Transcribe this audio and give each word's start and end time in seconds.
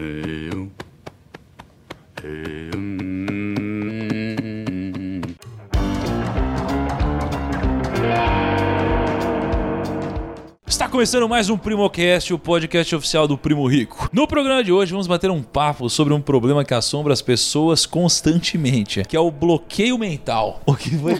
eu, 0.00 0.70
eu, 2.22 2.73
Está 2.73 2.73
começando 11.04 11.28
mais 11.28 11.50
um 11.50 11.58
Primocast, 11.58 12.32
o 12.32 12.38
podcast 12.38 12.96
oficial 12.96 13.28
do 13.28 13.36
Primo 13.36 13.66
Rico. 13.66 14.08
No 14.10 14.26
programa 14.26 14.64
de 14.64 14.72
hoje 14.72 14.90
vamos 14.90 15.06
bater 15.06 15.30
um 15.30 15.42
papo 15.42 15.90
sobre 15.90 16.14
um 16.14 16.20
problema 16.20 16.64
que 16.64 16.72
assombra 16.72 17.12
as 17.12 17.20
pessoas 17.20 17.84
constantemente, 17.84 19.02
que 19.06 19.14
é 19.14 19.20
o 19.20 19.30
bloqueio 19.30 19.98
mental. 19.98 20.62
O 20.64 20.74
que 20.74 20.96
foi? 20.96 21.16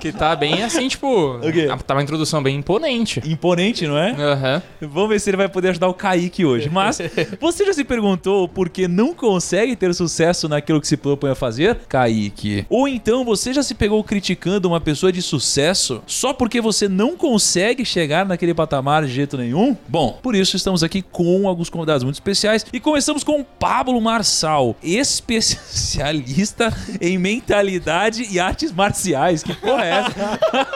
Que 0.00 0.12
tá 0.12 0.34
bem 0.34 0.62
assim, 0.62 0.88
tipo. 0.88 1.38
quê? 1.40 1.68
Tá 1.86 1.92
uma 1.92 2.02
introdução 2.02 2.42
bem 2.42 2.56
imponente. 2.56 3.20
Imponente, 3.26 3.86
não 3.86 3.98
é? 3.98 4.12
Aham. 4.12 4.62
Vamos 4.80 5.10
ver 5.10 5.20
se 5.20 5.28
ele 5.28 5.36
vai 5.36 5.48
poder 5.50 5.68
ajudar 5.68 5.88
o 5.88 5.94
Kaique 5.94 6.46
hoje. 6.46 6.70
Mas 6.70 6.98
você 7.38 7.66
já 7.66 7.74
se 7.74 7.84
perguntou 7.84 8.48
por 8.48 8.70
que 8.70 8.88
não 8.88 9.12
consegue 9.12 9.76
ter 9.76 9.92
sucesso 9.94 10.48
naquilo 10.48 10.80
que 10.80 10.88
se 10.88 10.96
propõe 10.96 11.32
a 11.32 11.34
fazer, 11.34 11.80
Kaique? 11.86 12.64
Ou 12.70 12.88
então 12.88 13.26
você 13.26 13.52
já 13.52 13.62
se 13.62 13.74
pegou 13.74 14.02
criticando 14.02 14.68
uma 14.68 14.80
pessoa 14.80 15.12
de 15.12 15.20
sucesso 15.20 16.02
só 16.06 16.32
porque 16.32 16.62
você 16.62 16.88
não 16.88 17.14
consegue 17.14 17.84
chegar 17.84 18.24
naquele 18.24 18.54
patamar 18.54 18.85
de 18.86 19.12
jeito 19.14 19.36
nenhum? 19.36 19.76
Bom, 19.88 20.18
por 20.22 20.34
isso 20.34 20.56
estamos 20.56 20.82
aqui 20.82 21.02
com 21.02 21.48
alguns 21.48 21.68
convidados 21.68 22.02
muito 22.04 22.14
especiais 22.16 22.64
e 22.72 22.78
começamos 22.80 23.22
com 23.24 23.40
o 23.40 23.44
Pablo 23.44 24.00
Marçal, 24.00 24.76
especialista 24.82 26.72
em 27.00 27.18
mentalidade 27.18 28.26
e 28.30 28.38
artes 28.38 28.72
marciais. 28.72 29.42
Que 29.42 29.54
porra 29.54 29.84
é 29.84 29.90
essa? 29.90 30.16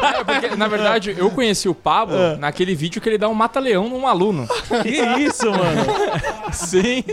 É, 0.10 0.24
porque, 0.24 0.56
na 0.56 0.66
verdade, 0.66 1.14
eu 1.16 1.30
conheci 1.30 1.68
o 1.68 1.74
Pablo 1.74 2.16
naquele 2.38 2.74
vídeo 2.74 3.00
que 3.00 3.08
ele 3.08 3.18
dá 3.18 3.28
um 3.28 3.34
mata-leão 3.34 3.88
num 3.88 4.06
aluno. 4.06 4.46
Que 4.82 5.22
isso, 5.22 5.50
mano? 5.50 5.82
Sim. 6.52 7.04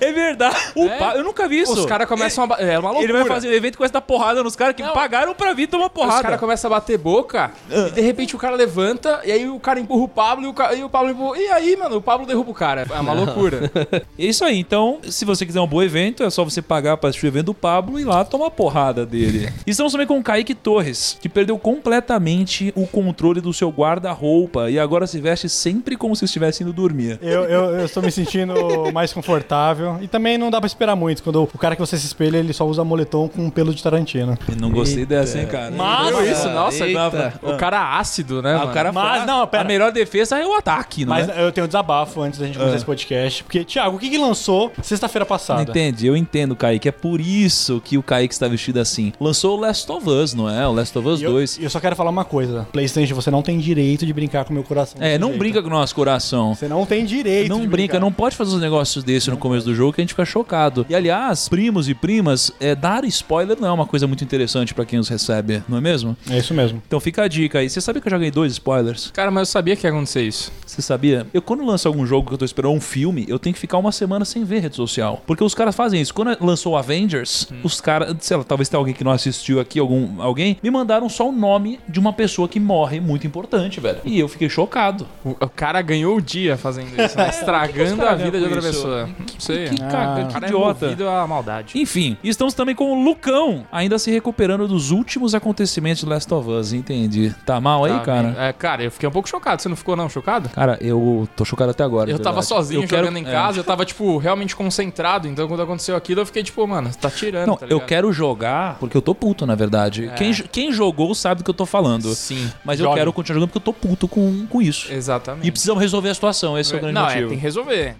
É 0.00 0.12
verdade. 0.12 0.56
O 0.74 0.84
É. 0.86 1.18
Eu 1.18 1.24
nunca 1.24 1.48
vi 1.48 1.60
isso. 1.60 1.72
Os 1.72 1.86
caras 1.86 2.06
começam 2.08 2.44
a. 2.44 2.46
ba- 2.46 2.56
É 2.58 2.78
uma 2.78 2.90
loucura. 2.90 3.04
Ele 3.04 3.12
vai 3.12 3.24
fazer 3.26 3.48
um 3.48 3.52
evento 3.52 3.78
com 3.78 3.84
essa 3.84 4.00
porrada 4.00 4.42
nos 4.42 4.54
caras 4.56 4.74
que 4.76 4.82
Não. 4.82 4.92
pagaram 4.92 5.34
pra 5.34 5.52
vir 5.52 5.66
tomar 5.68 5.86
Os 5.86 5.92
porrada. 5.92 6.22
caras 6.22 6.40
começam 6.40 6.70
a 6.70 6.74
bater 6.74 6.98
boca 6.98 7.52
e 7.70 7.90
de 7.90 8.00
repente 8.00 8.34
o 8.36 8.38
cara 8.38 8.54
levanta 8.56 9.20
e 9.24 9.32
aí 9.32 9.48
o 9.48 9.58
cara 9.58 9.80
empurra 9.80 10.02
o 10.04 10.08
Pablo 10.08 10.41
e 10.46 10.50
o, 10.50 10.54
ca- 10.54 10.74
e 10.74 10.82
o 10.84 10.88
Pablo 10.88 11.10
empurra. 11.10 11.38
E 11.38 11.48
aí, 11.48 11.76
mano, 11.76 11.96
o 11.96 12.02
Pablo 12.02 12.26
derruba 12.26 12.50
o 12.50 12.54
cara. 12.54 12.86
É 12.90 13.00
uma 13.00 13.12
loucura. 13.12 13.70
É 14.18 14.24
isso 14.26 14.44
aí. 14.44 14.58
Então, 14.58 14.98
se 15.08 15.24
você 15.24 15.44
quiser 15.44 15.60
um 15.60 15.66
bom 15.66 15.82
evento, 15.82 16.22
é 16.22 16.30
só 16.30 16.44
você 16.44 16.60
pagar 16.62 16.96
pra 16.96 17.08
assistir 17.10 17.26
o 17.26 17.28
evento 17.28 17.46
do 17.46 17.54
Pablo 17.54 17.98
e 17.98 18.04
lá 18.04 18.24
tomar 18.24 18.50
porrada 18.50 19.04
dele. 19.06 19.48
E 19.66 19.70
Estamos 19.72 19.92
também 19.92 20.06
com 20.06 20.18
o 20.18 20.22
Kaique 20.22 20.54
Torres, 20.54 21.16
que 21.20 21.28
perdeu 21.28 21.58
completamente 21.58 22.72
o 22.76 22.86
controle 22.86 23.40
do 23.40 23.52
seu 23.52 23.70
guarda-roupa 23.70 24.70
e 24.70 24.78
agora 24.78 25.06
se 25.06 25.20
veste 25.20 25.48
sempre 25.48 25.96
como 25.96 26.14
se 26.16 26.24
estivesse 26.24 26.62
indo 26.62 26.72
dormir. 26.72 27.18
Eu, 27.22 27.44
eu, 27.44 27.64
eu 27.78 27.84
estou 27.86 28.02
me 28.02 28.10
sentindo 28.12 28.54
mais 28.92 29.12
confortável. 29.12 29.98
E 30.00 30.08
também 30.08 30.36
não 30.38 30.50
dá 30.50 30.60
pra 30.60 30.66
esperar 30.66 30.94
muito. 30.96 31.22
Quando 31.22 31.42
o 31.42 31.58
cara 31.58 31.74
que 31.74 31.80
você 31.80 31.96
se 31.98 32.06
espelha, 32.06 32.36
ele 32.38 32.52
só 32.52 32.66
usa 32.66 32.84
moletom 32.84 33.28
com 33.28 33.48
pelo 33.50 33.74
de 33.74 33.82
Tarantino. 33.82 34.36
Eu 34.48 34.56
não 34.56 34.70
gostei 34.70 35.04
dessa, 35.06 35.38
hein, 35.38 35.46
cara? 35.46 35.70
Mas 35.70 36.28
isso, 36.28 36.48
nossa, 36.50 36.86
Eita. 36.86 37.34
o 37.42 37.56
cara 37.56 37.98
ácido, 37.98 38.42
né? 38.42 38.54
Ah, 38.54 38.58
mano? 38.58 38.70
o 38.70 38.74
cara 38.74 38.92
Mas, 38.92 39.18
foi- 39.18 39.26
não, 39.26 39.46
pera. 39.46 39.62
A 39.62 39.66
melhor 39.66 39.92
defesa 39.92 40.21
é 40.30 40.46
o 40.46 40.54
ataque, 40.54 41.04
não 41.04 41.10
Mas 41.14 41.28
é? 41.28 41.44
eu 41.44 41.50
tenho 41.50 41.64
um 41.64 41.68
desabafo 41.68 42.20
antes 42.22 42.38
da 42.38 42.46
gente 42.46 42.58
começar 42.58 42.76
esse 42.76 42.84
podcast. 42.84 43.42
Porque, 43.42 43.64
Thiago, 43.64 43.96
o 43.96 43.98
que, 43.98 44.08
que 44.10 44.18
lançou 44.18 44.70
sexta-feira 44.82 45.24
passada? 45.26 45.62
Entendi, 45.62 46.06
eu 46.06 46.16
entendo, 46.16 46.54
Kaique. 46.54 46.88
É 46.88 46.92
por 46.92 47.20
isso 47.20 47.80
que 47.84 47.96
o 47.98 48.02
Kaique 48.02 48.32
está 48.34 48.46
vestido 48.46 48.78
assim. 48.78 49.12
Lançou 49.20 49.56
o 49.56 49.60
Last 49.60 49.90
of 49.90 50.08
Us, 50.08 50.34
não 50.34 50.48
é? 50.48 50.66
O 50.68 50.72
Last 50.72 50.96
of 50.98 51.08
Us 51.08 51.20
E 51.20 51.24
eu, 51.24 51.32
2. 51.32 51.58
e 51.58 51.64
eu 51.64 51.70
só 51.70 51.80
quero 51.80 51.96
falar 51.96 52.10
uma 52.10 52.24
coisa. 52.24 52.66
PlayStation, 52.72 53.14
você 53.14 53.30
não 53.30 53.42
tem 53.42 53.58
direito 53.58 54.04
de 54.06 54.12
brincar 54.12 54.44
com 54.44 54.50
o 54.50 54.54
meu 54.54 54.62
coração. 54.64 55.00
É, 55.00 55.10
desse 55.10 55.18
não 55.18 55.28
jeito. 55.28 55.38
brinca 55.38 55.62
com 55.62 55.68
o 55.68 55.70
nosso 55.70 55.94
coração. 55.94 56.54
Você 56.54 56.68
não 56.68 56.84
tem 56.86 57.04
direito 57.04 57.48
Não 57.48 57.60
de 57.60 57.66
brinca, 57.66 57.92
brincar. 57.94 58.00
não 58.00 58.12
pode 58.12 58.36
fazer 58.36 58.54
uns 58.54 58.60
negócios 58.60 59.02
desses 59.02 59.28
no 59.28 59.36
começo 59.36 59.64
do 59.66 59.74
jogo 59.74 59.92
que 59.92 60.00
a 60.00 60.04
gente 60.04 60.10
fica 60.10 60.24
chocado. 60.24 60.84
E 60.88 60.94
aliás, 60.94 61.48
primos 61.48 61.88
e 61.88 61.94
primas, 61.94 62.52
é, 62.60 62.74
dar 62.74 63.04
spoiler 63.04 63.58
não 63.60 63.68
é 63.68 63.72
uma 63.72 63.86
coisa 63.86 64.06
muito 64.06 64.22
interessante 64.22 64.74
pra 64.74 64.84
quem 64.84 64.98
os 64.98 65.08
recebe, 65.08 65.62
não 65.68 65.78
é 65.78 65.80
mesmo? 65.80 66.16
É 66.30 66.38
isso 66.38 66.52
mesmo. 66.54 66.82
Então 66.86 67.00
fica 67.00 67.22
a 67.22 67.28
dica 67.28 67.58
aí. 67.60 67.68
Você 67.70 67.80
sabia 67.80 68.00
que 68.00 68.08
eu 68.08 68.10
já 68.10 68.18
ganhei 68.18 68.30
dois 68.30 68.52
spoilers? 68.52 69.10
Cara, 69.12 69.30
mas 69.30 69.48
eu 69.48 69.52
sabia 69.52 69.76
que 69.76 69.86
ia 69.86 69.90
acontecer 69.90 70.11
isso. 70.20 70.52
Você 70.66 70.82
sabia? 70.82 71.26
Eu 71.32 71.40
quando 71.42 71.64
lanço 71.64 71.86
algum 71.86 72.04
jogo 72.06 72.28
que 72.28 72.34
eu 72.34 72.38
tô 72.38 72.44
esperando 72.44 72.72
um 72.74 72.80
filme, 72.80 73.24
eu 73.28 73.38
tenho 73.38 73.52
que 73.54 73.60
ficar 73.60 73.78
uma 73.78 73.92
semana 73.92 74.24
sem 74.24 74.42
ver 74.44 74.60
rede 74.60 74.76
social. 74.76 75.22
Porque 75.26 75.44
os 75.44 75.54
caras 75.54 75.74
fazem 75.76 76.00
isso. 76.00 76.12
Quando 76.14 76.36
lançou 76.44 76.72
o 76.72 76.76
Avengers, 76.76 77.48
os 77.62 77.80
caras, 77.80 78.16
sei 78.20 78.36
lá, 78.36 78.44
talvez 78.44 78.68
tenha 78.68 78.78
alguém 78.78 78.94
que 78.94 79.04
não 79.04 79.12
assistiu 79.12 79.60
aqui, 79.60 79.78
algum 79.78 80.20
alguém, 80.22 80.56
me 80.62 80.70
mandaram 80.70 81.08
só 81.08 81.28
o 81.28 81.32
nome 81.32 81.78
de 81.88 82.00
uma 82.00 82.12
pessoa 82.12 82.48
que 82.48 82.58
morre 82.58 83.00
muito 83.00 83.26
importante, 83.26 83.80
velho. 83.80 83.98
E 84.04 84.18
eu 84.18 84.28
fiquei 84.28 84.48
chocado. 84.48 85.06
O, 85.24 85.30
o 85.30 85.48
cara 85.48 85.80
ganhou 85.82 86.16
o 86.16 86.20
dia 86.22 86.56
fazendo 86.56 86.88
isso, 87.00 87.16
né? 87.16 87.28
Estragando 87.42 87.96
caras 87.98 88.20
a 88.20 88.24
vida 88.24 88.38
de 88.38 88.44
outra 88.44 88.58
isso? 88.60 88.68
pessoa. 88.70 89.06
Não 89.06 89.40
sei. 89.40 89.68
Que, 89.68 89.76
caga, 89.76 90.22
O 90.22 90.26
que 90.26 90.32
cara 90.32 90.46
idiota. 90.46 90.86
é 90.86 91.06
à 91.22 91.26
maldade. 91.26 91.78
Enfim, 91.78 92.16
estamos 92.24 92.54
também 92.54 92.74
com 92.74 92.92
o 92.92 93.04
Lucão, 93.04 93.66
ainda 93.70 93.98
se 93.98 94.10
recuperando 94.10 94.66
dos 94.66 94.90
últimos 94.90 95.34
acontecimentos 95.34 96.02
de 96.02 96.08
Last 96.08 96.32
of 96.32 96.48
Us, 96.48 96.72
entendi. 96.72 97.34
Tá 97.44 97.60
mal 97.60 97.84
aí, 97.84 97.92
Tá, 97.92 98.00
cara? 98.00 98.34
É, 98.38 98.52
cara, 98.52 98.82
eu 98.84 98.90
fiquei 98.90 99.08
um 99.08 99.12
pouco 99.12 99.28
chocado. 99.28 99.60
Você 99.60 99.68
não 99.68 99.76
ficou, 99.76 99.94
não, 99.96 100.01
chocado? 100.08 100.48
Cara, 100.50 100.78
eu 100.80 101.28
tô 101.36 101.44
chocado 101.44 101.70
até 101.70 101.82
agora. 101.84 102.10
Eu 102.10 102.18
tava 102.18 102.40
verdade. 102.40 102.46
sozinho 102.46 102.82
Eu 102.82 102.88
quero- 102.88 103.04
jogando 103.06 103.16
em 103.18 103.26
é. 103.28 103.30
casa, 103.32 103.58
eu 103.60 103.64
tava, 103.64 103.84
tipo, 103.84 104.16
realmente 104.18 104.54
concentrado. 104.56 105.26
Então, 105.28 105.46
quando 105.48 105.62
aconteceu 105.62 105.94
aquilo, 105.96 106.20
eu 106.20 106.26
fiquei, 106.26 106.42
tipo, 106.42 106.66
mano, 106.66 106.92
você 106.92 106.98
tá 106.98 107.10
tirando, 107.10 107.46
Não, 107.48 107.56
tá 107.56 107.66
eu 107.68 107.80
quero 107.80 108.12
jogar 108.12 108.76
porque 108.78 108.96
eu 108.96 109.02
tô 109.02 109.14
puto, 109.14 109.44
na 109.46 109.54
verdade. 109.54 110.06
É. 110.06 110.14
Quem, 110.14 110.32
quem 110.34 110.72
jogou 110.72 111.14
sabe 111.14 111.38
do 111.40 111.44
que 111.44 111.50
eu 111.50 111.54
tô 111.54 111.66
falando. 111.66 112.14
Sim, 112.14 112.50
Mas 112.64 112.78
eu 112.80 112.84
Jogue. 112.84 112.98
quero 112.98 113.12
continuar 113.12 113.34
jogando 113.40 113.48
porque 113.50 113.58
eu 113.68 113.72
tô 113.72 113.72
puto 113.72 114.08
com, 114.08 114.46
com 114.48 114.60
isso. 114.62 114.92
exatamente. 114.92 115.46
E 115.46 115.50
precisamos 115.50 115.80
resolver 115.82 116.08
a 116.10 116.14
situação, 116.14 116.58
esse 116.58 116.72
é 116.74 116.76
o 116.76 116.80
grande 116.80 116.94
Não, 116.94 117.02
é, 117.02 117.06
motivo. 117.10 117.28
tem 117.30 117.38
que 117.38 117.42
resolver. 117.42 117.96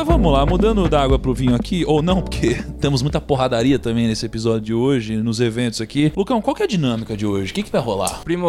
Mas 0.00 0.06
vamos 0.08 0.32
lá, 0.32 0.46
mudando 0.46 0.88
da 0.88 1.02
água 1.02 1.18
pro 1.18 1.34
vinho 1.34 1.54
aqui, 1.54 1.84
ou 1.86 2.00
não, 2.00 2.22
porque 2.22 2.54
temos 2.80 3.02
muita 3.02 3.20
porradaria 3.20 3.78
também 3.78 4.08
nesse 4.08 4.24
episódio 4.24 4.62
de 4.62 4.72
hoje, 4.72 5.18
nos 5.18 5.40
eventos 5.40 5.78
aqui. 5.78 6.10
Lucão, 6.16 6.40
qual 6.40 6.56
que 6.56 6.62
é 6.62 6.64
a 6.64 6.68
dinâmica 6.68 7.14
de 7.14 7.26
hoje? 7.26 7.52
O 7.52 7.54
que, 7.54 7.62
que 7.62 7.70
vai 7.70 7.82
rolar? 7.82 8.22
Primo, 8.24 8.48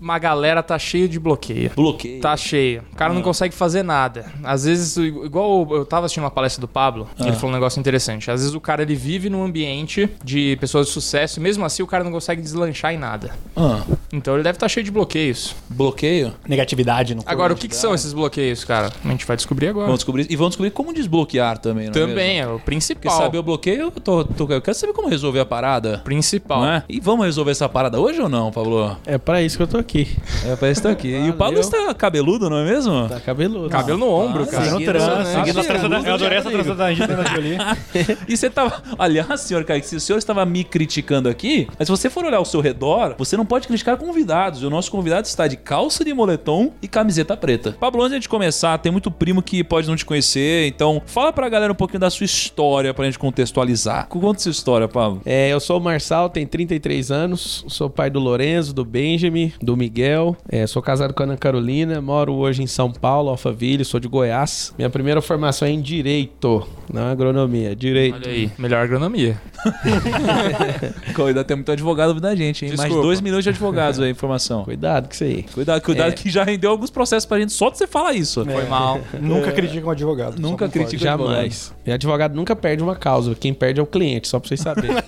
uma 0.00 0.16
galera 0.20 0.62
tá 0.62 0.78
cheio 0.78 1.08
de 1.08 1.18
bloqueio. 1.18 1.72
Bloqueio. 1.74 2.20
Tá 2.20 2.36
cheio. 2.36 2.84
O 2.92 2.94
cara 2.94 3.12
não 3.12 3.20
consegue 3.20 3.52
fazer 3.52 3.82
nada. 3.82 4.26
Às 4.44 4.62
vezes, 4.64 4.96
igual 4.96 5.66
eu 5.72 5.84
tava 5.84 6.06
assistindo 6.06 6.22
uma 6.22 6.30
palestra 6.30 6.60
do 6.60 6.68
Pablo, 6.68 7.08
e 7.18 7.24
ele 7.24 7.32
falou 7.32 7.50
um 7.50 7.54
negócio 7.54 7.80
interessante. 7.80 8.30
Às 8.30 8.42
vezes 8.42 8.54
o 8.54 8.60
cara 8.60 8.82
ele 8.82 8.94
vive 8.94 9.28
num 9.28 9.42
ambiente 9.42 10.08
de 10.22 10.56
pessoas 10.60 10.86
de 10.86 10.92
sucesso 10.92 11.40
e 11.40 11.42
mesmo 11.42 11.64
assim 11.64 11.82
o 11.82 11.86
cara 11.88 12.04
não 12.04 12.12
consegue 12.12 12.40
deslanchar 12.40 12.94
em 12.94 12.98
nada. 12.98 13.32
Ah, 13.56 13.82
Então 14.12 14.34
ele 14.34 14.44
deve 14.44 14.54
estar 14.54 14.68
cheio 14.68 14.84
de 14.84 14.92
bloqueios. 14.92 15.52
bloqueio? 15.68 16.32
Negatividade 16.46 17.12
no 17.12 17.22
corpo. 17.24 17.32
Agora, 17.32 17.52
o 17.54 17.56
que, 17.56 17.66
que 17.66 17.74
são 17.74 17.92
esses 17.92 18.12
bloqueios, 18.12 18.62
cara? 18.62 18.92
A 19.04 19.08
gente 19.08 19.26
vai 19.26 19.36
descobrir 19.36 19.66
agora. 19.66 19.86
Vamos 19.86 19.98
descobrir. 19.98 20.28
E 20.30 20.36
vamos 20.36 20.52
descobrir 20.52 20.75
como 20.76 20.92
desbloquear 20.92 21.58
também, 21.58 21.84
não 21.86 21.90
é 21.90 21.94
Também, 21.94 22.14
mesmo? 22.36 22.42
é 22.42 22.46
o 22.46 22.50
Porque 22.58 22.64
principal. 22.66 23.16
saber 23.16 23.38
o 23.38 23.42
bloqueio, 23.42 23.80
eu, 23.80 23.90
tô, 23.90 24.24
tô- 24.24 24.46
eu 24.52 24.60
quero 24.60 24.76
saber 24.76 24.92
como 24.92 25.08
resolver 25.08 25.40
a 25.40 25.44
parada. 25.46 26.02
Principal. 26.04 26.64
É? 26.66 26.82
E 26.88 27.00
vamos 27.00 27.24
resolver 27.24 27.50
essa 27.52 27.68
parada 27.68 27.98
hoje 27.98 28.20
ou 28.20 28.28
não, 28.28 28.50
Pablo? 28.52 28.96
É 29.06 29.16
pra 29.18 29.42
isso 29.42 29.56
que 29.56 29.62
eu 29.62 29.66
tô 29.66 29.78
aqui. 29.78 30.06
É, 30.44 30.54
parece 30.56 30.80
que 30.82 30.86
tá 30.86 30.92
aqui. 30.92 31.08
E 31.08 31.30
o. 31.30 31.34
Pablo 31.34 31.58
está 31.60 31.92
cabeludo, 31.94 32.50
não 32.50 32.58
é 32.58 32.64
mesmo? 32.64 33.08
Tá 33.08 33.18
cabeludo. 33.20 33.70
Cabelo 33.70 33.98
no 33.98 34.08
ombro, 34.10 34.42
Ah, 34.42 34.46
cara. 34.46 34.64
Seguindo 34.64 34.84
trança, 34.84 35.10
essa- 35.12 35.32
seguindo 35.44 35.60
a 35.60 35.64
trança 35.64 35.88
da- 35.88 35.98
Eu 36.00 36.14
adorei 36.14 36.40
do 36.40 36.40
essa 36.40 36.50
trança 36.50 36.74
da 36.74 36.84
Angelina 36.86 37.24
Jolie. 37.26 37.56
E 38.28 38.36
você 38.36 38.50
tava. 38.50 38.82
Aliás, 38.98 39.40
senhor 39.40 39.64
Kaique, 39.64 39.86
se 39.86 39.96
o 39.96 40.00
senhor 40.00 40.18
estava 40.18 40.44
me 40.44 40.62
criticando 40.64 41.28
aqui, 41.28 41.66
mas 41.78 41.86
se 41.88 41.90
você 41.90 42.10
for 42.10 42.24
olhar 42.24 42.38
ao 42.38 42.44
seu 42.44 42.60
redor, 42.60 43.14
você 43.16 43.36
não 43.36 43.46
pode 43.46 43.66
criticar 43.66 43.96
convidados. 43.96 44.62
O 44.62 44.70
nosso 44.70 44.90
convidado 44.90 45.26
está 45.26 45.46
de 45.46 45.56
calça 45.56 46.04
de 46.04 46.12
moletom 46.12 46.72
e 46.82 46.88
camiseta 46.88 47.36
preta. 47.36 47.76
Pablo, 47.78 48.00
antes 48.02 48.10
de 48.10 48.14
a 48.16 48.18
gente 48.18 48.28
começar, 48.28 48.76
tem 48.78 48.90
muito 48.92 49.10
primo 49.10 49.42
que 49.42 49.62
pode 49.64 49.88
não 49.88 49.96
te 49.96 50.04
conhecer, 50.04 50.65
então 50.66 51.02
fala 51.06 51.32
pra 51.32 51.48
galera 51.48 51.72
um 51.72 51.76
pouquinho 51.76 52.00
da 52.00 52.10
sua 52.10 52.24
história 52.24 52.92
pra 52.94 53.04
gente 53.04 53.18
contextualizar. 53.18 54.06
Conta 54.08 54.40
sua 54.40 54.50
história, 54.50 54.88
Pablo. 54.88 55.20
É, 55.24 55.52
eu 55.52 55.60
sou 55.60 55.78
o 55.78 55.80
Marçal, 55.82 56.28
tenho 56.28 56.46
33 56.46 57.10
anos, 57.10 57.64
sou 57.68 57.88
pai 57.90 58.10
do 58.10 58.18
Lorenzo, 58.18 58.74
do 58.74 58.84
Benjamin, 58.84 59.52
do 59.62 59.76
Miguel, 59.76 60.36
é, 60.48 60.66
sou 60.66 60.82
casado 60.82 61.12
com 61.14 61.22
a 61.22 61.26
Ana 61.26 61.36
Carolina, 61.36 62.00
moro 62.00 62.34
hoje 62.34 62.62
em 62.62 62.66
São 62.66 62.90
Paulo, 62.92 63.30
Alphaville, 63.30 63.84
sou 63.84 64.00
de 64.00 64.08
Goiás. 64.08 64.74
Minha 64.76 64.90
primeira 64.90 65.20
formação 65.22 65.66
é 65.68 65.70
em 65.70 65.80
Direito, 65.80 66.66
não 66.92 67.02
agronomia, 67.10 67.74
Direito. 67.74 68.16
Olha 68.16 68.30
aí, 68.30 68.50
melhor 68.58 68.82
agronomia. 68.84 69.40
Ainda 71.26 71.44
tem 71.44 71.56
muito 71.56 71.72
advogado 71.72 72.08
ouvindo 72.10 72.26
a 72.26 72.34
gente, 72.34 72.64
hein? 72.64 72.70
Mais 72.70 72.80
Desculpa. 72.82 73.02
dois 73.02 73.20
milhões 73.20 73.42
de 73.42 73.50
advogados 73.50 73.98
aí, 74.00 74.10
informação. 74.10 74.64
Cuidado 74.64 75.08
com 75.08 75.12
isso 75.14 75.24
aí. 75.24 75.42
Cuidado, 75.42 75.80
cuidado 75.82 76.08
É. 76.10 76.12
que 76.12 76.30
já 76.30 76.44
rendeu 76.44 76.70
alguns 76.70 76.90
processos 76.90 77.26
pra 77.26 77.38
gente 77.38 77.52
só 77.52 77.68
de 77.70 77.78
você 77.78 77.86
falar 77.86 78.12
isso. 78.14 78.44
Foi 78.44 78.64
mal. 78.66 79.00
Nunca 79.20 79.50
critica 79.52 79.86
um 79.86 79.90
advogado. 79.90 80.34
só 80.34 80.40
Nunca 80.64 80.68
critica. 80.68 81.02
Jamais. 81.02 81.74
E 81.84 81.92
advogado 81.92 82.34
nunca 82.34 82.56
perde 82.56 82.82
uma 82.82 82.96
causa, 82.96 83.34
quem 83.34 83.52
perde 83.52 83.80
é 83.80 83.82
o 83.82 83.86
cliente, 83.86 84.28
só 84.28 84.38
pra 84.38 84.48
vocês 84.48 84.60
saberem. 84.60 84.96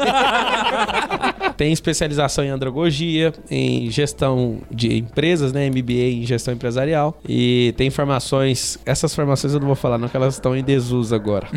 Tem 1.59 1.73
especialização 1.73 2.45
em 2.45 2.51
andragogia, 2.51 3.33
em 3.51 3.91
gestão 3.91 4.61
de 4.71 4.97
empresas, 4.97 5.53
né? 5.53 5.69
MBA 5.69 5.93
em 5.93 6.25
gestão 6.25 6.55
empresarial. 6.55 7.21
E 7.29 7.75
tem 7.77 7.91
formações. 7.91 8.79
Essas 8.87 9.13
formações 9.13 9.55
eu 9.55 9.59
não 9.59 9.67
vou 9.67 9.75
falar, 9.75 9.99
não, 9.99 10.09
que 10.09 10.17
elas 10.17 10.35
estão 10.35 10.57
em 10.57 10.63
desuso 10.63 11.13
agora. 11.13 11.49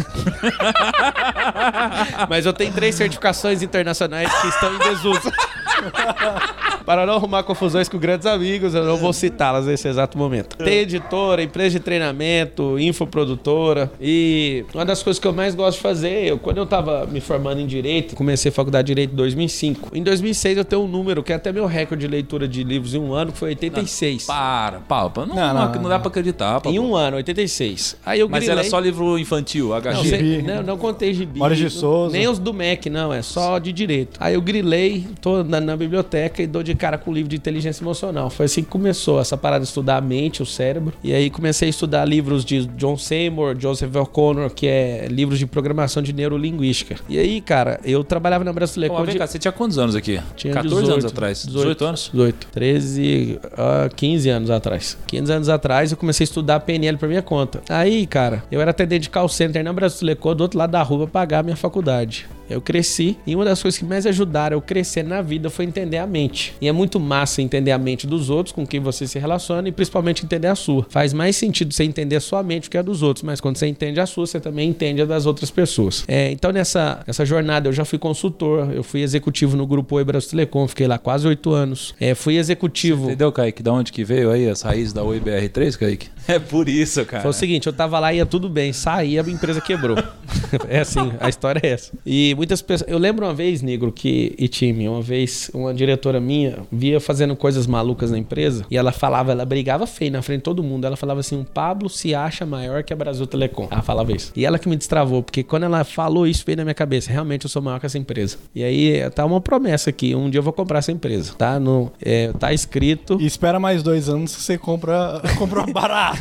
Mas 2.28 2.48
eu 2.48 2.54
tenho 2.54 2.74
três 2.74 2.96
certificações 2.96 3.62
internacionais 3.62 4.34
que 4.42 4.48
estão 4.48 4.74
em 4.74 4.80
desuso. 4.80 5.32
Para 6.92 7.06
não 7.06 7.14
arrumar 7.14 7.44
confusões 7.44 7.88
com 7.88 7.98
grandes 7.98 8.28
amigos, 8.28 8.76
eu 8.76 8.84
não 8.84 8.98
vou 8.98 9.14
citá-las 9.14 9.66
nesse 9.66 9.88
exato 9.88 10.18
momento. 10.18 10.58
Tem 10.58 10.80
editora, 10.80 11.42
empresa 11.42 11.80
de 11.80 11.80
treinamento, 11.80 12.78
infoprodutora. 12.78 13.90
E 14.02 14.66
uma 14.74 14.84
das 14.84 15.02
coisas 15.02 15.18
que 15.18 15.26
eu 15.26 15.32
mais 15.32 15.56
gosto 15.56 15.78
de 15.78 15.84
fazer, 15.84 16.28
eu, 16.28 16.38
quando 16.38 16.58
eu 16.58 16.66
tava 16.66 17.06
me 17.06 17.22
formando 17.22 17.62
em 17.62 17.66
Direito, 17.66 18.14
comecei 18.14 18.50
a 18.50 18.52
faculdade 18.52 18.88
de 18.88 18.92
Direito 18.92 19.14
em 19.14 19.16
2005. 19.16 19.96
Em 19.96 20.04
2006 20.04 20.58
eu 20.58 20.66
tenho 20.66 20.82
um 20.82 20.88
número 20.88 21.24
que 21.24 21.32
é 21.32 21.36
até 21.38 21.54
meu 21.54 21.66
recorde 21.66 22.06
de 22.06 22.12
leitura 22.12 22.46
de 22.46 22.62
livros 22.62 22.94
em 22.94 23.00
um 23.00 23.14
ano, 23.14 23.32
que 23.32 23.38
foi 23.38 23.52
86. 23.52 24.26
Para, 24.26 24.82
Paulo, 24.82 25.14
não, 25.16 25.28
Não, 25.28 25.36
não, 25.36 25.54
não, 25.74 25.82
não 25.84 25.90
dá 25.90 25.98
pra 25.98 26.10
acreditar. 26.10 26.62
Em 26.66 26.78
um 26.78 26.94
ano, 26.94 27.16
86. 27.16 27.96
Aí 28.06 28.20
eu 28.20 28.28
Mas 28.28 28.44
grilei- 28.44 28.60
era 28.60 28.70
só 28.70 28.78
livro 28.82 29.18
infantil, 29.18 29.70
Não, 29.70 29.78
HG. 29.78 30.10
cê- 30.10 30.18
Gibi. 30.18 30.42
não, 30.42 30.62
não 30.62 30.78
contei 30.78 31.14
gibi. 31.14 31.40
Maurício 31.40 31.70
de 31.70 31.74
Souza. 31.74 32.12
Nem 32.18 32.28
os 32.28 32.38
do 32.38 32.54
MEC, 32.54 32.90
não. 32.90 33.14
É 33.14 33.22
só 33.22 33.60
de 33.60 33.72
direito. 33.72 34.18
Aí 34.20 34.34
eu 34.34 34.42
grilei, 34.42 35.08
tô 35.22 35.42
na, 35.42 35.62
na 35.62 35.78
biblioteca 35.78 36.44
e 36.44 36.48
dou 36.48 36.62
de 36.62 36.81
cara 36.82 36.98
com 36.98 37.12
o 37.12 37.14
livro 37.14 37.30
de 37.30 37.36
inteligência 37.36 37.84
emocional. 37.84 38.32
Foi 38.32 38.48
assim 38.48 38.64
que 38.64 38.70
começou 38.70 39.20
essa 39.22 39.38
parada 39.38 39.64
de 39.64 39.68
estudar 39.68 39.98
a 39.98 40.02
mente, 40.02 40.42
o 40.42 40.46
cérebro. 40.48 40.96
E 41.04 41.14
aí 41.14 41.30
comecei 41.30 41.68
a 41.68 41.70
estudar 41.70 42.06
livros 42.06 42.44
de 42.44 42.66
John 42.66 42.98
Seymour, 42.98 43.56
Joseph 43.60 43.96
O'Connor, 43.96 44.50
que 44.50 44.66
é 44.66 45.08
livros 45.08 45.38
de 45.38 45.46
programação 45.46 46.02
de 46.02 46.12
neurolinguística. 46.12 46.96
E 47.08 47.20
aí, 47.20 47.40
cara, 47.40 47.80
eu 47.84 48.04
trabalhava 48.04 48.44
na 48.44 48.52
Pô, 48.52 48.56
Brasileira 48.56 49.04
vem 49.04 49.16
cá, 49.16 49.28
você 49.28 49.38
tinha 49.38 49.52
quantos 49.52 49.78
anos 49.78 49.96
aqui? 49.96 50.20
Tinha 50.36 50.54
14 50.56 50.76
anos 50.76 50.88
18, 50.88 51.08
atrás. 51.08 51.46
18. 51.46 51.62
18 51.62 51.86
anos? 51.86 52.10
18, 52.12 52.48
13, 52.52 53.40
ah, 53.56 53.90
15 53.96 54.30
anos 54.30 54.50
atrás. 54.50 54.98
15 55.06 55.32
anos 55.32 55.50
atrás 55.50 55.92
eu 55.92 55.98
comecei 55.98 56.24
a 56.24 56.26
estudar 56.26 56.60
PNL 56.62 56.98
por 56.98 57.08
minha 57.08 57.22
conta. 57.22 57.62
Aí, 57.70 58.08
cara, 58.08 58.44
eu 58.52 58.60
era 58.60 58.72
atendente 58.72 59.04
de 59.04 59.10
call 59.12 59.30
center 59.30 59.64
na 59.64 59.72
Brasilecô 59.72 60.34
do 60.34 60.42
outro 60.42 60.58
lado 60.58 60.72
da 60.72 60.82
rua 60.82 61.06
pra 61.08 61.22
pagar 61.22 61.40
a 61.40 61.44
minha 61.44 61.56
faculdade. 61.56 62.28
Eu 62.54 62.62
cresci 62.62 63.18
e 63.26 63.36
uma 63.36 63.46
das 63.46 63.62
coisas 63.62 63.78
que 63.78 63.86
mais 63.86 64.06
ajudaram 64.06 64.58
eu 64.58 64.62
crescer 64.62 65.04
na 65.04 65.22
vida 65.22 65.50
foi 65.50 65.66
entender 65.66 65.98
a 65.98 66.08
mente. 66.08 66.54
E 66.62 66.68
é 66.68 66.72
muito 66.72 67.00
massa 67.00 67.42
entender 67.42 67.72
a 67.72 67.78
mente 67.78 68.06
dos 68.06 68.30
outros, 68.30 68.54
com 68.54 68.66
quem 68.66 68.80
você 68.80 69.08
se 69.08 69.18
relaciona 69.20 69.68
e 69.68 69.72
principalmente 69.72 70.26
entender 70.26 70.48
a 70.48 70.56
sua. 70.56 70.86
Faz 70.90 71.14
mais 71.14 71.36
sentido 71.36 71.74
você 71.74 71.84
entender 71.84 72.16
a 72.16 72.20
sua 72.20 72.44
mente 72.44 72.70
que 72.70 72.78
a 72.78 72.82
dos 72.82 73.02
outros, 73.02 73.24
mas 73.24 73.40
quando 73.40 73.58
você 73.58 73.68
entende 73.68 74.00
a 74.00 74.06
sua, 74.06 74.26
você 74.26 74.40
também 74.40 74.70
entende 74.70 75.02
a 75.02 75.06
das 75.06 75.26
outras 75.26 75.50
pessoas. 75.52 76.04
É, 76.08 76.32
então 76.32 76.52
nessa, 76.52 77.02
nessa 77.06 77.26
jornada 77.26 77.70
eu 77.70 77.74
já 77.74 77.86
fui 77.86 77.98
consultor, 77.98 78.72
eu 78.74 78.84
fui 78.84 79.02
executivo 79.02 79.56
no 79.56 79.66
grupo 79.66 79.96
Oi 79.96 80.04
Brasil 80.04 80.30
Telecom, 80.30 80.68
fiquei 80.68 80.88
lá 80.88 80.98
quase 80.98 81.28
oito 81.28 81.52
anos. 81.52 81.96
É, 82.00 82.14
fui 82.16 82.38
executivo. 82.38 83.06
Entendeu, 83.06 83.32
Kaique? 83.32 83.64
Da 83.64 83.74
onde 83.74 83.92
que 83.92 84.04
veio 84.04 84.32
aí 84.32 84.50
as 84.50 84.62
raízes 84.62 84.94
da 84.94 85.04
Oi 85.04 85.20
BR3, 85.20 85.78
Kaique? 85.78 86.10
É 86.32 86.40
por 86.40 86.68
isso, 86.70 87.06
cara. 87.06 87.22
Foi 87.22 87.32
o 87.32 87.34
seguinte, 87.34 87.68
eu 87.68 87.74
tava 87.74 88.00
lá, 88.00 88.14
ia 88.14 88.26
tudo 88.26 88.50
bem, 88.50 88.74
saí, 88.74 89.20
a 89.20 89.22
empresa 89.22 89.60
quebrou. 89.62 89.98
é 90.68 90.80
assim, 90.80 91.12
a 91.20 91.30
história 91.30 91.60
é 91.64 91.70
essa. 91.72 91.92
E 92.06 92.34
muitas 92.36 92.62
pessoas. 92.62 92.90
Eu 92.90 92.98
lembro 92.98 93.26
uma 93.26 93.34
vez, 93.34 93.62
Negro, 93.62 93.92
que. 93.92 94.36
E 94.38 94.48
time, 94.48 94.88
uma 94.88 95.02
vez, 95.02 95.50
uma 95.54 95.74
diretora 95.74 96.20
minha 96.20 96.60
via 96.72 97.00
fazendo 97.00 97.36
coisas 97.36 97.68
malucas 97.68 98.12
na 98.12 98.18
empresa 98.18 98.66
e 98.70 98.78
ela 98.78 98.92
falava, 98.92 99.32
ela 99.32 99.46
brigava 99.46 99.86
feio 99.88 100.12
na 100.12 100.22
frente 100.22 100.40
de 100.40 100.44
todo 100.44 100.64
mundo. 100.64 100.86
Ela 100.86 100.96
falava 100.96 101.20
assim: 101.20 101.40
o 101.40 101.46
Pablo 101.46 101.90
se 101.90 102.14
acha 102.16 102.46
maior 102.46 102.84
que 102.84 102.94
a 102.94 102.96
Brasil 102.96 103.26
Telecom. 103.28 103.68
Ela 103.70 103.82
falava 103.82 104.12
isso. 104.12 104.32
E 104.36 104.46
ela 104.46 104.58
que 104.60 104.70
me 104.70 104.76
destravou, 104.76 105.24
porque 105.24 105.44
quando 105.44 105.64
ela 105.64 105.84
falou 105.84 106.28
isso, 106.28 106.44
veio 106.46 106.58
na 106.58 106.64
minha 106.64 106.74
cabeça: 106.74 107.12
realmente 107.12 107.46
eu 107.46 107.50
sou 107.50 107.62
maior 107.62 107.80
que 107.80 107.86
essa 107.86 107.98
empresa. 107.98 108.38
E 108.56 108.64
aí 108.64 109.10
tá 109.12 109.26
uma 109.26 109.42
promessa 109.42 109.90
aqui: 109.90 110.16
um 110.16 110.30
dia 110.30 110.40
eu 110.40 110.44
vou 110.44 110.54
comprar 110.54 110.80
essa 110.80 110.92
empresa, 110.92 111.34
tá? 111.38 111.60
No, 111.60 111.92
é, 112.02 112.32
tá 112.34 112.54
escrito. 112.54 113.18
E 113.20 113.26
espera 113.26 113.60
mais 113.60 113.84
dois 113.84 114.10
anos 114.10 114.36
que 114.36 114.42
você 114.42 114.58
compra, 114.58 115.22
compra 115.38 115.66
barato. 115.68 116.21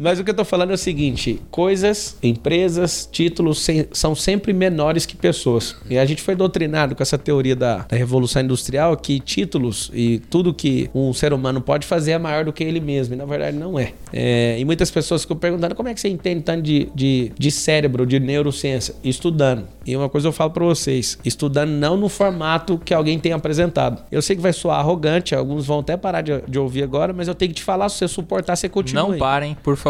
Mas 0.00 0.18
o 0.18 0.24
que 0.24 0.30
eu 0.30 0.34
tô 0.34 0.44
falando 0.46 0.70
é 0.70 0.74
o 0.74 0.78
seguinte: 0.78 1.38
coisas, 1.50 2.16
empresas, 2.22 3.06
títulos 3.12 3.66
são 3.92 4.14
sempre 4.14 4.52
menores 4.54 5.04
que 5.04 5.14
pessoas. 5.14 5.76
E 5.90 5.98
a 5.98 6.04
gente 6.06 6.22
foi 6.22 6.34
doutrinado 6.34 6.94
com 6.94 7.02
essa 7.02 7.18
teoria 7.18 7.54
da, 7.54 7.78
da 7.78 7.96
revolução 7.96 8.40
industrial 8.40 8.96
que 8.96 9.20
títulos 9.20 9.90
e 9.92 10.18
tudo 10.30 10.54
que 10.54 10.88
um 10.94 11.12
ser 11.12 11.34
humano 11.34 11.60
pode 11.60 11.86
fazer 11.86 12.12
é 12.12 12.18
maior 12.18 12.46
do 12.46 12.52
que 12.52 12.64
ele 12.64 12.80
mesmo. 12.80 13.12
E 13.12 13.16
na 13.16 13.26
verdade 13.26 13.58
não 13.58 13.78
é. 13.78 13.92
É, 14.10 14.58
e 14.58 14.64
muitas 14.64 14.90
pessoas 14.90 15.22
ficam 15.22 15.36
perguntando 15.36 15.74
como 15.74 15.88
é 15.90 15.94
que 15.94 16.00
você 16.00 16.08
entende 16.08 16.42
tanto 16.42 16.62
de, 16.62 16.90
de, 16.94 17.32
de 17.38 17.50
cérebro, 17.50 18.06
de 18.06 18.18
neurociência? 18.18 18.94
Estudando. 19.04 19.68
E 19.86 19.94
uma 19.94 20.08
coisa 20.08 20.28
eu 20.28 20.32
falo 20.32 20.50
pra 20.50 20.64
vocês: 20.64 21.18
estudando 21.24 21.70
não 21.70 21.96
no 21.98 22.08
formato 22.08 22.78
que 22.78 22.94
alguém 22.94 23.18
tem 23.18 23.32
apresentado. 23.32 24.02
Eu 24.10 24.22
sei 24.22 24.34
que 24.34 24.40
vai 24.40 24.52
soar 24.52 24.78
arrogante, 24.78 25.34
alguns 25.34 25.66
vão 25.66 25.80
até 25.80 25.96
parar 25.96 26.22
de, 26.22 26.40
de 26.48 26.58
ouvir 26.58 26.82
agora, 26.82 27.12
mas 27.12 27.28
eu 27.28 27.34
tenho 27.34 27.50
que 27.50 27.56
te 27.56 27.64
falar, 27.64 27.88
se 27.90 27.98
você 27.98 28.08
suportar, 28.08 28.56
você 28.56 28.68
continua. 28.68 29.08
Não 29.08 29.18
parem, 29.18 29.56
por 29.62 29.76
favor. 29.76 29.89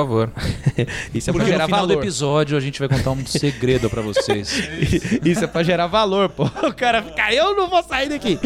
Isso 1.15 1.31
é 1.31 1.33
pra 1.33 1.41
Porque 1.41 1.45
no 1.45 1.47
gerar 1.53 1.67
final 1.67 1.81
valor. 1.81 1.97
do 1.97 2.03
episódio 2.03 2.57
a 2.57 2.61
gente 2.61 2.79
vai 2.79 2.89
contar 2.89 3.11
um 3.11 3.25
segredo 3.27 3.89
pra 3.91 4.03
vocês. 4.03 4.69
Isso 5.25 5.45
é 5.45 5.47
pra 5.47 5.63
gerar 5.63 5.87
valor, 5.87 6.29
pô. 6.29 6.45
O 6.45 6.75
cara 6.75 7.03
fica, 7.03 7.33
eu 7.33 7.55
não 7.57 7.69
vou 7.69 7.83
sair 7.83 8.09
daqui. 8.09 8.39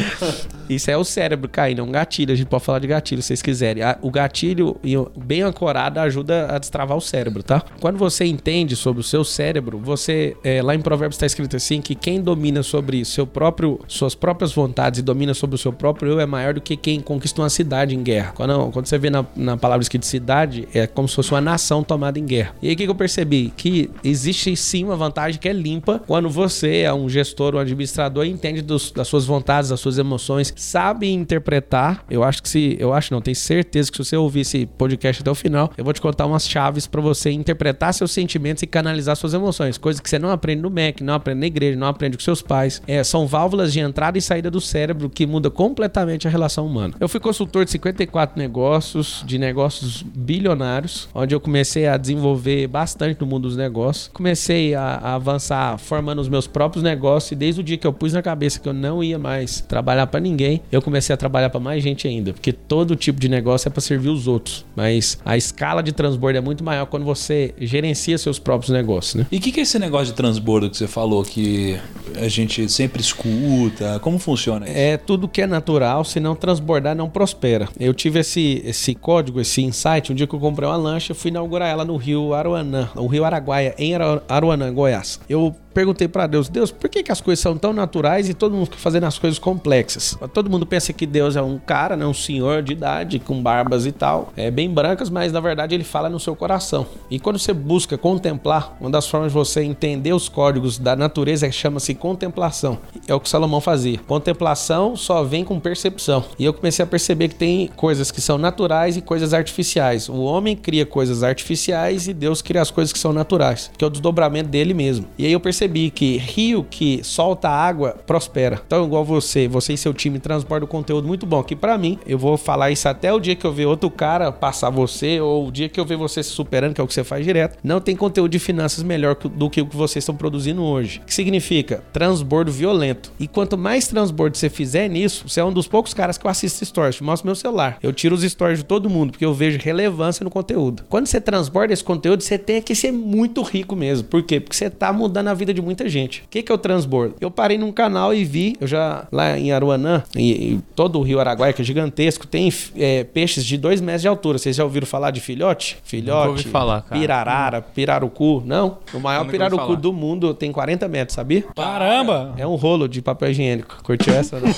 Isso 0.69 0.91
é 0.91 0.97
o 0.97 1.05
cérebro 1.05 1.49
caindo, 1.49 1.81
é 1.81 1.85
um 1.85 1.91
gatilho. 1.91 2.33
A 2.33 2.37
gente 2.37 2.47
pode 2.47 2.65
falar 2.65 2.79
de 2.79 2.87
gatilho 2.87 3.23
se 3.23 3.29
vocês 3.29 3.43
quiserem. 3.43 3.83
O 4.01 4.11
gatilho 4.11 4.77
bem 5.17 5.43
ancorado 5.43 6.01
ajuda 6.01 6.55
a 6.55 6.59
destravar 6.59 6.97
o 6.97 7.01
cérebro, 7.01 7.43
tá? 7.43 7.63
Quando 7.81 7.99
você 7.99 8.25
entende 8.25 8.77
sobre 8.77 9.01
o 9.01 9.05
seu 9.05 9.25
cérebro, 9.25 9.79
você. 9.79 10.37
é, 10.43 10.63
lá 10.63 10.75
em 10.75 10.81
Provérbios 10.81 11.17
está 11.17 11.27
escrito 11.27 11.57
assim: 11.57 11.81
que 11.81 11.95
quem 11.95 12.21
domina 12.21 12.63
sobre 12.63 13.05
seu 13.05 13.27
próprio, 13.27 13.81
suas 13.87 14.15
próprias 14.15 14.53
vontades 14.53 15.01
e 15.01 15.03
domina 15.03 15.35
sobre 15.35 15.55
o 15.57 15.59
seu 15.59 15.73
próprio 15.73 16.13
eu 16.13 16.21
é 16.21 16.27
maior 16.27 16.55
do 16.55 16.61
que 16.61 16.77
quem 16.77 17.01
conquista 17.01 17.43
uma 17.43 17.51
cidade 17.51 17.95
em 17.95 18.03
guerra. 18.03 18.33
Quando, 18.35 18.71
quando 18.71 18.87
você 18.87 18.99
vê 18.99 19.11
na, 19.11 19.25
na 19.37 19.57
palavra 19.57 19.83
escrita 19.83 20.07
cidade, 20.07 20.69
é 20.73 20.87
como 20.87 21.09
se 21.09 21.15
fosse 21.15 21.31
uma 21.31 21.41
nação 21.45 21.83
tomada 21.85 22.19
em 22.19 22.25
guerra. 22.27 22.55
E 22.63 22.69
aí 22.69 22.75
o 22.75 22.77
que, 22.77 22.85
eu 22.85 22.95
percebi? 22.95 23.53
Que 23.57 23.91
existe 24.03 24.57
sim 24.57 24.85
uma 24.85 24.97
vantagem 24.97 25.39
que 25.41 25.49
é 25.49 25.53
limpa 25.53 26.01
quando 26.07 26.29
você 26.29 26.79
é 26.79 26.93
um 26.93 27.09
gestor, 27.09 27.55
um 27.55 27.59
administrador 27.59 28.25
entende 28.25 28.63
dos- 28.63 28.91
das 28.91 29.07
suas 29.07 29.25
vontades, 29.25 29.71
das 29.71 29.81
suas 29.81 29.99
emoções, 29.99 30.53
sabe 30.57 31.09
interpretar. 31.13 32.05
Eu 32.11 32.25
acho 32.25 32.43
que 32.43 32.49
se. 32.49 32.77
Eu 32.81 32.93
acho 32.93 33.13
não, 33.13 33.21
tenho 33.21 33.37
certeza 33.37 33.91
que 33.91 33.97
se 33.99 34.05
você 34.05 34.17
ouvir 34.17 34.41
esse 34.41 34.67
podcast 34.67 35.23
até 35.23 35.31
o 35.31 35.35
final, 35.35 35.71
eu 35.77 35.85
vou 35.85 35.93
te 35.93 36.01
contar 36.01 36.27
umas 36.27 36.49
chaves 36.49 36.87
pra 36.87 37.01
você 37.01 37.31
interpretar 37.31 37.93
seus 37.93 38.11
sentimentos 38.13 38.63
e 38.63 38.67
canalizar 38.67 39.17
suas 39.17 39.35
emoções. 39.35 39.77
Coisa 39.79 40.01
que 40.03 40.09
você 40.09 40.19
não 40.19 40.31
aprende 40.31 40.63
no 40.63 40.71
MEC, 40.71 41.03
não 41.05 41.15
aprende 41.15 41.41
na 41.41 41.47
igreja, 41.47 41.79
não 41.79 41.87
aprende 41.89 42.17
com 42.17 42.23
seus 42.23 42.41
pais. 42.41 42.81
É, 42.87 43.03
são 43.05 43.27
válvulas 43.27 43.73
de 43.73 43.81
entrada 43.81 44.17
e 44.17 44.23
saída 44.23 44.51
do 44.51 44.61
cérebro 44.61 45.11
que 45.11 45.27
muda 45.27 45.51
completamente 45.51 46.27
a 46.27 46.31
relação 46.31 46.67
humana. 46.67 46.95
Eu 46.99 47.09
fui 47.09 47.21
consultor 47.21 47.65
de 47.65 47.71
54 47.73 48.39
negócios, 48.39 49.23
de 49.27 49.39
negócios 49.39 50.03
bilionários, 50.03 51.09
onde 51.15 51.34
eu 51.35 51.41
comecei 51.41 51.87
a 51.87 51.97
desenvolver 51.97 52.67
bastante 52.67 53.21
no 53.21 53.27
mundo 53.27 53.43
dos 53.45 53.57
negócios. 53.57 54.11
Comecei 54.13 54.75
a, 54.75 54.83
a 54.83 55.15
avançar 55.15 55.79
formando 55.79 56.21
os 56.21 56.29
meus 56.29 56.47
próprios 56.47 56.83
negócios 56.83 57.33
e 57.33 57.35
desde 57.35 57.61
o 57.61 57.65
dia 57.65 57.77
que 57.77 57.87
eu 57.87 57.93
pus 57.93 58.13
na 58.13 58.23
cabeça 58.23 58.59
que 58.59 58.69
eu 58.69 58.73
não 58.73 59.03
ia 59.03 59.19
mais 59.19 59.61
trabalhar 59.61 60.07
pra 60.07 60.21
ninguém, 60.21 60.61
eu 60.71 60.81
comecei 60.81 61.13
a 61.13 61.17
trabalhar 61.17 61.51
pra 61.51 61.61
mais 61.61 61.83
gente 61.83 62.07
ainda, 62.07 62.33
porque 62.33 62.53
todo 62.53 62.97
tipo 62.97 63.21
de 63.21 63.29
negócio 63.29 63.69
é 63.69 63.71
pra 63.71 63.81
servir 63.81 64.09
os 64.09 64.27
outros, 64.27 64.65
mas 64.75 65.19
a 65.25 65.37
escala 65.37 65.83
de 65.83 65.93
transbordo 65.93 66.39
é 66.39 66.41
muito 66.41 66.65
maior 66.65 66.87
quando 66.87 67.05
você 67.05 67.55
gerencia 67.59 68.17
seus 68.19 68.39
próprios 68.39 68.71
negócios, 68.71 69.15
né? 69.15 69.27
E 69.31 69.37
o 69.37 69.41
que, 69.41 69.53
que 69.53 69.61
é 69.61 69.63
esse 69.63 69.79
negócio 69.79 70.07
de 70.07 70.13
transbordo 70.15 70.71
que 70.71 70.77
você 70.77 70.87
falou 70.87 71.23
que 71.23 71.79
a 72.17 72.29
gente 72.29 72.69
sempre 72.71 73.01
escuta? 73.01 73.99
Como 74.01 74.19
funciona 74.19 74.67
isso? 74.67 74.77
É 74.77 74.97
tudo 74.97 75.29
que 75.29 75.43
é 75.43 75.47
natural, 75.47 76.05
se 76.05 76.21
não 76.21 76.35
transbordar, 76.35 76.95
não 76.95 77.09
prospera. 77.09 77.69
Eu 77.79 77.93
tive 77.93 78.21
esse, 78.21 78.63
esse 78.65 78.95
código, 78.95 79.41
esse 79.41 79.63
insight, 79.63 80.13
um 80.13 80.15
dia 80.15 80.27
que 80.27 80.35
eu 80.35 80.41
comprei 80.41 80.69
uma 80.69 80.77
lancha, 80.77 81.15
fui 81.25 81.31
inaugurar 81.31 81.71
ela 81.71 81.87
no 81.87 81.97
rio 81.97 82.35
Aruanã, 82.35 82.91
o 82.95 83.07
rio 83.07 83.25
Araguaia, 83.25 83.75
em 83.79 83.95
Aru- 83.95 84.21
Aruanã, 84.29 84.71
Goiás. 84.71 85.19
Eu 85.27 85.57
perguntei 85.75 86.09
pra 86.09 86.27
Deus, 86.27 86.49
Deus, 86.49 86.71
por 86.71 86.89
que, 86.89 87.03
que 87.03 87.13
as 87.13 87.21
coisas 87.21 87.43
são 87.43 87.59
tão 87.59 87.73
naturais 87.73 88.29
e 88.29 88.35
todo 88.35 88.55
mundo 88.55 88.67
fica 88.67 88.79
fazendo 88.79 89.05
as 89.05 89.19
coisas 89.19 89.39
complexas? 89.39 90.17
Todo 90.33 90.49
mundo 90.49 90.65
pensa 90.65 90.93
que 90.93 91.05
Deus 91.05 91.37
é 91.37 91.43
um 91.43 91.59
cara, 91.59 91.97
né, 91.97 92.07
um 92.07 92.15
senhor 92.15 92.63
de 92.63 92.73
idade, 92.73 93.19
com 93.19 93.43
barbas 93.43 93.85
e 93.85 93.93
tal, 93.93 94.33
é 94.37 94.51
bem 94.51 94.71
brancas, 94.71 95.11
mas 95.11 95.33
na 95.33 95.41
verdade 95.41 95.75
ele 95.75 95.85
fala 95.85 96.09
no 96.09 96.21
seu 96.21 96.37
coração. 96.37 96.87
E 97.11 97.19
quando 97.19 97.39
você 97.39 97.53
busca 97.53 97.99
contemplar, 97.99 98.77
uma 98.81 98.91
das 98.91 99.07
formas 99.09 99.33
de 99.33 99.35
você 99.35 99.63
entender 99.63 100.13
os 100.13 100.29
códigos 100.29 100.79
da 100.79 100.95
natureza 100.95 101.47
é 101.47 101.51
chama-se 101.51 101.95
contemplação. 101.95 102.79
É 103.09 103.15
o 103.15 103.21
que 103.21 103.29
Salomão 103.29 103.61
fazia. 103.61 103.99
Contemplação 104.07 104.97
só 104.97 105.23
vem 105.25 105.45
com 105.45 105.59
percepção. 105.59 106.25
E 106.39 106.45
eu 106.45 106.53
comecei 106.53 106.83
a 106.83 106.87
perceber 106.87 107.29
que 107.29 107.35
tem 107.35 107.69
coisas 107.77 108.11
que 108.11 108.21
são 108.21 108.39
naturais 108.39 108.97
e 108.97 109.01
coisas 109.01 109.35
artificiais. 109.35 110.09
O 110.09 110.23
homem 110.23 110.55
cria 110.57 110.87
coisas 110.87 111.23
artificiais 111.23 112.07
e 112.07 112.15
Deus 112.15 112.43
cria 112.43 112.63
as 112.63 112.71
coisas 112.71 112.93
que 112.93 112.99
são 112.99 113.13
naturais, 113.13 113.71
que 113.77 113.85
é 113.85 113.87
o 113.87 113.91
desdobramento 113.91 114.49
dele 114.49 114.75
mesmo. 114.75 115.07
E 115.19 115.27
aí 115.27 115.33
eu 115.33 115.41
percebi 115.41 115.64
percebi 115.65 115.91
que 115.91 116.17
rio 116.19 116.67
que 116.69 117.01
solta 117.03 117.49
água 117.49 117.97
prospera. 118.07 118.61
Então, 118.67 118.85
igual 118.85 119.05
você, 119.05 119.49
você 119.49 119.73
e 119.73 119.77
seu 119.77 119.95
time 119.95 120.19
transbordam 120.19 120.69
conteúdo 120.69 121.07
muito 121.07 121.27
bom. 121.27 121.43
Que 121.43 121.57
pra 121.57 121.79
mim, 121.79 121.99
eu 122.07 122.19
vou 122.19 122.37
falar 122.37 122.71
isso 122.71 122.89
até 122.89 123.13
o 123.13 123.19
dia 123.19 123.35
que 123.35 123.47
eu 123.47 123.53
ver 123.53 123.67
outro 123.67 123.91
cara 123.91 124.31
passar 124.31 124.71
você, 124.71 125.21
ou 125.21 125.49
o 125.49 125.53
dia 125.53 125.69
que 125.69 125.81
eu 125.81 125.85
ver 125.85 125.97
você 125.97 126.23
se 126.23 126.31
superando, 126.31 126.75
que 126.75 126.81
é 126.81 126.85
o 126.85 126.87
que 126.87 126.95
você 126.95 127.05
faz 127.05 127.25
direto. 127.25 127.59
Não 127.63 127.81
tem 127.81 127.97
conteúdo 127.97 128.31
de 128.31 128.39
finanças 128.39 128.83
melhor 128.83 129.17
do 129.17 129.49
que 129.49 129.61
o 129.61 129.67
que 129.67 129.77
vocês 129.77 130.03
estão 130.03 130.15
produzindo 130.15 130.63
hoje. 130.63 131.01
O 131.03 131.07
que 131.07 131.15
significa? 131.15 131.83
Transbordo 131.93 132.53
violento. 132.53 133.13
E 133.19 133.27
quanto 133.27 133.57
mais 133.57 133.89
transbordo 133.89 134.37
você 134.37 134.51
fizer 134.51 134.89
nisso, 134.89 135.29
você 135.29 135.41
é 135.41 135.45
um 135.45 135.53
dos 135.53 135.67
poucos 135.67 135.95
caras 135.95 136.19
que 136.19 136.27
eu 136.27 136.31
assisto 136.31 136.65
stories. 136.65 137.01
Mostro 137.01 137.27
meu 137.27 137.35
celular. 137.35 137.79
Eu 137.83 137.93
tiro 137.93 138.15
os 138.15 138.23
stories 138.23 138.59
de 138.59 138.65
todo 138.65 138.91
mundo, 138.91 139.13
porque 139.13 139.25
eu 139.25 139.33
vejo 139.33 139.59
relevância 139.59 140.25
no 140.25 140.31
conteúdo. 140.31 140.85
Quando 140.89 141.07
você 141.07 141.21
transborda 141.21 141.73
esse 141.73 141.85
conteúdo, 141.85 142.23
você 142.23 142.37
tem 142.37 142.61
que 142.61 142.75
ser 142.75 142.93
muito 142.93 143.43
rico 143.43 143.75
mesmo. 143.75 144.07
Por 144.09 144.23
quê? 144.23 144.41
Porque 144.41 144.57
você 144.57 144.69
tá 144.69 144.93
mudando 144.93 145.29
a 145.29 145.35
vida 145.35 145.54
de 145.55 145.63
muita 145.63 145.89
gente. 145.89 146.21
O 146.21 146.29
que, 146.29 146.43
que 146.43 146.53
é 146.53 146.55
o 146.55 146.59
transbordo? 146.59 147.15
Eu 147.21 147.31
parei 147.31 147.57
num 147.57 147.73
canal 147.73 148.13
e 148.13 148.25
vi, 148.25 148.57
eu 148.61 148.67
já 148.67 149.07
lá 149.11 149.39
em 149.39 149.53
Aruanã, 149.53 150.03
e, 150.17 150.33
e 150.33 150.61
todo 150.75 150.99
o 150.99 151.03
rio 151.03 151.21
Araguaia, 151.21 151.53
que 151.53 151.63
é 151.63 151.65
gigantesco, 151.65 152.27
tem 152.27 152.53
é, 152.77 153.05
peixes 153.05 153.45
de 153.45 153.57
2 153.57 153.81
metros 153.81 154.03
de 154.03 154.09
altura. 154.09 154.39
Vocês 154.39 154.57
já 154.57 154.65
ouviram 154.65 154.87
falar 154.87 155.11
de 155.11 155.21
filhote? 155.21 155.79
Filhote, 155.85 156.49
falar, 156.49 156.83
cara. 156.83 157.01
pirarara, 157.01 157.63
pirarucu. 157.63 158.43
Não, 158.45 158.79
o 158.93 158.99
maior 158.99 159.27
pirarucu 159.27 159.77
do 159.77 159.93
mundo 159.93 160.35
tem 160.35 160.53
40 160.53 160.89
metros, 160.89 161.15
sabia? 161.15 161.45
Caramba! 161.55 162.35
É 162.37 162.47
um 162.47 162.55
rolo 162.55 162.89
de 162.89 163.01
papel 163.01 163.31
higiênico. 163.31 163.83
Curtiu 163.83 164.13
essa? 164.15 164.41
Não? 164.41 164.49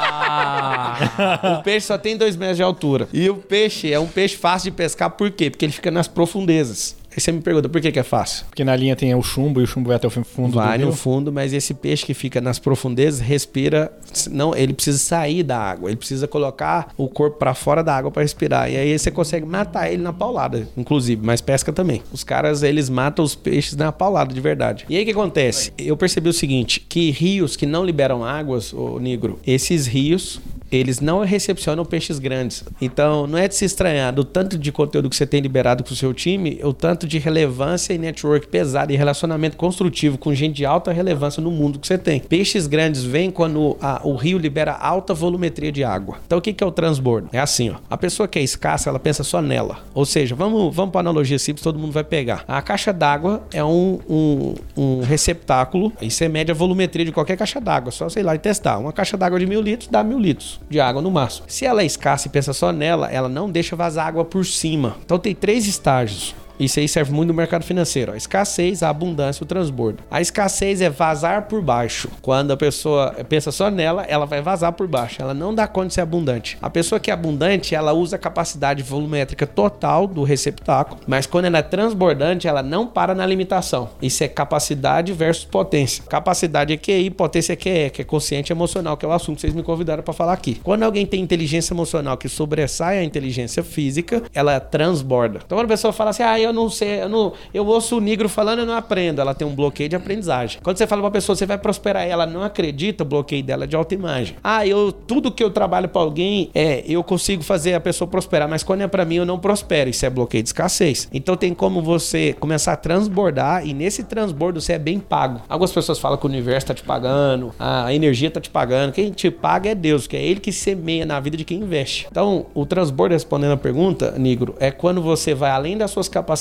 Ah, 0.00 1.58
o 1.60 1.62
peixe 1.62 1.86
só 1.86 1.98
tem 1.98 2.16
2 2.16 2.36
metros 2.36 2.56
de 2.56 2.62
altura. 2.62 3.08
E 3.12 3.28
o 3.28 3.36
peixe 3.36 3.92
é 3.92 3.98
um 3.98 4.06
peixe 4.06 4.36
fácil 4.36 4.70
de 4.70 4.76
pescar, 4.76 5.10
por 5.10 5.30
quê? 5.30 5.50
Porque 5.50 5.64
ele 5.64 5.72
fica 5.72 5.90
nas 5.90 6.08
profundezas. 6.08 6.96
Você 7.18 7.32
me 7.32 7.40
pergunta, 7.40 7.68
por 7.68 7.80
que, 7.80 7.90
que 7.90 7.98
é 7.98 8.02
fácil? 8.02 8.46
Porque 8.46 8.64
na 8.64 8.74
linha 8.76 8.94
tem 8.94 9.14
o 9.14 9.22
chumbo 9.22 9.60
e 9.60 9.64
o 9.64 9.66
chumbo 9.66 9.88
vai 9.88 9.96
até 9.96 10.06
o 10.06 10.10
fundo 10.10 10.54
Vai 10.54 10.78
do 10.78 10.84
no 10.84 10.90
rio. 10.90 10.96
fundo, 10.96 11.32
mas 11.32 11.52
esse 11.52 11.74
peixe 11.74 12.04
que 12.04 12.14
fica 12.14 12.40
nas 12.40 12.58
profundezas 12.58 13.20
respira. 13.20 13.92
Não, 14.30 14.54
ele 14.54 14.72
precisa 14.72 14.98
sair 14.98 15.42
da 15.42 15.58
água. 15.58 15.90
Ele 15.90 15.96
precisa 15.96 16.26
colocar 16.28 16.92
o 16.96 17.08
corpo 17.08 17.38
pra 17.38 17.54
fora 17.54 17.82
da 17.82 17.94
água 17.96 18.10
pra 18.10 18.22
respirar. 18.22 18.70
E 18.70 18.76
aí 18.76 18.98
você 18.98 19.10
consegue 19.10 19.46
matar 19.46 19.92
ele 19.92 20.02
na 20.02 20.12
paulada, 20.12 20.68
inclusive, 20.76 21.24
mas 21.24 21.40
pesca 21.40 21.72
também. 21.72 22.02
Os 22.12 22.24
caras 22.24 22.62
eles 22.62 22.88
matam 22.88 23.24
os 23.24 23.34
peixes 23.34 23.76
na 23.76 23.90
paulada 23.92 24.32
de 24.32 24.40
verdade. 24.40 24.84
E 24.88 24.96
aí 24.96 25.02
o 25.02 25.04
que 25.04 25.12
acontece? 25.12 25.72
Eu 25.78 25.96
percebi 25.96 26.28
o 26.28 26.32
seguinte: 26.32 26.84
que 26.88 27.10
rios 27.10 27.56
que 27.56 27.66
não 27.66 27.84
liberam 27.84 28.24
águas, 28.24 28.72
ô 28.72 28.98
negro, 28.98 29.38
esses 29.46 29.86
rios 29.86 30.40
eles 30.70 31.00
não 31.00 31.20
recepcionam 31.24 31.84
peixes 31.84 32.18
grandes. 32.18 32.64
Então, 32.80 33.26
não 33.26 33.38
é 33.38 33.48
de 33.48 33.54
se 33.54 33.64
estranhar 33.64 34.12
do 34.12 34.24
tanto 34.24 34.58
de 34.58 34.70
conteúdo 34.72 35.08
que 35.10 35.16
você 35.16 35.26
tem 35.26 35.40
liberado 35.40 35.82
com 35.84 35.92
o 35.92 35.96
seu 35.96 36.12
time, 36.14 36.60
o 36.62 36.72
tanto 36.72 37.06
de 37.06 37.18
relevância 37.18 37.92
e 37.92 37.98
network 37.98 38.46
pesado 38.48 38.92
e 38.92 38.96
relacionamento 38.96 39.56
construtivo 39.56 40.18
com 40.18 40.34
gente 40.34 40.56
de 40.56 40.64
alta 40.66 40.92
relevância 40.92 41.42
no 41.42 41.50
mundo 41.50 41.78
que 41.78 41.86
você 41.86 41.98
tem. 41.98 42.20
Peixes 42.20 42.66
grandes 42.66 43.02
vêm 43.02 43.30
quando 43.30 43.76
a- 43.80 44.00
o 44.04 44.14
rio 44.14 44.38
libera 44.38 44.72
alta 44.72 45.14
volumetria 45.14 45.70
de 45.72 45.84
água. 45.84 46.16
Então, 46.26 46.38
o 46.38 46.40
que, 46.40 46.52
que 46.52 46.62
é 46.62 46.66
o 46.66 46.70
transbordo? 46.72 47.28
É 47.32 47.38
assim, 47.38 47.70
ó. 47.70 47.76
A 47.88 47.96
pessoa 47.96 48.28
que 48.28 48.38
é 48.38 48.42
escassa, 48.42 48.88
ela 48.88 48.98
pensa 48.98 49.22
só 49.24 49.40
nela. 49.40 49.78
Ou 49.94 50.04
seja, 50.04 50.34
vamos, 50.34 50.74
vamos 50.74 50.92
para 50.92 51.00
analogia 51.00 51.38
simples, 51.38 51.62
todo 51.62 51.78
mundo 51.78 51.92
vai 51.92 52.04
pegar. 52.04 52.44
A 52.46 52.60
caixa 52.62 52.92
d'água 52.92 53.42
é 53.52 53.62
um, 53.64 53.98
um, 54.08 54.54
um 54.76 55.00
receptáculo, 55.02 55.92
e 56.00 56.10
você 56.10 56.28
mede 56.28 56.50
a 56.50 56.54
volumetria 56.54 57.04
de 57.04 57.12
qualquer 57.12 57.36
caixa 57.36 57.60
d'água, 57.60 57.90
só 57.90 58.08
sei 58.08 58.22
lá 58.22 58.34
e 58.34 58.38
testar. 58.38 58.78
Uma 58.78 58.92
caixa 58.92 59.16
d'água 59.16 59.38
de 59.38 59.46
mil 59.46 59.60
litros 59.60 59.88
dá 59.88 60.02
mil 60.02 60.18
litros 60.18 60.57
de 60.68 60.80
água 60.80 61.00
no 61.00 61.10
máximo. 61.10 61.46
Se 61.48 61.64
ela 61.64 61.82
é 61.82 61.86
escassa 61.86 62.28
e 62.28 62.30
pensa 62.30 62.52
só 62.52 62.72
nela, 62.72 63.10
ela 63.10 63.28
não 63.28 63.50
deixa 63.50 63.76
vazar 63.76 64.06
água 64.06 64.24
por 64.24 64.44
cima. 64.44 64.96
Então 65.04 65.18
tem 65.18 65.34
três 65.34 65.66
estágios. 65.66 66.34
Isso 66.58 66.80
aí 66.80 66.88
serve 66.88 67.12
muito 67.12 67.28
no 67.28 67.34
mercado 67.34 67.64
financeiro. 67.64 68.12
A 68.12 68.16
escassez, 68.16 68.82
a 68.82 68.90
abundância 68.90 69.44
o 69.44 69.46
transbordo. 69.46 70.02
A 70.10 70.20
escassez 70.20 70.80
é 70.80 70.90
vazar 70.90 71.42
por 71.42 71.62
baixo. 71.62 72.08
Quando 72.20 72.50
a 72.50 72.56
pessoa 72.56 73.14
pensa 73.28 73.52
só 73.52 73.70
nela, 73.70 74.04
ela 74.08 74.26
vai 74.26 74.42
vazar 74.42 74.72
por 74.72 74.88
baixo. 74.88 75.22
Ela 75.22 75.34
não 75.34 75.54
dá 75.54 75.66
conta 75.66 75.88
de 75.88 75.94
ser 75.94 76.00
abundante. 76.00 76.58
A 76.60 76.68
pessoa 76.70 76.98
que 76.98 77.10
é 77.10 77.14
abundante, 77.14 77.74
ela 77.74 77.92
usa 77.92 78.16
a 78.16 78.18
capacidade 78.18 78.82
volumétrica 78.82 79.46
total 79.46 80.06
do 80.06 80.22
receptáculo. 80.22 81.00
Mas 81.06 81.26
quando 81.26 81.44
ela 81.44 81.58
é 81.58 81.62
transbordante, 81.62 82.48
ela 82.48 82.62
não 82.62 82.86
para 82.86 83.14
na 83.14 83.26
limitação. 83.26 83.90
Isso 84.02 84.24
é 84.24 84.28
capacidade 84.28 85.12
versus 85.12 85.44
potência. 85.44 86.02
Capacidade 86.08 86.72
é 86.72 86.76
QI, 86.76 87.10
potência 87.10 87.52
é 87.52 87.56
QE, 87.56 87.90
que 87.90 88.02
é 88.02 88.04
consciente 88.04 88.52
emocional, 88.52 88.96
que 88.96 89.04
é 89.04 89.08
o 89.08 89.12
assunto 89.12 89.36
que 89.36 89.42
vocês 89.42 89.54
me 89.54 89.62
convidaram 89.62 90.02
para 90.02 90.14
falar 90.14 90.32
aqui. 90.32 90.60
Quando 90.62 90.82
alguém 90.82 91.06
tem 91.06 91.20
inteligência 91.20 91.72
emocional 91.72 92.16
que 92.16 92.28
sobressai 92.28 92.98
a 92.98 93.04
inteligência 93.04 93.62
física, 93.62 94.22
ela 94.34 94.58
transborda. 94.60 95.40
Então 95.44 95.56
quando 95.56 95.66
a 95.66 95.68
pessoa 95.68 95.92
fala 95.92 96.10
assim, 96.10 96.22
ah, 96.22 96.38
eu 96.38 96.47
não 96.52 96.68
sei, 96.70 97.02
eu, 97.02 97.08
não, 97.08 97.32
eu 97.52 97.66
ouço 97.66 97.96
o 97.96 98.00
negro 98.00 98.28
falando, 98.28 98.60
eu 98.60 98.66
não 98.66 98.74
aprendo. 98.74 99.20
Ela 99.20 99.34
tem 99.34 99.46
um 99.46 99.54
bloqueio 99.54 99.88
de 99.88 99.96
aprendizagem. 99.96 100.60
Quando 100.62 100.76
você 100.76 100.86
fala 100.86 101.02
pra 101.02 101.10
pessoa, 101.10 101.36
você 101.36 101.46
vai 101.46 101.58
prosperar, 101.58 102.06
ela 102.06 102.26
não 102.26 102.42
acredita, 102.42 103.02
o 103.02 103.06
bloqueio 103.06 103.42
dela 103.42 103.64
é 103.64 103.66
de 103.66 103.76
autoimagem. 103.76 104.36
Ah, 104.42 104.66
eu 104.66 104.92
tudo 104.92 105.30
que 105.30 105.42
eu 105.42 105.50
trabalho 105.50 105.88
pra 105.88 106.02
alguém 106.02 106.50
é, 106.54 106.84
eu 106.86 107.02
consigo 107.02 107.42
fazer 107.42 107.74
a 107.74 107.80
pessoa 107.80 108.08
prosperar, 108.08 108.48
mas 108.48 108.62
quando 108.62 108.82
é 108.82 108.86
pra 108.86 109.04
mim 109.04 109.16
eu 109.16 109.26
não 109.26 109.38
prospero. 109.38 109.90
Isso 109.90 110.04
é 110.04 110.10
bloqueio 110.10 110.42
de 110.42 110.48
escassez. 110.48 111.08
Então 111.12 111.36
tem 111.36 111.54
como 111.54 111.82
você 111.82 112.34
começar 112.38 112.72
a 112.72 112.76
transbordar 112.76 113.66
e 113.66 113.72
nesse 113.72 114.04
transbordo 114.04 114.60
você 114.60 114.74
é 114.74 114.78
bem 114.78 114.98
pago. 114.98 115.40
Algumas 115.48 115.72
pessoas 115.72 115.98
falam 115.98 116.18
que 116.18 116.26
o 116.26 116.28
universo 116.28 116.68
tá 116.68 116.74
te 116.74 116.82
pagando, 116.82 117.52
a 117.58 117.92
energia 117.92 118.30
tá 118.30 118.40
te 118.40 118.50
pagando. 118.50 118.92
Quem 118.92 119.10
te 119.10 119.30
paga 119.30 119.70
é 119.70 119.74
Deus, 119.74 120.06
que 120.06 120.16
é 120.16 120.22
ele 120.22 120.40
que 120.40 120.52
semeia 120.52 121.06
na 121.06 121.20
vida 121.20 121.36
de 121.36 121.44
quem 121.44 121.60
investe. 121.60 122.06
Então, 122.10 122.46
o 122.54 122.66
transbordo, 122.66 123.14
respondendo 123.14 123.52
a 123.52 123.56
pergunta, 123.56 124.14
Negro, 124.18 124.54
é 124.58 124.70
quando 124.70 125.00
você 125.00 125.34
vai 125.34 125.50
além 125.50 125.76
das 125.76 125.90
suas 125.90 126.08
capacidades 126.08 126.37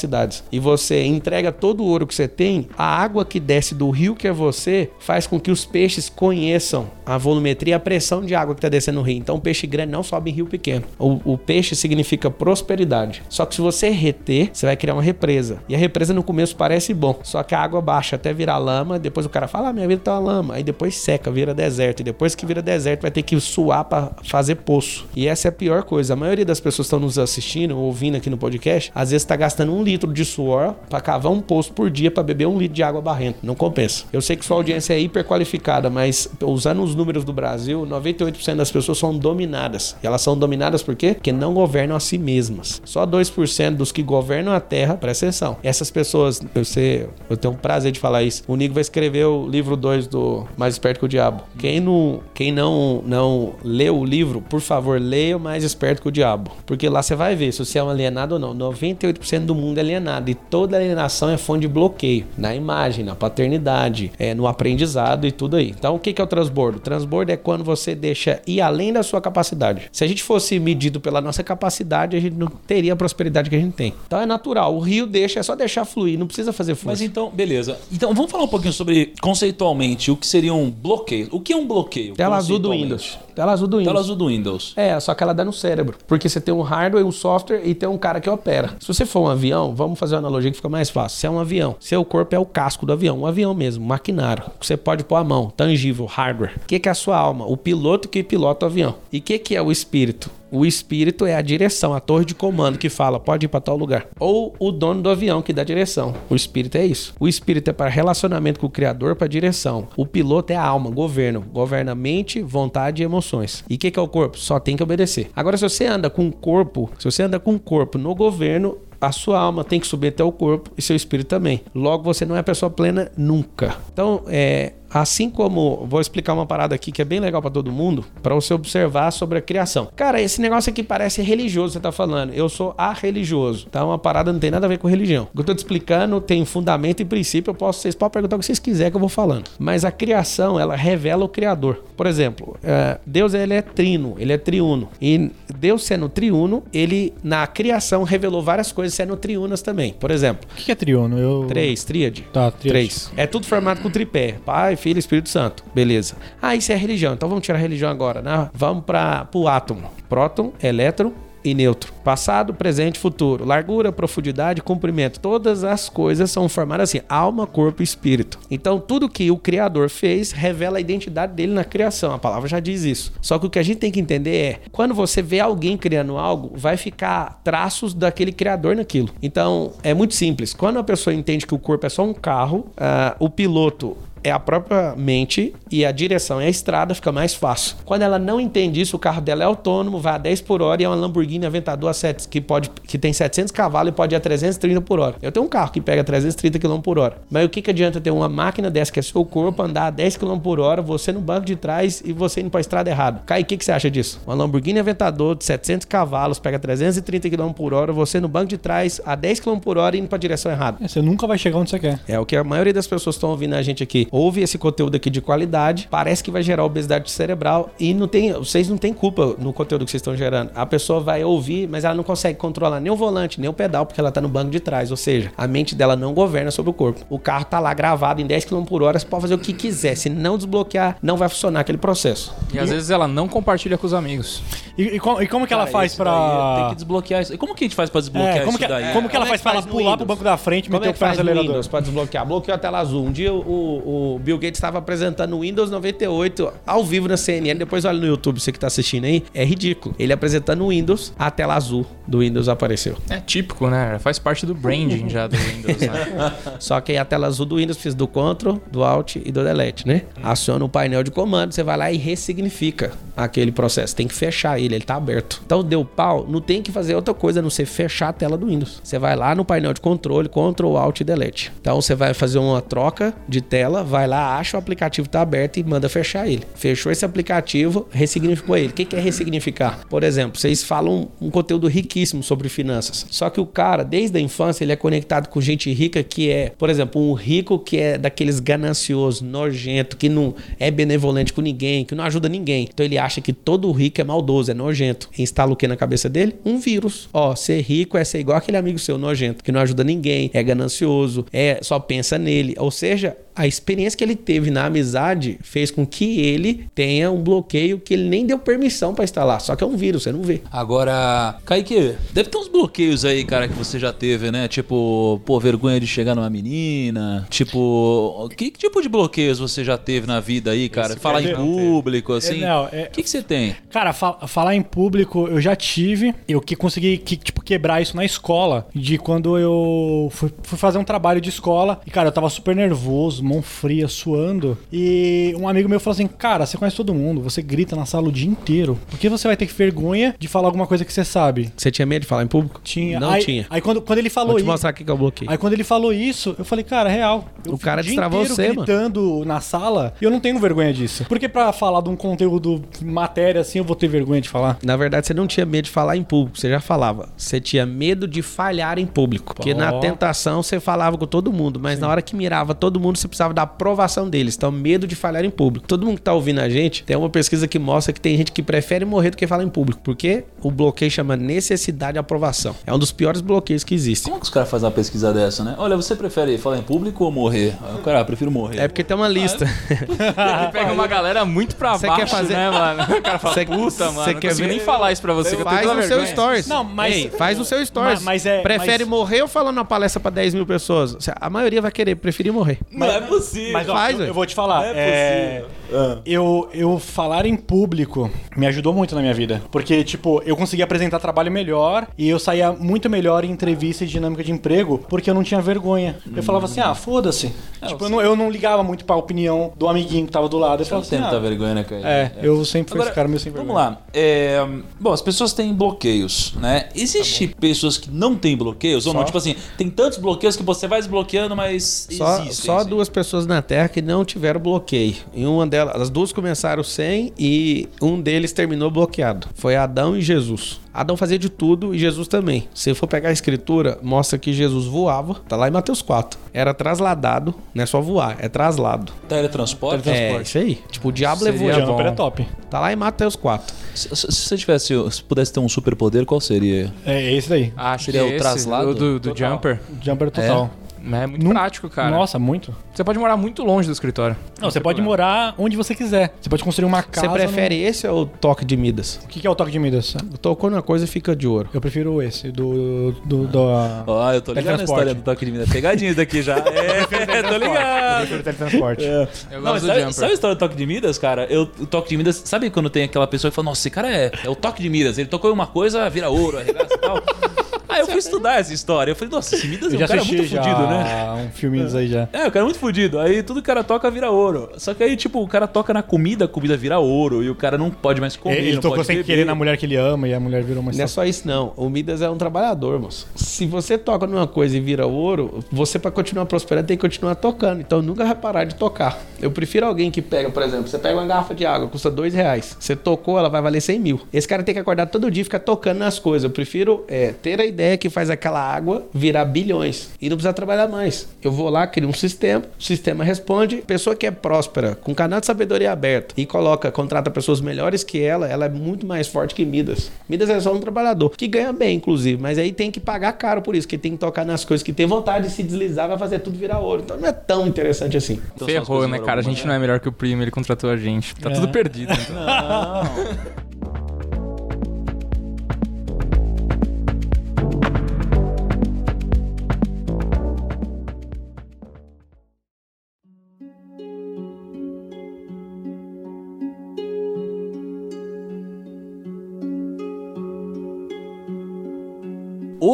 e 0.52 0.60
você 0.60 1.04
entrega 1.04 1.52
todo 1.52 1.82
o 1.84 1.88
ouro 1.88 2.06
que 2.06 2.14
você 2.14 2.28
tem, 2.28 2.68
a 2.78 2.86
água 2.86 3.26
que 3.26 3.40
desce 3.40 3.74
do 3.74 3.90
rio 3.90 4.16
que 4.16 4.28
é 4.28 4.32
você 4.32 4.90
faz 5.00 5.26
com 5.26 5.40
que 5.40 5.50
os 5.50 5.66
peixes 5.66 6.10
conheçam 6.10 6.88
a 7.06 7.18
volumetria 7.18 7.72
e 7.72 7.74
a 7.74 7.80
pressão 7.80 8.22
de 8.22 8.36
água 8.36 8.54
que 8.54 8.60
está 8.60 8.70
descendo 8.70 8.98
no 8.98 9.02
rio. 9.02 9.18
Então, 9.18 9.36
o 9.36 9.42
peixe 9.42 9.66
grande 9.66 9.92
não 9.92 10.04
sobe 10.04 10.30
em 10.30 10.34
rio 10.34 10.46
pequeno. 10.46 10.84
O, 11.00 11.34
o 11.34 11.38
peixe 11.38 11.76
significa 11.76 12.30
prosperidade. 12.30 13.24
Só 13.30 13.46
que 13.46 13.56
se 13.56 13.62
você 13.62 13.90
reter, 13.90 14.50
você 14.52 14.66
vai 14.66 14.76
criar 14.76 14.94
uma 14.94 15.02
represa. 15.02 15.60
E 15.70 15.76
a 15.76 15.78
represa 15.78 16.14
no 16.14 16.24
começo 16.24 16.56
parece 16.56 16.94
bom, 16.94 17.20
só 17.24 17.42
que 17.44 17.56
a 17.56 17.60
água 17.60 17.82
baixa 17.82 18.16
até 18.16 18.34
virar 18.34 18.58
lama, 18.58 19.00
depois 19.00 19.26
o 19.26 19.30
cara 19.30 19.48
fala, 19.48 19.70
ah, 19.70 19.74
minha 19.74 19.88
vida 19.88 20.02
tá 20.04 20.20
uma 20.20 20.34
lama. 20.34 20.56
Aí 20.56 20.64
depois 20.64 20.96
seca, 20.96 21.32
vira 21.32 21.54
deserto. 21.54 22.02
E 22.02 22.04
depois 22.04 22.36
que 22.36 22.46
vira 22.46 22.62
deserto, 22.62 23.04
vai 23.04 23.12
ter 23.12 23.22
que 23.22 23.40
suar 23.40 23.86
para 23.86 24.12
fazer 24.24 24.56
poço. 24.56 25.08
E 25.16 25.28
essa 25.28 25.48
é 25.48 25.50
a 25.50 25.52
pior 25.52 25.84
coisa. 25.84 26.14
A 26.14 26.16
maioria 26.16 26.46
das 26.46 26.60
pessoas 26.60 26.88
que 26.88 26.96
estão 26.96 27.00
nos 27.00 27.18
assistindo, 27.18 27.78
ouvindo 27.78 28.18
aqui 28.18 28.30
no 28.30 28.38
podcast, 28.38 28.92
às 28.94 29.12
vezes 29.12 29.24
está 29.24 29.36
gastando 29.36 29.74
um 29.74 29.84
litro 29.88 30.12
de 30.12 30.26
suor 30.26 30.76
para 30.90 31.00
cavar 31.00 31.32
um 31.32 31.42
poço 31.42 31.72
por 31.72 31.90
dia 31.90 32.12
para 32.12 32.24
beber 32.24 32.46
um 32.48 32.58
litro 32.58 32.76
de 32.76 32.84
água 32.84 33.02
barrenta. 33.02 33.40
Não 33.42 33.56
compensa. 33.56 34.04
Eu 34.12 34.22
sei 34.22 34.36
que 34.36 34.46
sua 34.46 34.58
audiência 34.58 34.94
é 34.94 35.00
hiper 35.00 35.24
qualificada, 35.24 35.90
mas 35.90 36.30
usando 36.42 36.84
os 36.84 36.94
números 36.94 37.24
do 37.24 37.32
Brasil, 37.32 37.86
98% 37.86 38.56
das 38.56 38.72
pessoas 38.72 38.98
são 38.98 39.18
dominadas. 39.18 39.96
E 40.04 40.08
elas 40.08 40.22
são 40.22 40.38
dominadas 40.38 40.84
por 40.84 40.96
quê? 40.96 41.14
Porque 41.14 41.32
não 41.32 41.54
governam 41.54 41.96
a 41.96 42.00
si 42.00 42.18
mesmas. 42.18 42.82
Só 42.84 43.06
2% 43.06 43.76
dos 43.76 43.92
que 43.92 44.04
governam 44.04 44.54
a 44.54 44.60
Terra, 44.60 44.96
presta 44.96 45.26
atenção. 45.26 45.58
Essas 45.64 45.90
pessoas, 45.90 46.42
eu 46.54 46.66
sei, 46.66 47.08
eu 47.30 47.38
tenho 47.38 47.54
um 47.54 47.58
prazer 47.58 47.92
de 47.92 48.00
falar 48.00 48.24
isso. 48.24 48.44
O 48.48 48.56
Nico 48.56 48.74
vai 48.74 48.82
escrever 48.82 49.26
o 49.26 49.48
livro 49.48 49.78
2 49.78 50.08
do 50.08 50.46
Mais 50.58 50.74
Esperto 50.74 51.00
que 51.00 51.06
o 51.06 51.10
Diabo. 51.10 51.44
Quem 51.58 51.80
não, 51.80 52.20
quem 52.34 52.52
não, 52.52 53.04
não 53.06 53.54
leu 53.64 53.98
o 53.98 54.06
livro, 54.06 54.42
por 54.42 54.62
favor, 54.62 55.00
leia 55.00 55.38
o 55.38 55.40
Mais 55.40 55.64
Esperto 55.64 56.02
que 56.02 56.08
o 56.08 56.12
Diabo. 56.12 56.52
Porque 56.66 56.90
lá 56.90 57.02
você 57.02 57.16
vai 57.16 57.36
ver 57.36 57.52
se 57.52 57.64
você 57.64 57.80
é 57.80 57.84
um 57.84 57.90
alienado 57.90 58.36
ou 58.36 58.40
não. 58.40 58.56
98% 58.56 59.46
do 59.46 59.56
mundo 59.56 59.77
é 59.80 59.84
alienado. 59.84 60.30
E 60.30 60.36
toda 60.36 60.78
alienação 60.78 61.30
é 61.30 61.38
fonte 61.38 61.62
de 61.62 61.68
bloqueio. 61.68 62.26
Na 62.38 62.56
imagem, 62.56 63.04
na 63.04 63.16
paternidade, 63.16 64.12
é, 64.18 64.34
no 64.34 64.48
aprendizado 64.48 65.26
e 65.26 65.32
tudo 65.32 65.56
aí. 65.56 65.74
Então, 65.78 65.96
o 65.96 66.00
que 66.00 66.20
é 66.20 66.24
o 66.24 66.28
transbordo? 66.28 66.78
O 66.78 66.82
transbordo 66.82 67.32
é 67.32 67.38
quando 67.38 67.64
você 67.64 67.96
deixa 67.96 68.42
ir 68.46 68.62
além 68.62 68.94
da 68.94 69.04
sua 69.04 69.22
capacidade. 69.22 69.90
Se 69.92 70.04
a 70.04 70.08
gente 70.08 70.24
fosse 70.24 70.60
medido 70.60 71.00
pela 71.00 71.22
nossa 71.22 71.44
capacidade, 71.44 72.16
a 72.16 72.20
gente 72.20 72.36
não 72.36 72.48
teria 72.48 72.94
a 72.94 72.96
prosperidade 72.96 73.50
que 73.50 73.56
a 73.56 73.60
gente 73.60 73.74
tem. 73.74 73.94
Então 74.06 74.20
é 74.20 74.26
natural. 74.26 74.76
O 74.76 74.80
rio 74.80 75.06
deixa, 75.06 75.40
é 75.40 75.44
só 75.44 75.56
deixar 75.56 75.86
fluir, 75.86 76.18
não 76.18 76.28
precisa 76.28 76.54
fazer 76.54 76.76
força. 76.76 76.90
Mas 76.90 77.02
então, 77.02 77.30
beleza. 77.30 77.78
Então 77.92 78.14
vamos 78.14 78.32
falar 78.32 78.44
um 78.44 78.48
pouquinho 78.48 78.74
sobre 78.74 79.14
conceitualmente 79.22 80.12
o 80.12 80.18
que 80.18 80.28
seria 80.28 80.54
um 80.54 80.70
bloqueio. 80.70 81.28
O 81.32 81.40
que 81.40 81.54
é 81.54 81.58
um 81.58 81.68
bloqueio? 81.68 82.14
Tela 82.14 82.38
azul 82.38 82.60
do? 82.60 82.72
Windows. 82.72 83.18
Tela 83.38 83.52
azul 83.52 83.68
do 83.68 83.78
Windows. 83.78 83.94
Tela 83.94 84.00
azul 84.00 84.16
do 84.16 84.28
Windows. 84.30 84.74
É, 84.76 85.00
só 85.00 85.14
que 85.14 85.22
ela 85.22 85.32
dá 85.32 85.46
no 85.46 85.54
cérebro. 85.54 85.96
Porque 86.08 86.28
você 86.28 86.42
tem 86.42 86.52
um 86.52 86.64
hardware, 86.64 87.06
um 87.06 87.12
software 87.12 87.62
e 87.64 87.76
tem 87.76 87.88
um 87.88 87.96
cara 87.96 88.20
que 88.20 88.28
opera. 88.28 88.76
Se 88.80 88.88
você 88.88 89.06
for 89.06 89.20
um 89.20 89.28
avião, 89.28 89.76
vamos 89.76 90.00
fazer 90.00 90.16
uma 90.16 90.22
analogia 90.22 90.50
que 90.50 90.58
fica 90.58 90.68
mais 90.68 90.90
fácil. 90.90 91.20
Você 91.20 91.28
é 91.28 91.30
um 91.30 91.40
avião. 91.40 91.76
Seu 91.80 92.04
corpo 92.04 92.34
é 92.34 92.40
o 92.40 92.46
casco 92.48 92.84
do 92.84 92.94
avião. 92.94 93.20
Um 93.20 93.28
avião 93.28 93.54
mesmo, 93.54 93.86
maquinário. 93.86 94.46
Você 94.60 94.76
pode 94.76 95.04
pôr 95.04 95.18
a 95.18 95.24
mão, 95.24 95.54
tangível, 95.56 96.06
hardware. 96.06 96.56
O 96.64 96.66
que, 96.66 96.80
que 96.80 96.90
é 96.90 96.92
a 96.92 96.96
sua 96.96 97.16
alma? 97.16 97.46
O 97.46 97.56
piloto 97.56 98.10
que 98.10 98.24
pilota 98.24 98.66
o 98.66 98.70
avião. 98.70 98.96
E 99.14 99.20
o 99.20 99.22
que, 99.22 99.38
que 99.38 99.56
é 99.56 99.62
o 99.62 99.72
espírito? 99.72 100.32
O 100.52 100.66
espírito 100.66 101.26
é 101.26 101.36
a 101.36 101.42
direção, 101.42 101.94
a 101.94 102.00
torre 102.00 102.26
de 102.26 102.34
comando 102.34 102.78
que 102.78 102.90
fala 102.90 103.20
pode 103.20 103.46
ir 103.46 103.50
para 103.50 103.60
tal 103.60 103.78
lugar. 103.78 104.08
Ou 104.20 104.56
o 104.60 104.72
dono 104.72 105.02
do 105.02 105.10
avião 105.10 105.42
que 105.42 105.52
dá 105.52 105.64
direção. 105.64 106.14
O 106.30 106.36
espírito 106.36 106.78
é 106.78 106.86
isso. 106.86 107.14
O 107.20 107.28
espírito 107.28 107.70
é 107.70 107.74
para 107.74 107.90
relacionamento 107.90 108.60
com 108.60 108.68
o 108.68 108.70
criador, 108.70 109.16
para 109.16 109.28
direção. 109.28 109.88
O 109.98 110.06
piloto 110.06 110.54
é 110.54 110.56
a 110.56 110.64
alma, 110.64 110.90
governo. 110.90 111.42
Governa 111.42 111.94
mente, 111.94 112.42
vontade 112.42 113.02
e 113.02 113.06
emoções. 113.06 113.64
E 113.70 113.76
o 113.76 113.78
que, 113.78 113.92
que 113.92 114.00
é 114.00 114.02
o 114.02 114.08
corpo? 114.08 114.38
Só 114.38 114.60
tem 114.60 114.78
que 114.78 114.84
obedecer. 114.84 115.30
Agora, 115.36 115.58
se 115.58 115.64
você 115.64 115.86
anda 115.86 116.10
com 116.10 116.28
o 116.28 116.32
corpo, 116.32 116.90
se 116.98 117.06
você 117.06 117.24
anda 117.24 117.40
com 117.40 117.56
o 117.56 117.60
corpo 117.60 117.98
no 117.98 118.16
governo, 118.16 118.78
a 119.00 119.12
sua 119.12 119.40
alma 119.40 119.64
tem 119.64 119.80
que 119.80 119.88
subir 119.88 120.08
até 120.10 120.24
o 120.24 120.32
corpo 120.32 120.72
e 120.78 120.82
seu 120.82 120.96
espírito 120.96 121.28
também. 121.28 121.62
Logo, 121.74 122.04
você 122.04 122.26
não 122.26 122.36
é 122.36 122.42
pessoa 122.42 122.70
plena 122.70 123.12
nunca. 123.18 123.78
Então, 123.92 124.24
é, 124.28 124.74
Assim 124.98 125.30
como 125.30 125.86
vou 125.88 126.02
explicar 126.02 126.34
uma 126.34 126.46
parada 126.46 126.74
aqui 126.74 126.92
que 126.92 127.02
é 127.02 127.06
bem 127.06 127.20
legal 127.20 127.40
para 127.40 127.52
todo 127.52 127.72
mundo, 127.72 128.04
para 128.24 128.34
você 128.34 128.52
observar 128.54 129.12
sobre 129.12 129.38
a 129.38 129.42
criação. 129.42 129.90
Cara, 129.96 130.20
esse 130.20 130.42
negócio 130.42 130.72
aqui 130.72 130.82
parece 130.82 131.22
religioso, 131.22 131.74
você 131.74 131.80
tá 131.80 131.92
falando. 131.92 132.34
Eu 132.34 132.50
sou 132.50 132.74
a-religioso, 132.78 133.68
tá? 133.68 133.86
Uma 133.86 134.00
parada 134.00 134.34
não 134.34 134.40
tem 134.40 134.50
nada 134.50 134.66
a 134.66 134.70
ver 134.70 134.80
com 134.80 134.88
religião. 134.88 135.28
O 135.32 135.36
que 135.36 135.42
eu 135.42 135.46
tô 135.46 135.54
te 135.54 135.60
explicando 135.60 136.20
tem 136.20 136.44
fundamento 136.46 137.02
e 137.02 137.06
princípio, 137.06 137.52
eu 137.52 137.56
posso, 137.56 137.82
vocês 137.82 137.94
podem 137.94 138.14
perguntar 138.14 138.38
o 138.38 138.40
que 138.40 138.46
vocês 138.46 138.58
quiserem 138.58 138.92
que 138.92 138.98
eu 138.98 139.00
vou 139.00 139.10
falando. 139.10 139.50
Mas 139.60 139.86
a 139.86 139.92
criação, 139.92 140.60
ela 140.60 140.76
revela 140.76 141.24
o 141.24 141.30
criador. 141.30 141.84
Por 141.96 142.08
exemplo, 142.08 142.58
é, 142.64 142.98
Deus 143.06 143.36
ele 143.36 143.54
é 143.54 143.62
trino, 143.62 144.16
ele 144.18 144.34
é 144.34 144.38
triuno. 144.38 144.90
E 145.00 145.30
Deus 145.56 145.86
sendo 145.86 146.10
triuno, 146.10 146.64
ele 146.74 147.14
na 147.24 147.46
criação 147.46 148.04
revelou 148.04 148.42
várias 148.42 148.72
coisas 148.72 148.96
sendo 148.96 149.16
triunas 149.16 149.62
também. 149.62 149.94
Por 149.94 150.10
exemplo, 150.10 150.50
O 150.52 150.56
que 150.56 150.66
que 150.66 150.72
é 150.72 150.76
triuno? 150.76 151.20
Eu... 151.20 151.46
três, 151.48 151.84
tríade. 151.84 152.26
Tá, 152.34 152.50
tríade. 152.50 152.70
Três. 152.70 153.12
É 153.16 153.28
tudo 153.28 153.46
formado 153.46 153.82
com 153.82 153.92
tripé. 153.92 154.36
Pai, 154.46 154.76
Filho 154.76 154.87
e 154.96 155.00
Espírito 155.00 155.30
Santo. 155.30 155.64
Beleza. 155.74 156.16
Ah, 156.42 156.56
isso 156.56 156.72
é 156.72 156.76
religião. 156.76 157.14
Então 157.14 157.28
vamos 157.28 157.44
tirar 157.44 157.58
a 157.58 157.62
religião 157.62 157.92
agora, 157.92 158.22
né? 158.22 158.50
Vamos 158.54 158.86
para 158.86 159.28
o 159.34 159.48
átomo. 159.48 159.92
Próton, 160.08 160.54
elétron 160.62 161.12
e 161.44 161.54
nêutron. 161.54 161.92
Passado, 162.04 162.54
presente, 162.54 163.00
futuro. 163.00 163.46
Largura, 163.46 163.92
profundidade, 163.92 164.62
comprimento. 164.62 165.20
Todas 165.20 165.64
as 165.64 165.90
coisas 165.90 166.32
são 166.32 166.48
formadas 166.50 166.90
assim: 166.90 167.02
alma, 167.08 167.48
corpo 167.48 167.82
e 167.82 167.84
espírito. 167.84 168.40
Então, 168.50 168.80
tudo 168.80 169.10
que 169.10 169.30
o 169.32 169.38
Criador 169.38 169.90
fez 169.90 170.32
revela 170.32 170.78
a 170.78 170.82
identidade 170.82 171.34
dele 171.34 171.54
na 171.54 171.64
criação. 171.64 172.14
A 172.14 172.20
palavra 172.20 172.48
já 172.48 172.60
diz 172.60 172.84
isso. 172.84 173.14
Só 173.22 173.40
que 173.40 173.46
o 173.46 173.50
que 173.50 173.60
a 173.60 173.64
gente 173.64 173.78
tem 173.78 173.92
que 173.92 174.00
entender 174.00 174.36
é: 174.36 174.60
quando 174.72 174.94
você 174.94 175.22
vê 175.22 175.40
alguém 175.40 175.78
criando 175.78 176.18
algo, 176.18 176.52
vai 176.56 176.78
ficar 176.78 177.42
traços 177.44 177.94
daquele 177.94 178.32
Criador 178.32 178.76
naquilo. 178.76 179.10
Então, 179.22 179.74
é 179.84 179.94
muito 179.94 180.16
simples. 180.16 180.54
Quando 180.54 180.80
a 180.80 180.84
pessoa 180.84 181.14
entende 181.14 181.46
que 181.46 181.56
o 181.56 181.60
corpo 181.60 181.86
é 181.86 181.90
só 181.90 182.04
um 182.04 182.14
carro, 182.14 182.68
ah, 182.78 183.16
o 183.20 183.30
piloto 183.30 183.98
é 184.24 184.32
a 184.32 184.40
própria 184.40 184.94
mente 184.96 185.54
e 185.72 185.86
a 185.86 185.92
direção 185.92 186.40
é 186.40 186.46
a 186.46 186.50
estrada, 186.50 186.94
fica 186.96 187.12
mais 187.12 187.34
fácil. 187.34 187.78
Quando 187.86 188.02
ela 188.02 188.20
não 188.20 188.40
entende 188.40 188.82
isso, 188.82 188.96
o 188.96 189.00
carro 189.00 189.22
dela 189.22 189.44
é 189.44 189.46
autônomo, 189.46 190.00
vai 190.00 190.14
a 190.14 190.18
10 190.18 190.42
por 190.42 190.62
hora 190.62 190.82
e 190.82 190.86
é 190.86 190.90
uma 190.90 190.96
Lamborghini 190.96 191.46
Aventador 191.46 191.90
a 191.90 191.94
7, 191.94 192.28
que, 192.28 192.42
pode, 192.42 192.70
que 192.70 192.98
tem 192.98 193.14
700 193.14 193.52
cavalos 193.52 193.92
e 193.92 193.96
pode 193.96 194.16
ir 194.16 194.18
a 194.18 194.20
330 194.20 194.82
por 194.82 195.00
hora. 195.00 195.16
Eu 195.22 195.32
tenho 195.32 195.46
um 195.46 195.50
carro 195.50 195.72
que 195.72 195.82
pega 195.82 196.04
330 196.04 196.60
km 196.60 196.80
por 196.80 196.98
hora. 196.98 197.18
Mas 197.30 197.46
o 197.46 197.50
que, 197.50 197.62
que 197.62 197.72
adianta 197.72 198.00
ter 198.00 198.12
uma 198.12 198.30
máquina 198.30 198.70
dessa 198.70 198.92
que 198.92 199.00
é 199.00 199.04
seu 199.04 199.24
corpo 199.26 199.62
andar 199.62 199.88
a 199.88 199.90
10 199.90 200.18
km 200.18 200.38
por 200.40 200.60
hora, 200.60 200.82
você 200.82 201.12
no 201.12 201.20
banco 201.22 201.46
de 201.46 201.56
trás 201.56 202.02
e 202.06 202.14
você 202.14 202.42
indo 202.42 202.50
pra 202.50 202.62
estrada 202.62 202.90
errado? 202.90 203.24
Kai, 203.26 203.42
o 203.42 203.46
que, 203.46 203.58
que 203.58 203.66
você 203.66 203.72
acha 203.72 203.90
disso? 203.90 204.22
Uma 204.26 204.36
Lamborghini 204.36 204.80
Aventador 204.80 205.36
de 205.36 205.44
700 205.46 205.86
cavalos, 205.86 206.40
pega 206.40 206.60
330 206.60 207.30
km 207.30 207.52
por 207.52 207.74
hora, 207.74 207.92
você 207.92 208.20
no 208.20 208.28
banco 208.28 208.48
de 208.48 208.58
trás 208.58 209.02
a 209.06 209.16
10 209.16 209.40
km 209.40 209.58
por 209.60 209.78
hora 209.78 209.98
indo 209.98 210.08
pra 210.08 210.18
direção 210.18 210.52
errada. 210.52 210.78
É, 210.82 210.88
Você 210.88 211.02
nunca 211.02 211.28
vai 211.28 211.38
chegar 211.38 211.58
onde 211.58 211.70
você 211.70 211.80
quer. 211.80 212.00
É 212.08 212.20
o 212.20 212.26
que 212.26 212.36
a 212.36 212.44
maioria 212.44 212.74
das 212.74 212.88
pessoas 212.88 213.16
estão 213.16 213.30
ouvindo 213.32 213.54
a 213.56 213.62
gente 213.62 213.84
aqui. 213.84 214.08
Ouve 214.18 214.42
esse 214.42 214.58
conteúdo 214.58 214.96
aqui 214.96 215.12
de 215.12 215.22
qualidade, 215.22 215.88
parece 215.92 216.24
que 216.24 216.32
vai 216.32 216.42
gerar 216.42 216.66
obesidade 216.66 217.12
cerebral 217.12 217.70
e 217.80 217.94
não 217.94 218.08
tem, 218.08 218.34
vocês 218.34 218.68
não 218.68 218.76
têm 218.78 218.92
culpa 218.92 219.36
no 219.38 219.54
conteúdo 219.54 219.86
que 219.86 219.92
vocês 219.92 220.02
estão 220.02 220.16
gerando. 220.18 220.50
A 220.56 220.66
pessoa 220.66 221.00
vai 221.00 221.24
ouvir, 221.24 221.68
mas 221.70 221.84
ela 221.84 221.94
não 221.94 222.04
consegue 222.04 222.38
controlar 222.40 222.80
nem 222.80 222.92
o 222.92 222.96
volante, 222.96 223.40
nem 223.40 223.48
o 223.48 223.54
pedal, 223.54 223.86
porque 223.86 224.02
ela 224.02 224.12
tá 224.12 224.20
no 224.20 224.28
banco 224.28 224.50
de 224.50 224.60
trás. 224.60 224.90
Ou 224.90 224.98
seja, 224.98 225.32
a 225.38 225.48
mente 225.48 225.76
dela 225.76 225.96
não 225.96 226.16
governa 226.16 226.50
sobre 226.50 226.72
o 226.72 226.74
corpo. 226.74 227.02
O 227.10 227.20
carro 227.20 227.46
tá 227.46 227.60
lá 227.60 227.72
gravado 227.76 228.20
em 228.20 228.26
10 228.26 228.46
km 228.46 228.64
por 228.64 228.82
hora, 228.82 228.98
você 228.98 229.06
pode 229.06 229.22
fazer 229.22 229.36
o 229.36 229.38
que 229.40 229.54
quiser. 229.54 229.96
Se 229.96 230.10
não 230.10 230.36
desbloquear, 230.36 230.98
não 231.00 231.16
vai 231.16 231.30
funcionar 231.30 231.60
aquele 231.60 231.78
processo. 231.78 232.34
E 232.52 232.58
às 232.58 232.72
vezes 232.72 232.90
ela 232.90 233.08
não 233.08 233.28
compartilha 233.28 233.78
com 233.78 233.86
os 233.86 233.94
amigos. 233.94 234.42
E, 234.78 234.84
e 234.96 235.00
como, 235.00 235.22
e 235.22 235.28
como 235.28 235.46
que 235.48 235.54
ela 235.54 235.64
Cara, 235.64 235.72
faz 235.72 235.92
isso 235.92 236.04
daí 236.04 236.60
Tem 236.60 236.70
que 236.70 236.76
desbloquear 236.76 237.22
isso. 237.22 237.34
E 237.34 237.38
Como 237.38 237.56
que 237.56 237.64
a 237.64 237.68
gente 237.68 237.76
faz 237.76 237.90
pra 237.90 238.00
desbloquear 238.00 238.38
É, 238.38 238.40
como 238.42 238.50
isso 238.50 238.58
que, 238.60 238.68
daí? 238.68 238.94
como 238.94 239.10
que 239.10 239.16
ela 239.16 239.26
Como 239.26 239.36
é 239.36 239.38
faz 239.38 239.42
que 239.42 239.44
pra 239.44 239.52
ela 239.52 239.62
faz 239.62 239.66
no 239.66 239.72
pular 239.72 239.84
pro 239.84 239.92
Windows? 240.04 240.08
banco 240.08 240.24
da 240.24 240.38
frente 240.38 240.66
e 240.66 240.70
Como 240.70 240.80
meter 240.80 240.90
é 240.90 240.96
o 240.96 241.00
pé 241.00 241.06
no 241.06 241.12
acelerador? 241.14 241.68
Para 241.68 241.80
desbloquear? 241.80 242.26
Bloqueou 242.28 242.56
a 242.56 242.58
tela 242.60 242.78
azul. 242.80 243.04
Um 243.06 243.12
dia 243.12 243.34
o, 243.34 243.38
o 243.40 243.97
Bill 244.22 244.38
Gates 244.38 244.58
estava 244.58 244.78
apresentando 244.78 245.36
o 245.36 245.42
Windows 245.42 245.70
98 245.70 246.54
ao 246.66 246.84
vivo 246.84 247.08
na 247.08 247.18
CNN. 247.18 247.56
Depois 247.56 247.86
olha 247.86 248.00
no 248.00 248.08
YouTube, 248.08 248.40
você 248.40 248.52
que 248.52 248.60
tá 248.60 248.68
assistindo 248.68 249.06
aí. 249.06 249.24
É 249.34 249.44
ridículo. 249.44 249.96
Ele 249.98 250.14
apresentando 250.14 250.64
o 250.64 250.70
Windows, 250.70 251.14
a 251.18 251.30
tela 251.32 251.56
azul 251.56 251.86
do 252.08 252.20
Windows 252.20 252.48
apareceu. 252.48 252.98
É 253.10 253.20
típico, 253.20 253.70
né? 253.70 253.98
Faz 254.00 254.20
parte 254.20 254.46
do 254.46 254.54
branding 254.54 255.10
já 255.10 255.28
do 255.28 255.36
Windows, 255.38 255.78
né? 255.82 256.34
Só 256.60 256.80
que 256.82 256.92
aí 256.92 256.98
a 256.98 257.06
tela 257.06 257.28
azul 257.28 257.46
do 257.46 257.58
Windows 257.58 257.78
precisa 257.78 257.96
do 257.96 258.08
Ctrl, 258.08 258.58
do 258.72 258.84
Alt 258.84 259.18
e 259.18 259.32
do 259.32 259.44
Delete, 259.44 259.88
né? 259.88 260.04
Aciona 260.24 260.64
o 260.64 260.70
painel 260.70 261.04
de 261.04 261.12
comando, 261.12 261.54
você 261.54 261.64
vai 261.64 261.78
lá 261.78 261.92
e 261.92 261.98
ressignifica 261.98 262.92
aquele 263.18 263.52
processo. 263.52 263.96
Tem 263.96 264.08
que 264.08 264.14
fechar 264.14 264.60
ele, 264.60 264.76
ele 264.76 264.86
tá 264.86 264.96
aberto. 264.96 265.42
Então 265.46 265.64
deu 265.64 265.84
pau, 265.84 266.26
não 266.30 266.40
tem 266.40 266.62
que 266.62 266.72
fazer 266.72 266.96
outra 266.96 267.14
coisa 267.14 267.40
a 267.40 267.44
não 267.44 267.50
ser 267.50 267.66
fechar 267.66 268.10
a 268.10 268.14
tela 268.14 268.38
do 268.38 268.46
Windows. 268.46 268.80
Você 268.84 269.00
vai 269.00 269.16
lá 269.16 269.34
no 269.34 269.44
painel 269.44 269.74
de 269.74 269.82
controle, 269.82 270.30
Ctrl, 270.30 270.78
Alt 270.78 271.02
Delete. 271.02 271.52
Então 271.60 271.82
você 271.82 271.96
vai 271.96 272.14
fazer 272.14 272.38
uma 272.38 272.62
troca 272.62 273.14
de 273.28 273.42
tela, 273.42 273.84
vai 273.84 274.08
lá, 274.08 274.38
acha 274.38 274.56
o 274.56 274.60
aplicativo 274.60 275.10
tá 275.10 275.22
aberto 275.22 275.58
e 275.58 275.64
manda 275.64 275.90
fechar 275.90 276.28
ele. 276.28 276.44
Fechou 276.56 276.92
esse 276.92 277.04
aplicativo, 277.04 277.88
ressignificou 277.90 278.56
ele. 278.56 278.68
O 278.70 278.74
que 278.74 278.96
é 278.96 279.00
ressignificar? 279.00 279.80
Por 279.90 280.04
exemplo, 280.04 280.40
vocês 280.40 280.64
falam 280.64 281.10
um 281.20 281.32
conteúdo 281.32 281.68
riquíssimo 281.68 282.22
sobre 282.22 282.50
finanças. 282.50 283.06
Só 283.10 283.30
que 283.30 283.40
o 283.40 283.46
cara, 283.46 283.84
desde 283.84 284.18
a 284.18 284.22
infância, 284.22 284.64
ele 284.64 284.72
é 284.72 284.76
conectado 284.76 285.28
com 285.30 285.42
gente 285.42 285.72
rica 285.74 286.04
que 286.04 286.30
é, 286.30 286.52
por 286.58 286.70
exemplo, 286.70 287.02
um 287.02 287.14
rico 287.14 287.58
que 287.58 287.78
é 287.78 287.98
daqueles 287.98 288.40
gananciosos, 288.40 289.22
nojento, 289.22 289.98
que 289.98 290.10
não 290.10 290.36
é 290.60 290.70
benevolente 290.70 291.34
com 291.34 291.42
ninguém, 291.42 291.84
que 291.84 291.96
não 291.96 292.04
ajuda 292.04 292.30
ninguém. 292.30 292.68
Então 292.72 292.86
ele 292.86 292.98
acha 292.98 293.07
que 293.22 293.34
todo 293.34 293.72
rico 293.72 294.02
é 294.02 294.04
maldoso, 294.04 294.52
é 294.52 294.54
nojento. 294.54 295.10
Instala 295.18 295.54
o 295.54 295.56
que 295.56 295.68
na 295.68 295.76
cabeça 295.76 296.10
dele? 296.10 296.36
Um 296.46 296.60
vírus. 296.60 297.10
Ó, 297.14 297.36
ser 297.36 297.62
rico 297.62 297.98
é 297.98 298.04
ser 298.04 298.20
igual 298.20 298.38
aquele 298.38 298.58
amigo 298.58 298.80
seu 298.80 298.98
nojento, 298.98 299.44
que 299.44 299.52
não 299.52 299.60
ajuda 299.60 299.84
ninguém, 299.84 300.30
é 300.34 300.44
ganancioso, 300.44 301.26
é 301.32 301.60
só 301.62 301.80
pensa 301.80 302.18
nele. 302.18 302.56
Ou 302.58 302.72
seja, 302.72 303.18
a 303.38 303.46
experiência 303.48 303.98
que 303.98 304.04
ele 304.04 304.16
teve 304.16 304.50
na 304.50 304.66
amizade 304.66 305.38
fez 305.42 305.70
com 305.72 305.86
que 305.86 306.20
ele 306.22 306.68
tenha 306.74 307.12
um 307.12 307.22
bloqueio 307.22 307.80
que 307.80 307.94
ele 307.94 308.10
nem 308.10 308.26
deu 308.26 308.40
permissão 308.40 308.94
pra 308.94 309.04
instalar. 309.04 309.40
Só 309.42 309.56
que 309.56 309.64
é 309.64 309.68
um 309.68 309.78
vírus, 309.78 310.04
você 310.04 310.12
não 310.12 310.22
vê. 310.22 310.42
Agora, 310.52 311.38
Kaique, 311.46 311.96
deve 312.14 312.30
ter 312.30 312.38
uns 312.38 312.48
bloqueios 312.48 313.06
aí, 313.06 313.24
cara, 313.24 313.48
que 313.48 313.54
você 313.54 313.80
já 313.80 313.94
teve, 313.94 314.32
né? 314.32 314.48
Tipo, 314.48 315.22
pô, 315.26 315.40
vergonha 315.40 315.80
de 315.80 315.88
chegar 315.88 316.16
numa 316.16 316.30
menina. 316.30 317.26
Tipo, 317.30 318.30
que 318.36 318.52
tipo 318.52 318.82
de 318.82 318.90
bloqueios 318.90 319.40
você 319.40 319.64
já 319.64 319.78
teve 319.78 320.08
na 320.08 320.20
vida 320.20 320.52
aí, 320.52 320.70
cara? 320.70 320.96
Falar 320.98 321.22
em 321.22 321.36
público, 321.36 322.14
assim. 322.14 322.42
não, 322.42 322.66
O 322.66 322.70
é- 322.72 322.86
que, 322.86 323.04
que 323.04 323.10
você 323.10 323.22
tem? 323.22 323.56
Cara, 323.70 323.94
fa- 323.94 324.28
falar 324.28 324.56
em 324.56 324.62
público 324.62 325.28
eu 325.28 325.40
já 325.42 325.56
tive. 325.56 326.14
Eu 326.28 326.42
que 326.42 326.56
consegui 326.56 326.98
que, 326.98 327.16
tipo, 327.16 327.42
quebrar 327.44 327.82
isso 327.82 327.96
na 327.96 328.04
escola. 328.06 328.68
De 328.74 328.98
quando 328.98 329.38
eu 329.38 330.10
fui, 330.12 330.32
fui 330.44 330.58
fazer 330.58 330.78
um 330.78 330.84
trabalho 330.84 331.22
de 331.22 331.30
escola. 331.30 331.80
E, 331.86 331.92
cara, 331.92 332.08
eu 332.10 332.12
tava 332.12 332.30
super 332.30 332.56
nervoso, 332.56 333.24
mão 333.28 333.42
fria, 333.42 333.88
suando. 333.88 334.58
E 334.72 335.34
um 335.38 335.48
amigo 335.48 335.70
meu 335.70 335.80
falou 335.80 335.94
assim: 335.94 336.08
Cara, 336.08 336.46
você 336.46 336.58
conhece 336.58 336.76
todo 336.78 336.94
mundo, 336.94 337.22
você 337.22 337.42
grita 337.42 337.76
na 337.76 337.86
sala 337.86 338.08
o 338.08 338.12
dia 338.12 338.28
inteiro. 338.28 338.80
Por 338.90 338.98
que 338.98 339.10
você 339.10 339.28
vai 339.28 339.38
ter 339.38 339.46
que 339.46 339.54
vergonha 339.54 340.16
de 340.18 340.28
falar 340.28 340.48
alguma 340.48 340.66
coisa 340.68 340.84
que 340.86 340.92
você 340.94 341.04
sabe? 341.04 341.52
Você 341.56 341.70
tinha 341.70 341.86
medo 341.86 342.02
de 342.02 342.08
falar 342.08 342.24
em 342.24 342.28
público? 342.28 342.62
Tinha. 342.64 343.00
Não 343.00 343.12
aí, 343.12 343.24
tinha. 343.24 343.46
Aí 343.50 343.62
quando, 343.62 343.82
quando 343.82 344.00
ele 344.00 344.10
falou 344.10 344.30
Vou 344.32 344.38
te 344.38 344.42
isso. 344.44 344.52
mostrar 344.52 344.70
aqui 344.70 344.84
que 344.84 344.92
eu 344.92 344.98
bloqueei. 344.98 345.30
Aí 345.30 345.38
quando 345.38 345.54
ele 345.54 345.64
falou 345.64 345.94
isso, 345.94 346.36
eu 346.40 346.46
falei, 346.46 346.64
cara, 346.64 346.90
real. 346.90 347.26
Eu 347.46 347.54
O 347.54 347.58
cara 347.60 347.82
destravou 347.84 348.26
você, 348.26 348.50
mano. 348.50 348.64
gritando 348.66 349.24
na 349.26 349.40
sala 349.42 349.94
e 350.02 350.06
eu 350.06 350.12
não 350.12 350.20
tenho 350.20 350.40
vergonha 350.40 350.74
disso. 350.74 351.06
Porque 351.08 351.28
pra 351.28 351.52
falar 351.52 351.82
de 351.82 351.90
um 351.90 351.96
conteúdo 351.96 352.64
matéria 352.82 353.42
assim, 353.42 353.60
eu 353.60 353.64
vou 353.66 353.76
ter 353.76 353.88
vergonha 353.88 354.22
de 354.22 354.30
falar. 354.30 354.58
Na 354.64 354.76
verdade, 354.78 355.08
você 355.08 355.14
não 355.14 355.28
tinha 355.28 355.46
medo 355.46 355.66
de 355.66 355.72
falar 355.72 355.98
em 355.98 356.04
público, 356.04 356.38
você 356.40 356.50
já 356.50 356.60
falava. 356.60 357.10
Você 357.18 357.40
tinha 357.40 357.66
medo 357.66 358.08
de 358.08 358.22
falhar 358.22 358.80
em 358.80 358.86
público. 358.86 359.36
Porque 359.36 359.54
Ó. 359.54 359.58
na 359.58 359.74
tentação 359.80 360.42
você 360.42 360.60
falava 360.60 360.98
com 360.98 361.06
todo 361.06 361.32
mundo, 361.34 361.60
mas 361.60 361.80
na 361.80 361.88
hora 361.88 362.02
que 362.02 362.16
mirava 362.16 362.54
todo 362.56 362.80
mundo, 362.80 362.98
você 362.98 363.08
precisava 363.18 363.34
da 363.34 363.42
aprovação 363.44 364.08
deles. 364.10 364.36
Então, 364.36 364.52
medo 364.52 364.86
de 364.86 364.96
falhar 364.96 365.26
em 365.26 365.30
público. 365.30 365.68
Todo 365.68 365.86
mundo 365.86 365.96
que 365.96 366.02
tá 366.04 366.14
ouvindo 366.14 366.40
a 366.40 366.48
gente, 366.50 366.84
tem 366.84 366.96
uma 366.96 367.10
pesquisa 367.10 367.48
que 367.48 367.58
mostra 367.58 367.92
que 367.92 368.00
tem 368.00 368.16
gente 368.16 368.32
que 368.32 368.44
prefere 368.44 368.86
morrer 368.86 369.10
do 369.10 369.18
que 369.18 369.26
falar 369.26 369.44
em 369.44 369.50
público. 369.50 369.82
Porque 369.84 370.24
o 370.42 370.52
bloqueio 370.52 370.92
chama 370.92 371.16
necessidade 371.16 371.94
de 371.94 372.00
aprovação. 372.00 372.56
É 372.66 372.74
um 372.74 372.78
dos 372.78 372.92
piores 372.92 373.22
bloqueios 373.22 373.64
que 373.64 373.74
existem. 373.74 374.10
Como 374.12 374.20
que 374.22 374.26
os 374.26 374.30
caras 374.30 374.50
fazem 374.50 374.66
uma 374.68 374.72
pesquisa 374.72 375.12
dessa, 375.14 375.44
né? 375.44 375.56
Olha, 375.58 375.76
você 375.76 375.96
prefere 375.96 376.38
falar 376.38 376.58
em 376.60 376.62
público 376.62 377.04
ou 377.06 377.12
morrer? 377.12 377.56
O 377.76 377.80
cara, 377.80 378.02
ah, 378.02 378.06
prefiro 378.06 378.30
morrer. 378.30 378.60
É 378.60 378.68
porque 378.68 378.84
tem 378.84 378.96
uma 378.96 379.08
lista. 379.08 379.46
Ele 379.70 380.52
pega 380.52 380.72
uma 380.72 380.86
galera 380.88 381.26
muito 381.26 381.56
pra 381.56 381.78
Você 381.78 381.88
baixo, 381.88 382.02
quer 382.06 382.10
fazer- 382.10 382.34
né, 382.36 382.52
mano? 382.52 382.84
O 382.98 383.02
cara 383.02 383.18
fala, 383.20 383.34
Você- 383.34 383.46
puta, 383.46 383.86
mano, 383.92 384.04
você 384.04 384.14
não 384.14 384.20
quer 384.20 384.30
consigo 384.30 384.48
ver- 384.48 384.54
nem 384.56 384.60
falar 384.64 384.92
isso 384.92 385.02
pra 385.02 385.14
você, 385.14 385.36
que 385.36 385.42
eu 385.42 385.46
Faz 385.46 385.66
no 385.76 385.82
seu 385.84 386.06
stories. 386.06 386.48
Não, 386.48 386.64
mas- 386.64 386.96
Ei, 386.96 387.10
faz 387.10 387.38
no 387.38 387.46
seu 387.46 387.66
stories. 387.66 387.96
Mas- 387.96 388.04
mas 388.04 388.26
é- 388.26 388.42
Prefere 388.42 388.84
mas- 388.86 388.88
morrer 388.90 389.22
ou 389.24 389.28
falando 389.28 389.58
uma 389.58 389.66
palestra 389.66 390.00
pra 390.00 390.12
10 390.12 390.34
mil 390.36 390.46
pessoas? 390.46 390.96
A 391.20 391.30
maioria 391.30 391.62
vai 391.62 391.72
querer, 391.72 391.96
preferir 391.96 392.32
morrer. 392.32 392.60
É 392.80 393.00
possível. 393.08 393.54
Mas 393.54 393.70
ó, 393.70 393.74
Faz, 393.74 394.00
eu, 394.00 394.06
eu 394.08 394.14
vou 394.14 394.26
te 394.26 394.36
falar. 394.36 394.60
Não 394.62 394.66
é 394.66 394.74
é, 394.76 395.42
possível. 395.42 396.02
eu, 396.06 396.50
eu 396.54 396.80
falar 396.80 397.26
em 397.26 397.36
público 397.36 398.10
me 398.36 398.46
ajudou 398.48 398.74
muito 398.74 398.96
na 398.96 399.02
minha 399.02 399.14
vida. 399.14 399.42
Porque, 399.52 399.84
tipo, 399.84 400.22
eu 400.26 400.36
consegui 400.36 400.62
apresentar 400.62 401.00
trabalho 401.00 401.32
melhor 401.32 401.88
e 401.98 402.08
eu 402.08 402.20
saía 402.20 402.52
muito 402.52 402.90
melhor 402.90 403.24
em 403.24 403.32
entrevista 403.32 403.84
e 403.84 403.88
dinâmica 403.88 404.24
de 404.24 404.32
emprego 404.32 404.80
porque 404.90 405.10
eu 405.10 405.14
não 405.14 405.24
tinha 405.24 405.42
vergonha. 405.42 405.98
Eu 406.16 406.24
falava 406.24 406.46
assim, 406.46 406.60
ah, 406.60 406.76
foda-se. 406.76 407.32
tipo, 407.66 407.86
eu 407.86 407.90
não, 407.90 408.02
eu 408.02 408.16
não 408.16 408.30
ligava 408.30 408.64
muito 408.64 408.86
pra 408.86 408.96
opinião 408.96 409.54
do 409.56 409.68
amiguinho 409.68 410.06
que 410.06 410.12
tava 410.12 410.30
do 410.30 410.38
lado. 410.38 410.62
Eu 410.62 410.66
Não 410.66 410.84
falava 410.84 410.86
assim, 410.86 410.98
ah, 410.98 411.20
vergonha, 411.20 411.56
né, 411.56 411.64
cara? 411.64 411.82
é, 411.88 412.12
eu 412.22 412.44
sempre 412.46 412.72
fui 412.72 412.78
Agora, 412.78 412.90
esse 412.90 412.96
cara 412.96 413.08
meio 413.08 413.20
sem 413.20 413.32
vergonha. 413.32 413.54
Vamos 413.54 413.72
lá. 413.72 413.82
É, 413.94 414.46
bom, 414.80 414.92
as 414.92 415.02
pessoas 415.02 415.34
têm 415.34 415.54
bloqueios, 415.54 416.34
né? 416.36 416.70
Existe 416.76 417.28
pessoas 417.40 417.78
que 417.78 417.90
não 417.90 418.16
têm 418.16 418.36
bloqueios? 418.38 418.86
Ou 418.86 418.94
não? 418.94 419.04
Tipo 419.04 419.18
assim, 419.18 419.36
tem 419.58 419.70
tantos 419.70 419.98
bloqueios 419.98 420.36
que 420.36 420.44
você 420.44 420.68
vai 420.68 420.80
desbloqueando, 420.80 421.36
mas 421.36 421.88
Só, 421.92 422.20
existem. 422.22 422.34
só 422.34 422.58
assim. 422.58 422.70
duas 422.70 422.90
pessoas 422.98 423.28
na 423.28 423.44
Terra 423.44 423.70
que 423.70 423.80
não 423.80 424.04
tiveram 424.04 424.40
bloqueio. 424.40 424.96
E 425.14 425.24
uma 425.24 425.46
delas, 425.46 425.80
as 425.84 425.90
duas 425.92 426.12
começaram 426.12 426.64
sem 426.64 427.14
e 427.18 427.70
um 427.80 428.02
deles 428.02 428.32
terminou 428.32 428.72
bloqueado. 428.72 429.28
Foi 429.36 429.56
Adão 429.56 429.96
e 429.96 430.02
Jesus. 430.02 430.60
Adão 430.74 430.98
fazia 430.98 431.18
de 431.20 431.30
tudo 431.30 431.74
e 431.76 431.80
Jesus 431.80 432.08
também. 432.08 432.48
Se 432.56 432.74
for 432.74 432.88
pegar 432.88 433.10
a 433.10 433.12
escritura, 433.12 433.78
mostra 433.84 434.18
que 434.18 434.34
Jesus 434.34 434.66
voava, 434.66 435.16
tá 435.28 435.36
lá 435.36 435.48
em 435.48 435.52
Mateus 435.52 435.82
4. 435.82 436.20
Era 436.34 436.54
trasladado, 436.54 437.34
não 437.54 437.64
é 437.64 437.66
só 437.68 437.80
voar, 437.82 438.16
é 438.20 438.28
traslado. 438.30 438.92
Teletransporte? 439.08 439.90
É, 439.90 440.22
isso 440.22 440.38
aí. 440.38 440.60
Tipo, 440.72 440.90
o 440.90 440.92
diabo 440.92 441.24
levou. 441.24 441.52
Jumper 441.52 441.86
é 441.88 441.92
top. 441.92 442.28
Tá 442.50 442.60
lá 442.60 442.72
em 442.74 442.76
Mateus 442.76 443.16
4. 443.16 443.54
Se, 443.76 443.90
se- 443.96 444.12
se 444.12 444.22
você 444.30 444.38
tivesse, 444.38 444.74
se 444.92 445.04
pudesse 445.04 445.32
ter 445.34 445.40
um 445.40 445.50
superpoder, 445.50 446.06
qual 446.06 446.20
seria? 446.22 446.74
É 446.86 447.14
esse 447.14 447.30
daí. 447.30 447.54
Acho 447.58 447.86
Seria 447.86 448.02
que 448.02 448.08
o 448.08 448.10
esse, 448.12 448.18
traslado? 448.20 448.70
o 448.70 448.74
do, 448.76 449.00
do 449.00 449.10
Total. 449.10 449.32
Jumper. 449.34 449.60
Jumper 449.82 450.12
total. 450.12 450.50
É 450.64 450.67
muito 450.82 451.24
Nun- 451.24 451.32
prático, 451.32 451.70
cara. 451.70 451.90
Nossa, 451.90 452.18
muito. 452.20 452.56
Você 452.74 452.84
pode 452.84 453.00
morar 453.00 453.18
muito 453.18 453.44
longe 453.44 453.68
do 453.68 453.72
escritório. 453.74 454.16
Não, 454.40 454.52
você 454.52 454.60
pode 454.62 454.82
morar 454.82 455.34
onde 455.38 455.58
você 455.58 455.74
quiser. 455.74 456.14
Você 456.22 456.30
pode 456.30 456.44
construir 456.44 456.66
uma 456.66 456.84
casa. 456.84 457.08
Você 457.08 457.14
prefere 457.14 457.56
esse 457.62 457.88
ou 457.88 458.04
o 458.04 458.06
toque 458.06 458.46
de 458.46 458.56
Midas? 458.56 459.00
no- 459.02 459.06
O 459.06 459.10
que 459.10 459.20
que 459.20 459.28
é 459.28 459.30
o 459.30 459.36
toque 459.36 459.52
de 459.52 459.60
Midas? 459.60 459.96
Tocou 460.22 460.50
na 460.50 460.62
coisa 460.62 460.86
e 460.86 460.88
fica 460.88 461.16
de 461.16 461.28
ouro. 461.28 461.50
Eu 461.54 461.60
prefiro 461.62 462.02
esse, 462.02 462.32
do. 462.32 462.92
do, 463.06 463.26
do 463.28 463.40
Ó, 463.88 464.12
eu 464.14 464.22
tô 464.22 464.32
ligado 464.34 464.36
na 464.36 464.58
Teletransporte. 464.58 464.64
história 464.64 464.94
do 464.94 465.02
toque 465.02 465.26
de 465.26 465.32
vida. 465.32 465.46
Pegadinha 465.52 465.94
daqui 465.96 466.22
já. 466.22 466.38
É, 466.48 466.84
tô 467.24 467.30
Eu 467.34 467.38
ligado. 467.40 467.98
prefiro 468.00 468.24
teletransporte. 468.24 468.84
Eu 468.84 469.00
Não, 469.00 469.08
gosto 469.08 469.44
mas 469.54 469.62
do 469.62 469.68
sabe, 469.68 469.94
sabe 469.94 470.12
a 470.12 470.14
história 470.14 470.36
do 470.36 470.40
toque 470.40 470.56
de 470.56 470.66
Midas, 470.66 470.98
cara? 470.98 471.26
Eu, 471.30 471.44
o 471.60 471.66
toque 471.66 471.90
de 471.90 471.98
Midas, 471.98 472.22
sabe 472.26 472.50
quando 472.50 472.70
tem 472.70 472.84
aquela 472.84 473.08
pessoa 473.08 473.32
que 473.32 473.36
fala, 473.36 473.46
nossa, 473.46 473.62
esse 473.62 473.70
cara 473.70 473.92
é, 473.92 474.12
é 474.24 474.30
o 474.30 474.36
toque 474.36 474.62
de 474.62 474.70
Midas, 474.70 474.98
ele 474.98 475.08
tocou 475.10 475.30
em 475.30 475.34
uma 475.34 475.48
coisa, 475.48 475.90
vira 475.90 476.10
ouro, 476.10 476.38
arregaça 476.38 476.74
e 476.74 476.78
tal. 476.78 476.98
Aí 477.70 477.82
eu 477.82 477.88
fui 477.88 477.98
estudar 477.98 478.40
essa 478.40 478.54
história. 478.54 478.92
Eu 478.92 478.96
falei, 478.96 479.12
nossa, 479.12 479.36
esse 479.36 479.48
Midas 479.48 479.74
é 479.74 479.76
Eu 479.76 479.84
um 479.84 479.88
cara 479.88 480.04
muito 480.04 480.24
já 480.26 480.42
fudido, 480.44 480.68
né? 480.68 481.26
um 481.28 481.32
filminho 481.32 481.66
disso 481.66 481.78
aí 481.78 481.88
já. 481.88 482.08
É, 482.18 482.28
o 482.28 482.32
cara 482.32 482.40
é 482.40 482.44
muito 482.44 482.60
fudido. 482.60 483.00
Aí 483.00 483.22
tudo 483.22 483.42
que 483.42 483.46
o 483.46 483.54
cara 483.54 483.64
toca 483.64 483.90
vira 483.92 484.10
ouro. 484.10 484.50
Só 484.58 484.74
que 484.74 484.84
aí, 484.84 484.96
tipo, 484.96 485.22
o 485.22 485.28
cara 485.28 485.48
toca 485.48 485.74
na 485.74 485.84
comida, 485.84 486.26
a 486.26 486.28
comida 486.28 486.56
vira 486.58 486.80
ouro. 486.80 487.24
E 487.24 487.30
o 487.30 487.36
cara 487.36 487.58
não 487.58 487.70
pode 487.70 488.00
mais 488.02 488.16
comer. 488.16 488.38
ele 488.38 488.54
não 488.54 488.62
tocou 488.62 488.78
pode 488.78 488.88
sem 488.88 488.96
beber. 488.98 489.06
querer 489.06 489.26
na 489.26 489.36
mulher 489.36 489.58
que 489.58 489.66
ele 489.66 489.76
ama 489.76 490.08
e 490.08 490.14
a 490.14 490.20
mulher 490.20 490.44
virou 490.44 490.62
uma 490.62 490.72
Não 490.72 490.84
é 490.84 490.88
só 490.88 491.06
isso, 491.06 491.28
não. 491.28 491.54
O 491.56 491.70
Midas 491.70 492.02
é 492.02 492.10
um 492.10 492.18
trabalhador, 492.18 492.80
moço. 492.80 493.08
Se 493.16 493.46
você 493.46 493.78
toca 493.78 494.08
numa 494.08 494.28
coisa 494.28 494.58
e 494.58 494.60
vira 494.60 494.88
ouro, 494.88 495.44
você, 495.52 495.78
pra 495.78 495.92
continuar 495.92 496.26
prosperando, 496.26 496.68
tem 496.68 496.78
que 496.78 496.82
continuar 496.82 497.16
tocando. 497.16 497.62
Então 497.62 497.82
nunca 497.82 498.04
vai 498.06 498.16
parar 498.16 498.44
de 498.46 498.56
tocar. 498.56 498.98
Eu 499.22 499.32
prefiro 499.32 499.66
alguém 499.66 499.92
que 499.92 500.02
pega, 500.02 500.30
por 500.30 500.42
exemplo, 500.44 500.68
você 500.68 500.78
pega 500.80 500.96
uma 500.98 501.06
garrafa 501.06 501.36
de 501.36 501.46
água, 501.46 501.68
custa 501.68 501.90
dois 501.92 502.14
reais. 502.14 502.56
Você 502.60 502.76
tocou, 502.76 503.18
ela 503.20 503.30
vai 503.30 503.42
valer 503.42 503.62
100 503.62 503.80
mil. 503.80 504.02
Esse 504.12 504.28
cara 504.28 504.44
tem 504.44 504.54
que 504.54 504.60
acordar 504.62 504.88
todo 504.88 505.10
dia 505.12 505.22
e 505.22 505.24
ficar 505.24 505.40
tocando 505.40 505.80
nas 505.80 506.00
coisas. 506.00 506.24
Eu 506.24 506.30
prefiro 506.32 506.84
é, 506.88 507.12
ter 507.12 507.40
a 507.40 507.46
ideia 507.58 507.76
que 507.78 507.90
faz 507.90 508.10
aquela 508.12 508.40
água 508.40 508.86
virar 508.94 509.26
bilhões 509.26 509.90
e 510.00 510.10
não 510.10 510.16
precisar 510.16 510.34
trabalhar 510.34 510.68
mais. 510.68 511.08
Eu 511.24 511.32
vou 511.32 511.50
lá, 511.50 511.66
crio 511.66 511.90
um 511.90 511.94
sistema, 511.94 512.46
o 512.60 512.64
sistema 512.64 513.04
responde. 513.04 513.58
Pessoa 513.58 513.96
que 513.96 514.06
é 514.06 514.12
próspera, 514.12 514.76
com 514.76 514.94
canal 514.94 515.20
de 515.20 515.26
sabedoria 515.26 515.72
aberto 515.72 516.14
e 516.16 516.26
coloca, 516.26 516.72
contrata 516.72 517.10
pessoas 517.10 517.42
melhores 517.42 517.84
que 517.84 518.00
ela, 518.00 518.28
ela 518.28 518.46
é 518.46 518.50
muito 518.50 518.86
mais 518.86 519.08
forte 519.08 519.34
que 519.34 519.44
Midas. 519.44 519.90
Midas 520.08 520.30
é 520.30 520.40
só 520.40 520.54
um 520.54 520.60
trabalhador, 520.60 521.10
que 521.18 521.28
ganha 521.28 521.52
bem, 521.52 521.78
inclusive, 521.78 522.22
mas 522.22 522.38
aí 522.38 522.52
tem 522.52 522.70
que 522.70 522.80
pagar 522.80 523.14
caro 523.14 523.42
por 523.42 523.56
isso, 523.56 523.68
que 523.68 523.78
tem 523.78 523.94
que 523.94 523.98
tocar 523.98 524.24
nas 524.26 524.46
coisas, 524.46 524.64
que 524.64 524.72
tem 524.74 524.86
vontade 524.86 525.28
de 525.28 525.34
se 525.34 525.42
deslizar, 525.42 525.88
vai 525.88 525.98
fazer 525.98 526.20
tudo 526.20 526.38
virar 526.38 526.60
ouro. 526.60 526.84
Então 526.86 526.98
não 526.98 527.08
é 527.08 527.12
tão 527.14 527.48
interessante 527.48 527.98
assim. 527.98 528.22
Então, 528.36 528.48
Ferrou, 528.48 528.88
né, 528.88 529.00
cara? 529.00 529.20
A 529.22 529.24
gente 529.24 529.48
não 529.48 529.54
é 529.54 529.60
melhor 529.60 529.80
que 529.80 529.90
o 529.90 529.92
primo, 529.92 530.22
ele 530.22 530.32
contratou 530.32 530.70
a 530.70 530.78
gente. 530.78 531.16
Tá 531.16 531.32
É. 531.32 531.34
tudo 531.34 531.48
perdido. 531.50 531.92
Então. 531.94 532.16
Não. 532.16 533.57